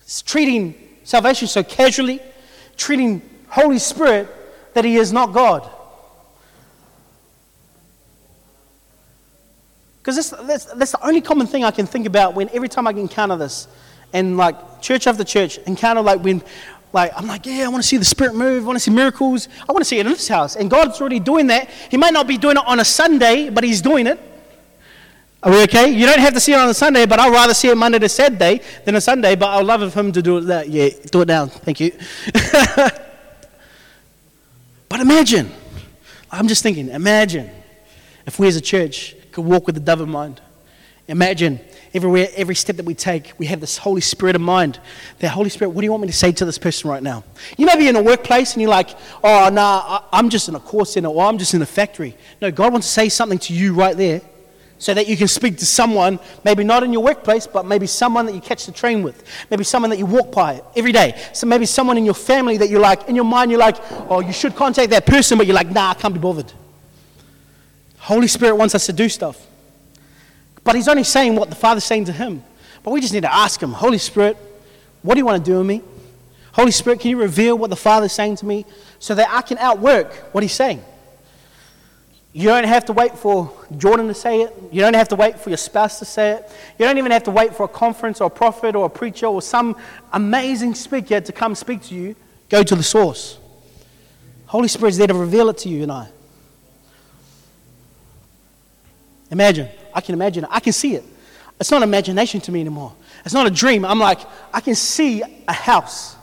It's 0.00 0.22
treating 0.22 0.74
salvation 1.04 1.48
so 1.48 1.62
casually, 1.62 2.20
treating 2.76 3.22
Holy 3.48 3.78
Spirit 3.78 4.28
that 4.74 4.84
He 4.84 4.96
is 4.96 5.12
not 5.12 5.32
God. 5.32 5.70
Because 9.98 10.30
that's, 10.30 10.46
that's, 10.46 10.64
that's 10.66 10.92
the 10.92 11.04
only 11.04 11.20
common 11.20 11.48
thing 11.48 11.64
I 11.64 11.72
can 11.72 11.86
think 11.86 12.06
about 12.06 12.34
when 12.34 12.48
every 12.50 12.68
time 12.68 12.86
I 12.86 12.90
encounter 12.90 13.36
this. 13.36 13.66
And 14.12 14.36
like 14.36 14.80
church 14.80 15.08
after 15.08 15.24
church, 15.24 15.58
encounter 15.58 16.00
like 16.00 16.22
when 16.22 16.42
like 16.92 17.12
I'm 17.16 17.26
like, 17.26 17.44
yeah, 17.44 17.64
I 17.64 17.68
want 17.68 17.82
to 17.82 17.88
see 17.88 17.96
the 17.96 18.04
Spirit 18.04 18.34
move, 18.34 18.62
I 18.62 18.66
want 18.66 18.76
to 18.76 18.80
see 18.80 18.92
miracles, 18.92 19.48
I 19.68 19.72
want 19.72 19.80
to 19.80 19.84
see 19.84 19.98
it 19.98 20.06
in 20.06 20.12
this 20.12 20.28
house. 20.28 20.54
And 20.56 20.70
God's 20.70 21.00
already 21.00 21.18
doing 21.18 21.48
that. 21.48 21.68
He 21.90 21.96
might 21.96 22.12
not 22.12 22.28
be 22.28 22.38
doing 22.38 22.56
it 22.56 22.62
on 22.66 22.78
a 22.78 22.84
Sunday, 22.84 23.50
but 23.50 23.64
He's 23.64 23.82
doing 23.82 24.06
it. 24.06 24.20
Are 25.46 25.52
we 25.52 25.62
okay? 25.62 25.88
You 25.90 26.06
don't 26.06 26.18
have 26.18 26.34
to 26.34 26.40
see 26.40 26.54
it 26.54 26.58
on 26.58 26.68
a 26.68 26.74
Sunday, 26.74 27.06
but 27.06 27.20
I'd 27.20 27.30
rather 27.30 27.54
see 27.54 27.68
it 27.68 27.76
Monday 27.76 28.00
to 28.00 28.08
Saturday 28.08 28.60
than 28.84 28.96
a 28.96 29.00
Sunday, 29.00 29.36
but 29.36 29.46
I'd 29.46 29.64
love 29.64 29.80
of 29.80 29.94
him 29.94 30.10
to 30.10 30.20
do 30.20 30.38
it 30.38 30.40
that. 30.46 30.68
Yeah, 30.68 30.88
do 31.12 31.20
it 31.20 31.28
now. 31.28 31.46
Thank 31.46 31.78
you. 31.78 31.92
but 34.88 34.98
imagine, 34.98 35.52
I'm 36.32 36.48
just 36.48 36.64
thinking, 36.64 36.88
imagine 36.88 37.48
if 38.26 38.40
we 38.40 38.48
as 38.48 38.56
a 38.56 38.60
church 38.60 39.14
could 39.30 39.44
walk 39.44 39.66
with 39.66 39.76
the 39.76 39.80
dove 39.80 40.00
in 40.00 40.10
mind. 40.10 40.40
Imagine 41.06 41.60
everywhere, 41.94 42.26
every 42.34 42.56
step 42.56 42.74
that 42.74 42.84
we 42.84 42.96
take, 42.96 43.32
we 43.38 43.46
have 43.46 43.60
this 43.60 43.78
Holy 43.78 44.00
Spirit 44.00 44.34
in 44.34 44.42
mind. 44.42 44.80
The 45.20 45.28
Holy 45.28 45.48
Spirit, 45.48 45.70
what 45.70 45.82
do 45.82 45.84
you 45.84 45.92
want 45.92 46.00
me 46.00 46.08
to 46.08 46.12
say 46.12 46.32
to 46.32 46.44
this 46.44 46.58
person 46.58 46.90
right 46.90 47.04
now? 47.04 47.22
You 47.56 47.66
may 47.66 47.76
be 47.76 47.86
in 47.86 47.94
a 47.94 48.02
workplace 48.02 48.54
and 48.54 48.62
you're 48.62 48.70
like, 48.72 48.90
oh, 49.22 49.48
nah, 49.50 50.02
I'm 50.12 50.28
just 50.28 50.48
in 50.48 50.56
a 50.56 50.60
call 50.60 50.84
center 50.84 51.06
or 51.08 51.24
I'm 51.24 51.38
just 51.38 51.54
in 51.54 51.62
a 51.62 51.66
factory. 51.66 52.16
No, 52.42 52.50
God 52.50 52.72
wants 52.72 52.88
to 52.88 52.92
say 52.92 53.08
something 53.08 53.38
to 53.38 53.54
you 53.54 53.72
right 53.72 53.96
there 53.96 54.22
so 54.78 54.92
that 54.92 55.08
you 55.08 55.16
can 55.16 55.28
speak 55.28 55.56
to 55.58 55.66
someone, 55.66 56.18
maybe 56.44 56.62
not 56.62 56.82
in 56.82 56.92
your 56.92 57.02
workplace, 57.02 57.46
but 57.46 57.64
maybe 57.64 57.86
someone 57.86 58.26
that 58.26 58.34
you 58.34 58.40
catch 58.40 58.66
the 58.66 58.72
train 58.72 59.02
with, 59.02 59.24
maybe 59.50 59.64
someone 59.64 59.90
that 59.90 59.98
you 59.98 60.06
walk 60.06 60.32
by 60.32 60.62
every 60.76 60.92
day. 60.92 61.20
So 61.32 61.46
maybe 61.46 61.64
someone 61.66 61.96
in 61.96 62.04
your 62.04 62.14
family 62.14 62.58
that 62.58 62.68
you're 62.68 62.80
like, 62.80 63.08
in 63.08 63.16
your 63.16 63.24
mind, 63.24 63.50
you're 63.50 63.60
like, 63.60 63.76
oh, 64.10 64.20
you 64.20 64.32
should 64.32 64.54
contact 64.54 64.90
that 64.90 65.06
person, 65.06 65.38
but 65.38 65.46
you're 65.46 65.56
like, 65.56 65.70
nah, 65.70 65.90
I 65.90 65.94
can't 65.94 66.12
be 66.12 66.20
bothered. 66.20 66.52
Holy 67.98 68.28
Spirit 68.28 68.56
wants 68.56 68.74
us 68.74 68.86
to 68.86 68.92
do 68.92 69.08
stuff. 69.08 69.44
But 70.62 70.76
He's 70.76 70.88
only 70.88 71.04
saying 71.04 71.36
what 71.36 71.48
the 71.48 71.56
Father's 71.56 71.84
saying 71.84 72.04
to 72.06 72.12
Him. 72.12 72.42
But 72.82 72.90
we 72.90 73.00
just 73.00 73.14
need 73.14 73.22
to 73.22 73.34
ask 73.34 73.62
Him, 73.62 73.72
Holy 73.72 73.98
Spirit, 73.98 74.36
what 75.02 75.14
do 75.14 75.18
you 75.20 75.26
want 75.26 75.44
to 75.44 75.50
do 75.50 75.58
with 75.58 75.66
me? 75.66 75.82
Holy 76.52 76.70
Spirit, 76.70 77.00
can 77.00 77.10
you 77.10 77.18
reveal 77.18 77.56
what 77.56 77.70
the 77.70 77.76
Father's 77.76 78.12
saying 78.12 78.36
to 78.36 78.46
me 78.46 78.66
so 78.98 79.14
that 79.14 79.28
I 79.30 79.42
can 79.42 79.58
outwork 79.58 80.12
what 80.32 80.42
He's 80.42 80.52
saying? 80.52 80.84
You 82.36 82.48
don't 82.48 82.64
have 82.64 82.84
to 82.84 82.92
wait 82.92 83.16
for 83.16 83.50
Jordan 83.78 84.08
to 84.08 84.14
say 84.14 84.42
it. 84.42 84.54
You 84.70 84.82
don't 84.82 84.92
have 84.92 85.08
to 85.08 85.16
wait 85.16 85.40
for 85.40 85.48
your 85.48 85.56
spouse 85.56 85.98
to 86.00 86.04
say 86.04 86.32
it. 86.32 86.50
You 86.78 86.84
don't 86.84 86.98
even 86.98 87.10
have 87.10 87.22
to 87.22 87.30
wait 87.30 87.54
for 87.54 87.62
a 87.62 87.68
conference 87.68 88.20
or 88.20 88.26
a 88.26 88.30
prophet 88.30 88.76
or 88.76 88.84
a 88.84 88.90
preacher 88.90 89.24
or 89.24 89.40
some 89.40 89.74
amazing 90.12 90.74
speaker 90.74 91.18
to 91.18 91.32
come 91.32 91.54
speak 91.54 91.80
to 91.84 91.94
you. 91.94 92.14
Go 92.50 92.62
to 92.62 92.74
the 92.74 92.82
source. 92.82 93.38
Holy 94.44 94.68
Spirit 94.68 94.90
is 94.90 94.98
there 94.98 95.06
to 95.06 95.14
reveal 95.14 95.48
it 95.48 95.56
to 95.56 95.70
you 95.70 95.84
and 95.84 95.90
I. 95.90 96.08
Imagine. 99.30 99.70
I 99.94 100.02
can 100.02 100.14
imagine 100.14 100.44
it. 100.44 100.50
I 100.52 100.60
can 100.60 100.74
see 100.74 100.94
it. 100.94 101.04
It's 101.58 101.70
not 101.70 101.82
imagination 101.82 102.42
to 102.42 102.52
me 102.52 102.60
anymore. 102.60 102.92
It's 103.24 103.32
not 103.32 103.46
a 103.46 103.50
dream. 103.50 103.82
I'm 103.82 103.98
like, 103.98 104.20
I 104.52 104.60
can 104.60 104.74
see 104.74 105.22
a 105.48 105.54
house. 105.54 106.16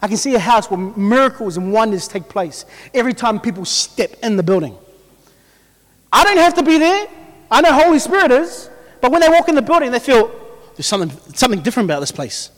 I 0.00 0.06
can 0.06 0.18
see 0.18 0.36
a 0.36 0.38
house 0.38 0.70
where 0.70 0.78
miracles 0.78 1.56
and 1.56 1.72
wonders 1.72 2.06
take 2.06 2.28
place 2.28 2.64
every 2.94 3.12
time 3.12 3.40
people 3.40 3.64
step 3.64 4.14
in 4.22 4.36
the 4.36 4.44
building. 4.44 4.78
I 6.12 6.24
don't 6.24 6.38
have 6.38 6.54
to 6.54 6.62
be 6.62 6.78
there. 6.78 7.08
I 7.50 7.60
know 7.60 7.72
Holy 7.72 7.98
Spirit 7.98 8.30
is. 8.30 8.70
But 9.00 9.12
when 9.12 9.20
they 9.20 9.28
walk 9.28 9.48
in 9.48 9.54
the 9.54 9.62
building, 9.62 9.90
they 9.90 9.98
feel 9.98 10.28
there's 10.76 10.86
something, 10.86 11.10
something 11.34 11.60
different 11.60 11.86
about 11.86 12.00
this 12.00 12.12
place. 12.12 12.50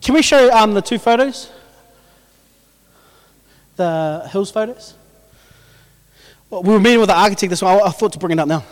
Can 0.00 0.14
we 0.14 0.22
show 0.22 0.50
um, 0.52 0.74
the 0.74 0.82
two 0.82 0.98
photos? 0.98 1.50
The 3.76 4.28
hills 4.30 4.50
photos? 4.50 4.94
Well, 6.50 6.62
we 6.62 6.72
were 6.72 6.80
meeting 6.80 7.00
with 7.00 7.08
the 7.08 7.16
architect 7.16 7.50
this. 7.50 7.62
I, 7.62 7.78
I 7.78 7.90
thought 7.90 8.12
to 8.14 8.18
bring 8.18 8.32
it 8.32 8.38
up 8.40 8.48
now. 8.48 8.64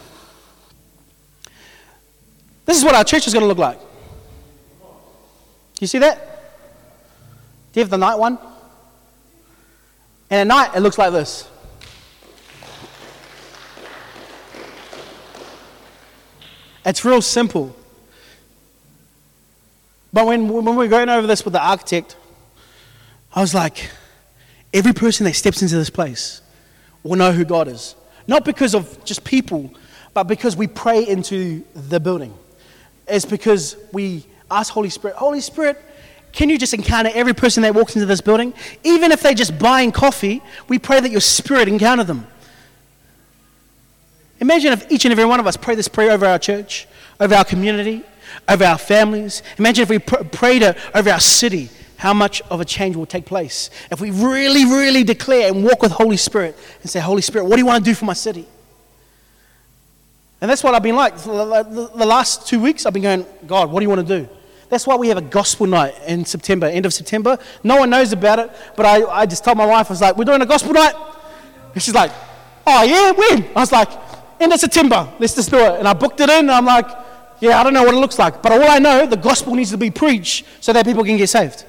This 2.65 2.79
is 2.79 2.85
what 2.85 2.95
our 2.95 3.05
church 3.05 3.27
is 3.27 3.33
going 3.33 3.43
to 3.43 3.47
look 3.47 3.59
like. 3.59 3.79
You 5.79 5.87
see 5.87 5.99
that? 5.99 6.19
Do 7.73 7.81
you 7.81 7.85
have 7.85 7.91
the 7.91 7.99
night 7.99 8.17
one? 8.17 8.39
And 10.31 10.41
at 10.41 10.47
night, 10.47 10.77
it 10.77 10.81
looks 10.81 10.99
like 10.99 11.13
this. 11.13 11.49
It's 16.87 17.05
real 17.05 17.21
simple. 17.21 17.75
But 20.13 20.25
when, 20.25 20.49
when 20.49 20.65
we 20.65 20.73
were 20.73 20.89
going 20.89 21.09
over 21.09 21.27
this 21.27 21.45
with 21.45 21.53
the 21.53 21.61
architect, 21.61 22.17
I 23.35 23.41
was 23.41 23.53
like, 23.53 23.91
every 24.73 24.93
person 24.93 25.25
that 25.25 25.35
steps 25.35 25.61
into 25.61 25.77
this 25.77 25.91
place 25.91 26.41
will 27.03 27.17
know 27.17 27.33
who 27.33 27.45
God 27.45 27.67
is. 27.67 27.97
Not 28.29 28.45
because 28.45 28.75
of 28.75 29.05
just 29.05 29.25
people, 29.25 29.75
but 30.15 30.25
because 30.25 30.57
we 30.57 30.69
pray 30.69 31.07
into 31.07 31.65
the 31.75 31.99
building. 31.99 32.33
It's 33.09 33.25
because 33.25 33.77
we 33.93 34.25
ask 34.49 34.73
Holy 34.73 34.89
Spirit, 34.89 35.17
Holy 35.17 35.41
Spirit, 35.41 35.83
can 36.33 36.49
you 36.51 36.59
just 36.59 36.73
encounter 36.73 37.11
every 37.15 37.35
person 37.35 37.63
that 37.65 37.75
walks 37.75 37.97
into 37.97 38.07
this 38.07 38.21
building? 38.21 38.55
Even 38.85 39.11
if 39.11 39.23
they're 39.23 39.35
just 39.35 39.59
buying 39.59 39.91
coffee, 39.91 40.41
we 40.69 40.79
pray 40.79 41.01
that 41.01 41.11
your 41.11 41.21
spirit 41.21 41.67
encounter 41.67 42.05
them. 42.05 42.27
Imagine 44.41 44.73
if 44.73 44.91
each 44.91 45.05
and 45.05 45.13
every 45.13 45.25
one 45.25 45.41
of 45.41 45.47
us 45.47 45.57
pray 45.57 45.75
this 45.75 45.89
prayer 45.89 46.13
over 46.13 46.27
our 46.27 46.39
church, 46.39 46.87
over 47.21 47.35
our 47.35 47.45
community, 47.45 48.03
over 48.49 48.65
our 48.65 48.79
families. 48.79 49.43
Imagine 49.59 49.83
if 49.83 49.89
we 49.89 49.99
pr- 49.99 50.25
prayed 50.25 50.63
over 50.95 51.11
our 51.11 51.21
city, 51.21 51.71
how 51.97 52.13
much 52.13 52.43
of 52.51 52.61
a 52.61 52.65
change 52.65 52.97
will 52.97 53.07
take 53.07 53.25
place. 53.25 53.71
If 53.91 54.01
we 54.01 54.11
really, 54.11 54.65
really 54.65 55.05
declare 55.05 55.51
and 55.51 55.65
walk 55.65 55.83
with 55.83 55.93
Holy 55.93 56.19
Spirit 56.19 56.57
and 56.83 56.91
say, 56.91 57.01
Holy 57.01 57.23
Spirit, 57.23 57.47
what 57.47 57.57
do 57.57 57.63
you 57.63 57.67
want 57.67 57.85
to 57.85 57.91
do 57.91 57.95
for 57.95 58.05
my 58.05 58.13
city? 58.13 58.47
And 60.41 60.51
that's 60.51 60.63
what 60.63 60.75
I've 60.75 60.83
been 60.83 60.97
like. 60.97 61.17
The 61.17 62.05
last 62.07 62.47
two 62.47 62.61
weeks, 62.61 62.85
I've 62.85 62.93
been 62.93 63.03
going, 63.03 63.27
God, 63.47 63.71
what 63.71 63.81
do 63.81 63.85
you 63.85 63.89
want 63.89 64.07
to 64.07 64.21
do? 64.21 64.29
That's 64.69 64.87
why 64.87 64.97
we 64.97 65.09
have 65.09 65.17
a 65.17 65.23
gospel 65.23 65.67
night 65.67 65.95
in 66.07 66.25
September, 66.25 66.67
end 66.67 66.85
of 66.85 66.93
September. 66.93 67.39
No 67.63 67.77
one 67.77 67.89
knows 67.89 68.13
about 68.13 68.41
it, 68.41 68.51
but 68.77 68.85
I, 68.85 69.05
I 69.07 69.25
just 69.25 69.45
told 69.45 69.57
my 69.57 69.65
wife, 69.65 69.87
I 69.89 69.93
was 69.93 70.01
like, 70.03 70.17
we're 70.17 70.25
doing 70.25 70.43
a 70.43 70.47
gospel 70.47 70.73
night. 70.73 70.95
And 71.73 71.83
she's 71.83 71.95
like, 71.95 72.11
oh, 72.67 72.83
yeah, 72.83 73.13
when? 73.13 73.45
I 73.57 73.61
was 73.61 73.73
like, 73.73 73.89
end 74.41 74.53
of 74.53 74.61
September, 74.61 75.09
let's 75.19 75.35
just 75.35 75.51
do 75.51 75.59
it. 75.59 75.79
And 75.79 75.89
I 75.89 75.93
booked 75.93 76.21
it 76.21 76.29
in, 76.29 76.41
and 76.41 76.51
I'm 76.51 76.65
like, 76.65 76.89
yeah, 77.41 77.61
I 77.61 77.63
don't 77.63 77.75
know 77.75 77.83
what 77.83 77.95
it 77.95 77.99
looks 77.99 78.19
like. 78.19 78.43
But 78.43 78.53
all 78.53 78.69
I 78.69 78.79
know, 78.79 79.07
the 79.07 79.17
gospel 79.17 79.55
needs 79.55 79.71
to 79.71 79.77
be 79.77 79.91
preached 79.91 80.47
so 80.61 80.73
that 80.73 80.85
people 80.85 81.05
can 81.05 81.17
get 81.17 81.29
saved. 81.29 81.65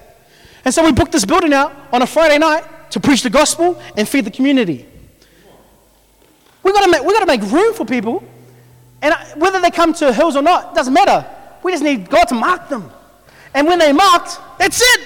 And 0.64 0.74
so 0.74 0.84
we 0.84 0.92
booked 0.92 1.12
this 1.12 1.26
building 1.26 1.54
out 1.54 1.74
on 1.92 2.02
a 2.02 2.08
Friday 2.08 2.38
night 2.38 2.92
to 2.92 3.00
preach 3.00 3.24
the 3.24 3.30
gospel 3.30 3.82
and 3.96 4.08
feed 4.08 4.26
the 4.26 4.32
community. 4.32 4.86
We've 6.64 6.74
got 6.74 6.84
to 6.84 6.92
make, 6.92 7.04
we 7.04 7.14
got 7.14 7.22
to 7.22 7.26
make 7.26 7.42
room 7.52 7.74
for 7.74 7.86
people. 7.86 8.24
And 9.02 9.14
whether 9.36 9.62
they 9.62 9.72
come 9.72 9.94
to 9.96 10.12
hills 10.12 10.36
or 10.36 10.42
not, 10.42 10.76
doesn't 10.76 10.94
matter. 10.94 11.26
We 11.64 11.72
just 11.72 11.84
need 11.84 12.10
God 12.10 12.26
to 12.26 12.36
mark 12.36 12.70
them. 12.70 12.90
And 13.54 13.68
when 13.68 13.80
they're 13.80 13.94
marked, 13.94 14.40
that's 14.58 14.82
it. 14.82 15.02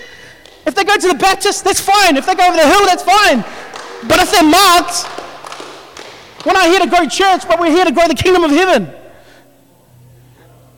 If 0.66 0.76
they 0.76 0.84
go 0.84 0.96
to 0.96 1.08
the 1.08 1.16
Baptist, 1.16 1.64
that's 1.64 1.80
fine. 1.80 2.18
If 2.18 2.26
they 2.26 2.36
go 2.36 2.48
over 2.48 2.58
the 2.58 2.68
hill, 2.68 2.86
that's 2.86 3.04
fine. 3.04 3.44
But 4.08 4.20
if 4.20 4.32
they're 4.32 4.44
marked, 4.44 5.06
we're 6.46 6.54
not 6.54 6.66
here 6.66 6.80
to 6.80 6.88
grow 6.88 7.06
church, 7.08 7.48
but 7.48 7.60
we're 7.60 7.72
here 7.72 7.86
to 7.86 7.92
grow 7.92 8.08
the 8.08 8.16
kingdom 8.16 8.44
of 8.44 8.52
heaven. 8.52 8.90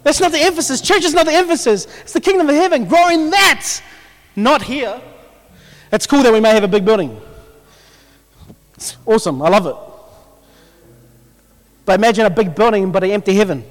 That's 0.03 0.19
not 0.19 0.31
the 0.31 0.39
emphasis. 0.39 0.81
Church 0.81 1.05
is 1.05 1.13
not 1.13 1.25
the 1.25 1.33
emphasis. 1.33 1.87
It's 2.01 2.13
the 2.13 2.21
kingdom 2.21 2.49
of 2.49 2.55
heaven. 2.55 2.85
Growing 2.85 3.29
that, 3.29 3.81
not 4.35 4.61
here. 4.61 5.01
It's 5.91 6.05
cool 6.05 6.23
that 6.23 6.33
we 6.33 6.39
may 6.39 6.49
have 6.49 6.63
a 6.63 6.67
big 6.67 6.83
building. 6.83 7.19
It's 8.75 8.97
awesome. 9.05 9.41
I 9.41 9.49
love 9.49 9.65
it. 9.67 9.75
But 11.85 11.99
imagine 11.99 12.25
a 12.25 12.29
big 12.29 12.55
building 12.55 12.91
but 12.91 13.03
an 13.03 13.11
empty 13.11 13.33
heaven. 13.33 13.63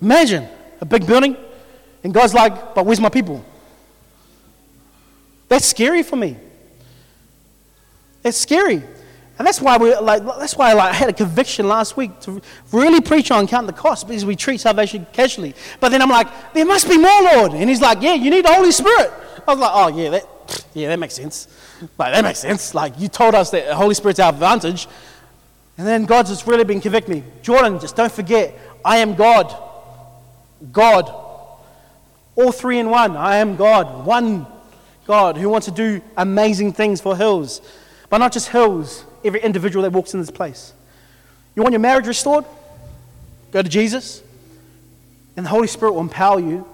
Imagine 0.00 0.48
a 0.80 0.84
big 0.84 1.06
building, 1.06 1.36
and 2.04 2.12
God's 2.12 2.34
like, 2.34 2.74
but 2.74 2.84
where's 2.84 3.00
my 3.00 3.08
people? 3.08 3.44
That's 5.48 5.64
scary 5.64 6.02
for 6.02 6.16
me. 6.16 6.36
It's 8.26 8.38
scary. 8.38 8.82
And 9.38 9.46
that's 9.46 9.60
why 9.60 9.76
we 9.76 9.94
like 9.94 10.24
that's 10.24 10.56
why 10.56 10.72
like, 10.72 10.90
I 10.90 10.94
had 10.94 11.08
a 11.08 11.12
conviction 11.12 11.68
last 11.68 11.96
week 11.96 12.18
to 12.20 12.40
really 12.72 13.00
preach 13.00 13.30
on 13.30 13.46
count 13.46 13.66
the 13.66 13.72
cost 13.72 14.08
because 14.08 14.24
we 14.24 14.34
treat 14.34 14.60
salvation 14.60 15.06
casually. 15.12 15.54
But 15.78 15.90
then 15.90 16.02
I'm 16.02 16.08
like, 16.08 16.26
there 16.52 16.64
must 16.64 16.88
be 16.88 16.98
more, 16.98 17.22
Lord. 17.22 17.52
And 17.52 17.68
he's 17.68 17.80
like, 17.80 18.02
Yeah, 18.02 18.14
you 18.14 18.30
need 18.30 18.44
the 18.44 18.52
Holy 18.52 18.72
Spirit. 18.72 19.12
I 19.46 19.52
was 19.52 19.60
like, 19.60 19.70
Oh 19.74 19.88
yeah, 19.88 20.10
that 20.10 20.64
yeah, 20.74 20.88
that 20.88 20.98
makes 20.98 21.14
sense. 21.14 21.48
Like 21.98 22.14
that 22.14 22.24
makes 22.24 22.40
sense. 22.40 22.74
Like 22.74 22.98
you 22.98 23.08
told 23.08 23.34
us 23.36 23.50
that 23.50 23.66
the 23.66 23.76
Holy 23.76 23.94
Spirit's 23.94 24.18
our 24.18 24.32
advantage. 24.32 24.88
And 25.78 25.86
then 25.86 26.06
God's 26.06 26.30
just 26.30 26.46
really 26.46 26.64
been 26.64 26.80
convicting 26.80 27.16
me. 27.16 27.24
Jordan, 27.42 27.78
just 27.78 27.94
don't 27.94 28.10
forget, 28.10 28.58
I 28.84 28.98
am 28.98 29.14
God. 29.14 29.54
God. 30.72 31.14
All 32.34 32.50
three 32.50 32.78
in 32.78 32.88
one. 32.88 33.16
I 33.16 33.36
am 33.36 33.56
God. 33.56 34.04
One 34.04 34.46
God 35.06 35.36
who 35.36 35.48
wants 35.48 35.66
to 35.66 35.72
do 35.72 36.00
amazing 36.16 36.72
things 36.72 37.00
for 37.00 37.16
Hills. 37.16 37.60
But 38.08 38.18
not 38.18 38.32
just 38.32 38.48
Hills, 38.48 39.04
every 39.24 39.40
individual 39.42 39.82
that 39.82 39.92
walks 39.92 40.14
in 40.14 40.20
this 40.20 40.30
place. 40.30 40.72
You 41.54 41.62
want 41.62 41.72
your 41.72 41.80
marriage 41.80 42.06
restored? 42.06 42.44
Go 43.50 43.62
to 43.62 43.68
Jesus, 43.68 44.22
and 45.36 45.44
the 45.44 45.50
Holy 45.50 45.66
Spirit 45.66 45.92
will 45.92 46.02
empower 46.02 46.38
you 46.38 46.66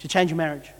to 0.00 0.08
change 0.08 0.30
your 0.30 0.36
marriage. 0.36 0.70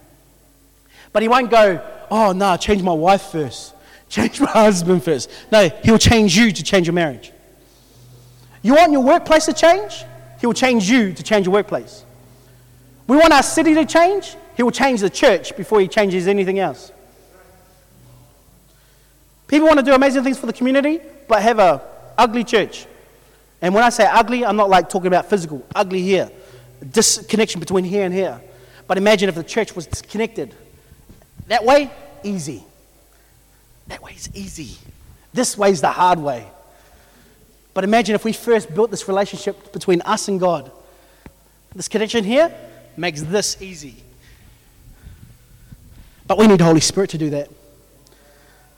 But 1.13 1.23
He 1.23 1.29
won't 1.29 1.51
go, 1.51 1.83
oh, 2.11 2.33
no, 2.33 2.57
change 2.57 2.83
my 2.83 2.93
wife 2.93 3.23
first, 3.23 3.75
change 4.09 4.41
my 4.41 4.51
husband 4.51 5.03
first. 5.03 5.31
No, 5.51 5.69
He 5.69 5.91
will 5.91 5.99
change 5.99 6.37
you 6.37 6.53
to 6.53 6.63
change 6.63 6.87
your 6.87 6.95
marriage. 6.95 7.33
You 8.63 8.75
want 8.75 8.93
your 8.93 9.03
workplace 9.03 9.47
to 9.47 9.53
change? 9.53 10.05
He 10.41 10.47
will 10.47 10.55
change 10.55 10.91
you 10.91 11.13
to 11.13 11.23
change 11.23 11.47
your 11.47 11.53
workplace. 11.53 12.05
We 13.07 13.17
want 13.17 13.33
our 13.33 13.43
city 13.43 13.75
to 13.75 13.87
change. 13.87 14.37
He 14.57 14.63
will 14.63 14.71
change 14.71 15.01
the 15.01 15.11
church 15.11 15.57
before 15.57 15.81
he 15.81 15.89
changes 15.89 16.29
anything 16.29 16.59
else. 16.59 16.93
People 19.49 19.67
want 19.67 19.81
to 19.81 19.85
do 19.85 19.93
amazing 19.95 20.23
things 20.23 20.39
for 20.39 20.47
the 20.47 20.53
community, 20.53 21.01
but 21.27 21.43
have 21.43 21.59
a 21.59 21.83
ugly 22.17 22.45
church. 22.45 22.87
And 23.61 23.75
when 23.75 23.83
I 23.83 23.89
say 23.89 24.07
ugly, 24.07 24.45
I'm 24.45 24.57
not 24.57 24.71
like 24.71 24.89
talking 24.89 25.09
about 25.09 25.29
physical, 25.29 25.67
ugly 25.75 26.03
here, 26.03 26.31
disconnection 26.93 27.59
between 27.59 27.85
here 27.85 28.05
and 28.05 28.15
here. 28.15 28.41
But 28.87 28.99
imagine 28.99 29.29
if 29.29 29.35
the 29.35 29.43
church 29.43 29.75
was 29.75 29.87
disconnected. 29.87 30.55
That 31.49 31.65
way, 31.65 31.91
easy. 32.23 32.63
That 33.89 34.03
way 34.03 34.13
is 34.13 34.31
easy. 34.35 34.77
This 35.33 35.59
way 35.59 35.71
is 35.71 35.81
the 35.81 35.91
hard 35.91 36.19
way. 36.19 36.47
But 37.75 37.85
imagine 37.85 38.15
if 38.15 38.25
we 38.25 38.33
first 38.33 38.73
built 38.75 38.91
this 38.91 39.09
relationship 39.09 39.73
between 39.73 40.03
us 40.03 40.29
and 40.29 40.39
God. 40.39 40.71
This 41.75 41.89
connection 41.89 42.25
here, 42.25 42.55
makes 42.97 43.23
this 43.23 43.61
easy. 43.63 43.97
But 46.27 46.37
we 46.37 46.47
need 46.47 46.59
the 46.59 46.65
Holy 46.65 46.81
Spirit 46.81 47.11
to 47.11 47.19
do 47.19 47.31
that. 47.31 47.49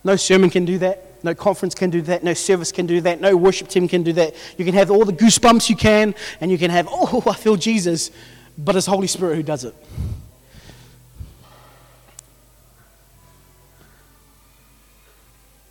No 0.03 0.16
sermon 0.16 0.51
can 0.51 0.64
do 0.64 0.78
that. 0.78 1.22
No 1.22 1.34
conference 1.34 1.74
can 1.74 1.90
do 1.90 2.01
that. 2.03 2.24
No 2.24 2.32
service 2.32 2.72
can 2.72 2.86
do 2.86 3.01
that. 3.03 3.20
No 3.20 3.36
worship 3.36 3.68
team 3.68 3.86
can 3.86 4.03
do 4.03 4.12
that. 4.14 4.34
You 4.57 4.64
can 4.64 4.74
have 4.74 4.90
all 4.90 5.05
the 5.05 5.12
goosebumps 5.12 5.68
you 5.68 5.76
can, 5.76 6.14
and 6.40 6.51
you 6.51 6.57
can 6.57 6.70
have, 6.70 6.88
oh, 6.90 7.22
I 7.26 7.34
feel 7.34 7.57
Jesus, 7.57 8.11
but 8.57 8.76
it's 8.76 8.86
Holy 8.86 9.07
Spirit 9.07 9.36
who 9.36 9.42
does 9.42 9.64
it. 9.64 9.74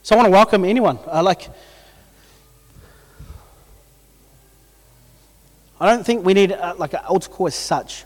So 0.03 0.15
I 0.15 0.17
want 0.17 0.25
to 0.27 0.31
welcome 0.31 0.65
anyone. 0.65 0.97
I 1.07 1.21
like. 1.21 1.49
I 5.79 5.93
don't 5.93 6.03
think 6.03 6.25
we 6.25 6.33
need 6.33 6.51
uh, 6.51 6.73
like 6.77 6.93
an 6.93 7.01
altar 7.07 7.29
call 7.29 7.47
as 7.47 7.55
such. 7.55 8.05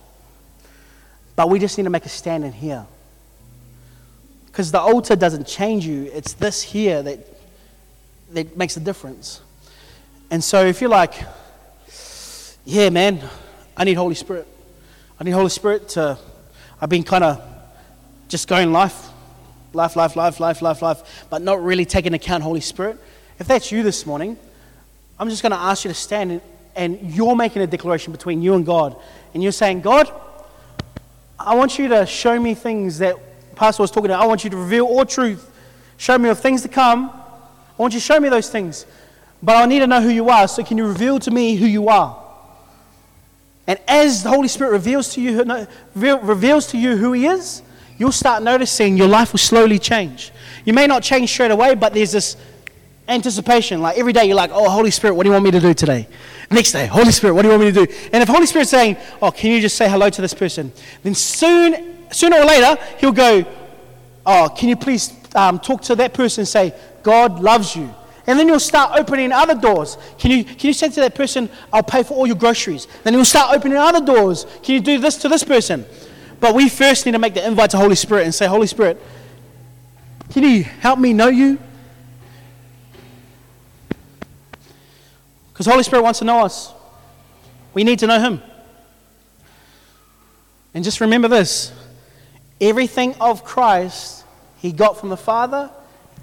But 1.35 1.49
we 1.49 1.59
just 1.59 1.77
need 1.77 1.85
to 1.85 1.89
make 1.89 2.05
a 2.05 2.09
stand 2.09 2.43
in 2.43 2.51
here. 2.51 2.85
Because 4.53 4.71
the 4.71 4.79
altar 4.79 5.15
doesn't 5.15 5.47
change 5.47 5.83
you, 5.83 6.11
it's 6.13 6.33
this 6.33 6.61
here 6.61 7.01
that, 7.01 7.27
that 8.33 8.55
makes 8.55 8.77
a 8.77 8.79
difference. 8.79 9.41
And 10.29 10.43
so 10.43 10.63
if 10.63 10.79
you're 10.79 10.91
like, 10.91 11.15
yeah, 12.63 12.91
man, 12.91 13.27
I 13.75 13.83
need 13.83 13.95
Holy 13.95 14.13
Spirit. 14.13 14.47
I 15.19 15.23
need 15.23 15.31
Holy 15.31 15.49
Spirit 15.49 15.89
to, 15.89 16.19
I've 16.79 16.89
been 16.89 17.01
kind 17.01 17.23
of 17.23 17.41
just 18.27 18.47
going 18.47 18.71
life, 18.71 19.09
life, 19.73 19.95
life, 19.95 20.15
life, 20.15 20.39
life, 20.39 20.61
life, 20.61 20.83
life, 20.83 21.25
but 21.31 21.41
not 21.41 21.63
really 21.63 21.83
taking 21.83 22.13
account 22.13 22.43
Holy 22.43 22.61
Spirit. 22.61 22.99
If 23.39 23.47
that's 23.47 23.71
you 23.71 23.81
this 23.81 24.05
morning, 24.05 24.37
I'm 25.17 25.29
just 25.29 25.41
going 25.41 25.53
to 25.53 25.57
ask 25.57 25.83
you 25.83 25.89
to 25.89 25.95
stand 25.95 26.31
and, 26.31 26.41
and 26.75 27.11
you're 27.11 27.35
making 27.35 27.63
a 27.63 27.67
declaration 27.67 28.11
between 28.11 28.43
you 28.43 28.53
and 28.53 28.63
God. 28.63 28.95
And 29.33 29.41
you're 29.41 29.51
saying, 29.51 29.81
God, 29.81 30.11
I 31.39 31.55
want 31.55 31.79
you 31.79 31.87
to 31.87 32.05
show 32.05 32.39
me 32.39 32.53
things 32.53 32.99
that 32.99 33.17
Pastor 33.55 33.83
was 33.83 33.91
talking 33.91 34.11
about. 34.11 34.21
I 34.21 34.25
want 34.25 34.43
you 34.43 34.49
to 34.49 34.57
reveal 34.57 34.85
all 34.85 35.05
truth. 35.05 35.49
Show 35.97 36.17
me 36.17 36.29
of 36.29 36.39
things 36.39 36.61
to 36.63 36.67
come. 36.67 37.09
I 37.09 37.81
want 37.81 37.93
you 37.93 37.99
to 37.99 38.05
show 38.05 38.19
me 38.19 38.29
those 38.29 38.49
things. 38.49 38.85
But 39.41 39.57
I 39.57 39.65
need 39.65 39.79
to 39.79 39.87
know 39.87 40.01
who 40.01 40.09
you 40.09 40.29
are. 40.29 40.47
So 40.47 40.63
can 40.63 40.77
you 40.77 40.87
reveal 40.87 41.19
to 41.19 41.31
me 41.31 41.55
who 41.55 41.65
you 41.65 41.89
are? 41.89 42.19
And 43.67 43.79
as 43.87 44.23
the 44.23 44.29
Holy 44.29 44.47
Spirit 44.47 44.71
reveals 44.71 45.13
to 45.13 45.21
you, 45.21 45.67
reveals 45.95 46.67
to 46.67 46.77
you 46.77 46.97
who 46.97 47.13
He 47.13 47.27
is, 47.27 47.61
you'll 47.97 48.11
start 48.11 48.43
noticing 48.43 48.97
your 48.97 49.07
life 49.07 49.31
will 49.31 49.39
slowly 49.39 49.79
change. 49.79 50.31
You 50.65 50.73
may 50.73 50.87
not 50.87 51.03
change 51.03 51.29
straight 51.29 51.51
away, 51.51 51.75
but 51.75 51.93
there's 51.93 52.11
this 52.11 52.35
anticipation. 53.07 53.81
Like 53.81 53.97
every 53.97 54.13
day, 54.13 54.25
you're 54.25 54.35
like, 54.35 54.51
oh, 54.53 54.69
Holy 54.69 54.91
Spirit, 54.91 55.15
what 55.15 55.23
do 55.23 55.29
you 55.29 55.33
want 55.33 55.45
me 55.45 55.51
to 55.51 55.59
do 55.59 55.73
today? 55.73 56.07
Next 56.51 56.71
day, 56.71 56.87
Holy 56.87 57.11
Spirit, 57.11 57.33
what 57.33 57.43
do 57.43 57.49
you 57.49 57.57
want 57.57 57.65
me 57.65 57.71
to 57.71 57.85
do? 57.85 57.93
And 58.11 58.21
if 58.21 58.29
Holy 58.29 58.45
Spirit's 58.45 58.71
saying, 58.71 58.97
oh, 59.21 59.31
can 59.31 59.51
you 59.51 59.61
just 59.61 59.77
say 59.77 59.89
hello 59.89 60.09
to 60.09 60.21
this 60.21 60.33
person? 60.33 60.71
Then 61.03 61.15
soon, 61.15 61.92
sooner 62.13 62.37
or 62.37 62.45
later, 62.45 62.81
he'll 62.99 63.11
go, 63.11 63.45
oh, 64.25 64.49
can 64.55 64.69
you 64.69 64.75
please 64.75 65.13
um, 65.35 65.59
talk 65.59 65.81
to 65.83 65.95
that 65.95 66.13
person 66.13 66.41
and 66.41 66.47
say, 66.47 66.73
God 67.01 67.41
loves 67.41 67.75
you. 67.75 67.93
And 68.25 68.39
then 68.39 68.47
you'll 68.47 68.59
start 68.59 68.97
opening 68.97 69.31
other 69.33 69.55
doors. 69.55 69.97
Can 70.17 70.31
you, 70.31 70.45
can 70.45 70.67
you 70.67 70.73
say 70.73 70.89
to 70.89 71.01
that 71.01 71.13
person, 71.13 71.49
I'll 71.73 71.83
pay 71.83 72.03
for 72.03 72.13
all 72.13 72.25
your 72.25 72.37
groceries? 72.37 72.87
Then 73.03 73.13
you'll 73.13 73.25
start 73.25 73.55
opening 73.55 73.77
other 73.77 73.99
doors. 73.99 74.45
Can 74.63 74.75
you 74.75 74.79
do 74.79 74.97
this 74.97 75.17
to 75.17 75.29
this 75.29 75.43
person? 75.43 75.85
But 76.39 76.55
we 76.55 76.69
first 76.69 77.05
need 77.05 77.11
to 77.13 77.19
make 77.19 77.33
the 77.33 77.45
invite 77.45 77.71
to 77.71 77.77
Holy 77.77 77.95
Spirit 77.95 78.23
and 78.23 78.33
say, 78.33 78.45
Holy 78.47 78.67
Spirit, 78.67 79.01
can 80.31 80.43
you 80.43 80.63
help 80.63 80.99
me 80.99 81.11
know 81.11 81.27
you? 81.27 81.59
Because 85.51 85.65
Holy 85.65 85.83
Spirit 85.83 86.03
wants 86.03 86.19
to 86.19 86.25
know 86.25 86.45
us. 86.45 86.73
We 87.73 87.83
need 87.83 87.99
to 87.99 88.07
know 88.07 88.19
Him. 88.19 88.41
And 90.73 90.83
just 90.83 91.01
remember 91.01 91.27
this 91.27 91.71
everything 92.61 93.15
of 93.21 93.43
Christ 93.43 94.25
He 94.57 94.71
got 94.71 94.99
from 94.99 95.09
the 95.09 95.17
Father 95.17 95.71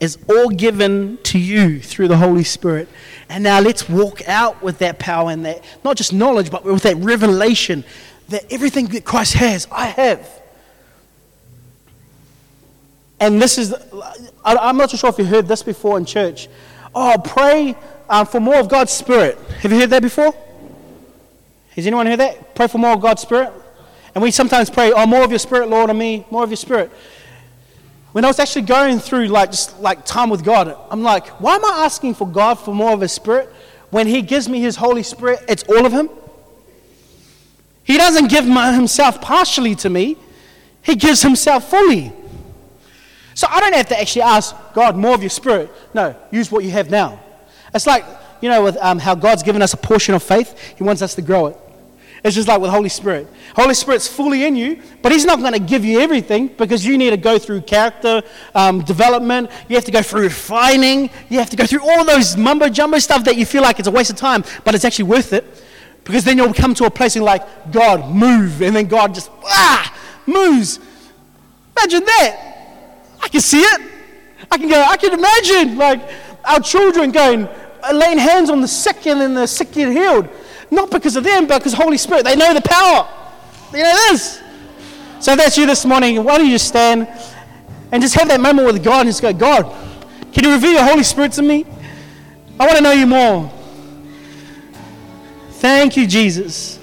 is 0.00 0.18
all 0.28 0.48
given 0.48 1.18
to 1.22 1.38
you 1.38 1.78
through 1.78 2.08
the 2.08 2.16
Holy 2.16 2.44
Spirit. 2.44 2.88
And 3.28 3.44
now 3.44 3.60
let's 3.60 3.88
walk 3.88 4.26
out 4.26 4.62
with 4.62 4.78
that 4.78 4.98
power 4.98 5.30
and 5.30 5.44
that, 5.44 5.62
not 5.84 5.96
just 5.96 6.12
knowledge, 6.12 6.50
but 6.50 6.64
with 6.64 6.82
that 6.84 6.96
revelation 6.96 7.84
that 8.30 8.50
everything 8.50 8.86
that 8.86 9.04
Christ 9.04 9.34
has, 9.34 9.68
I 9.70 9.86
have. 9.86 10.40
And 13.18 13.40
this 13.40 13.58
is, 13.58 13.74
I'm 14.42 14.78
not 14.78 14.90
sure 14.90 15.10
if 15.10 15.18
you 15.18 15.26
heard 15.26 15.46
this 15.46 15.62
before 15.62 15.98
in 15.98 16.06
church. 16.06 16.48
Oh, 16.94 17.20
pray 17.22 17.76
um, 18.08 18.26
for 18.26 18.40
more 18.40 18.56
of 18.56 18.68
God's 18.68 18.92
Spirit. 18.92 19.36
Have 19.60 19.70
you 19.70 19.78
heard 19.78 19.90
that 19.90 20.02
before? 20.02 20.34
Has 21.76 21.86
anyone 21.86 22.06
heard 22.06 22.20
that? 22.20 22.54
Pray 22.54 22.66
for 22.66 22.78
more 22.78 22.92
of 22.92 23.00
God's 23.00 23.20
Spirit. 23.20 23.52
And 24.14 24.22
we 24.22 24.30
sometimes 24.30 24.70
pray, 24.70 24.92
oh, 24.92 25.06
more 25.06 25.22
of 25.22 25.30
your 25.30 25.38
Spirit, 25.38 25.68
Lord, 25.68 25.90
on 25.90 25.98
me, 25.98 26.26
more 26.30 26.42
of 26.42 26.50
your 26.50 26.56
Spirit. 26.56 26.90
When 28.12 28.24
I 28.24 28.28
was 28.28 28.40
actually 28.40 28.62
going 28.62 28.98
through 28.98 29.28
like 29.28 29.52
just 29.52 29.78
like 29.80 30.04
time 30.04 30.30
with 30.30 30.42
God, 30.44 30.76
I'm 30.90 31.02
like, 31.02 31.28
why 31.40 31.54
am 31.54 31.64
I 31.64 31.84
asking 31.84 32.14
for 32.14 32.26
God 32.26 32.54
for 32.54 32.74
more 32.74 32.92
of 32.92 33.00
His 33.00 33.12
Spirit 33.12 33.48
when 33.90 34.08
He 34.08 34.20
gives 34.22 34.48
me 34.48 34.60
His 34.60 34.74
Holy 34.76 35.04
Spirit? 35.04 35.44
It's 35.48 35.62
all 35.64 35.86
of 35.86 35.92
Him. 35.92 36.10
He 37.84 37.96
doesn't 37.96 38.28
give 38.28 38.44
Himself 38.44 39.20
partially 39.20 39.76
to 39.76 39.90
me; 39.90 40.16
He 40.82 40.96
gives 40.96 41.22
Himself 41.22 41.70
fully. 41.70 42.12
So 43.34 43.46
I 43.48 43.60
don't 43.60 43.74
have 43.74 43.88
to 43.88 44.00
actually 44.00 44.22
ask 44.22 44.56
God 44.74 44.96
more 44.96 45.14
of 45.14 45.22
your 45.22 45.30
Spirit. 45.30 45.70
No, 45.94 46.16
use 46.32 46.50
what 46.50 46.64
you 46.64 46.70
have 46.72 46.90
now. 46.90 47.20
It's 47.72 47.86
like 47.86 48.04
you 48.40 48.48
know 48.48 48.64
with 48.64 48.76
um, 48.78 48.98
how 48.98 49.14
God's 49.14 49.44
given 49.44 49.62
us 49.62 49.72
a 49.72 49.76
portion 49.76 50.16
of 50.16 50.22
faith; 50.22 50.74
He 50.76 50.82
wants 50.82 51.00
us 51.00 51.14
to 51.14 51.22
grow 51.22 51.46
it. 51.46 51.56
It's 52.22 52.34
just 52.34 52.48
like 52.48 52.60
with 52.60 52.70
Holy 52.70 52.88
Spirit. 52.88 53.26
Holy 53.56 53.74
Spirit's 53.74 54.06
fully 54.06 54.44
in 54.44 54.54
you, 54.56 54.82
but 55.02 55.10
He's 55.10 55.24
not 55.24 55.40
going 55.40 55.54
to 55.54 55.58
give 55.58 55.84
you 55.84 56.00
everything 56.00 56.48
because 56.48 56.84
you 56.84 56.98
need 56.98 57.10
to 57.10 57.16
go 57.16 57.38
through 57.38 57.62
character 57.62 58.22
um, 58.54 58.82
development. 58.82 59.50
You 59.68 59.76
have 59.76 59.86
to 59.86 59.92
go 59.92 60.02
through 60.02 60.22
refining. 60.22 61.10
You 61.28 61.38
have 61.38 61.50
to 61.50 61.56
go 61.56 61.64
through 61.66 61.88
all 61.88 62.04
those 62.04 62.36
mumbo 62.36 62.68
jumbo 62.68 62.98
stuff 62.98 63.24
that 63.24 63.36
you 63.36 63.46
feel 63.46 63.62
like 63.62 63.78
it's 63.78 63.88
a 63.88 63.90
waste 63.90 64.10
of 64.10 64.16
time, 64.16 64.44
but 64.64 64.74
it's 64.74 64.84
actually 64.84 65.06
worth 65.06 65.32
it 65.32 65.44
because 66.04 66.24
then 66.24 66.36
you'll 66.36 66.54
come 66.54 66.74
to 66.74 66.84
a 66.84 66.90
place 66.90 67.16
and 67.16 67.24
like, 67.24 67.70
God, 67.72 68.14
move. 68.14 68.62
And 68.62 68.74
then 68.74 68.86
God 68.86 69.14
just, 69.14 69.30
ah, 69.44 69.96
moves. 70.26 70.80
Imagine 71.76 72.04
that. 72.04 72.46
I 73.22 73.28
can 73.28 73.40
see 73.40 73.60
it. 73.60 73.80
I 74.50 74.58
can 74.58 74.68
go, 74.68 74.82
I 74.82 74.96
can 74.96 75.12
imagine 75.12 75.78
like 75.78 76.00
our 76.44 76.60
children 76.60 77.12
going, 77.12 77.48
laying 77.92 78.18
hands 78.18 78.50
on 78.50 78.60
the 78.60 78.68
sick 78.68 79.06
and 79.06 79.20
then 79.20 79.34
the 79.34 79.46
sick 79.46 79.72
get 79.72 79.92
healed. 79.92 80.28
Not 80.70 80.90
because 80.90 81.16
of 81.16 81.24
them, 81.24 81.46
but 81.46 81.58
because 81.58 81.72
Holy 81.72 81.98
Spirit. 81.98 82.24
They 82.24 82.36
know 82.36 82.54
the 82.54 82.62
power. 82.62 83.08
They 83.72 83.82
know 83.82 83.94
this. 84.10 84.40
So 85.20 85.32
if 85.32 85.38
that's 85.38 85.56
you 85.58 85.66
this 85.66 85.84
morning. 85.84 86.22
Why 86.24 86.38
don't 86.38 86.46
you 86.46 86.52
just 86.52 86.68
stand 86.68 87.06
and 87.92 88.02
just 88.02 88.14
have 88.14 88.28
that 88.28 88.40
moment 88.40 88.66
with 88.66 88.82
God 88.82 89.00
and 89.00 89.08
just 89.08 89.20
go, 89.20 89.32
God, 89.32 89.64
can 90.32 90.44
you 90.44 90.52
reveal 90.52 90.72
your 90.72 90.84
Holy 90.84 91.02
Spirit 91.02 91.32
to 91.32 91.42
me? 91.42 91.66
I 92.58 92.66
want 92.66 92.76
to 92.78 92.82
know 92.82 92.92
you 92.92 93.06
more. 93.06 93.52
Thank 95.52 95.96
you, 95.96 96.06
Jesus. 96.06 96.79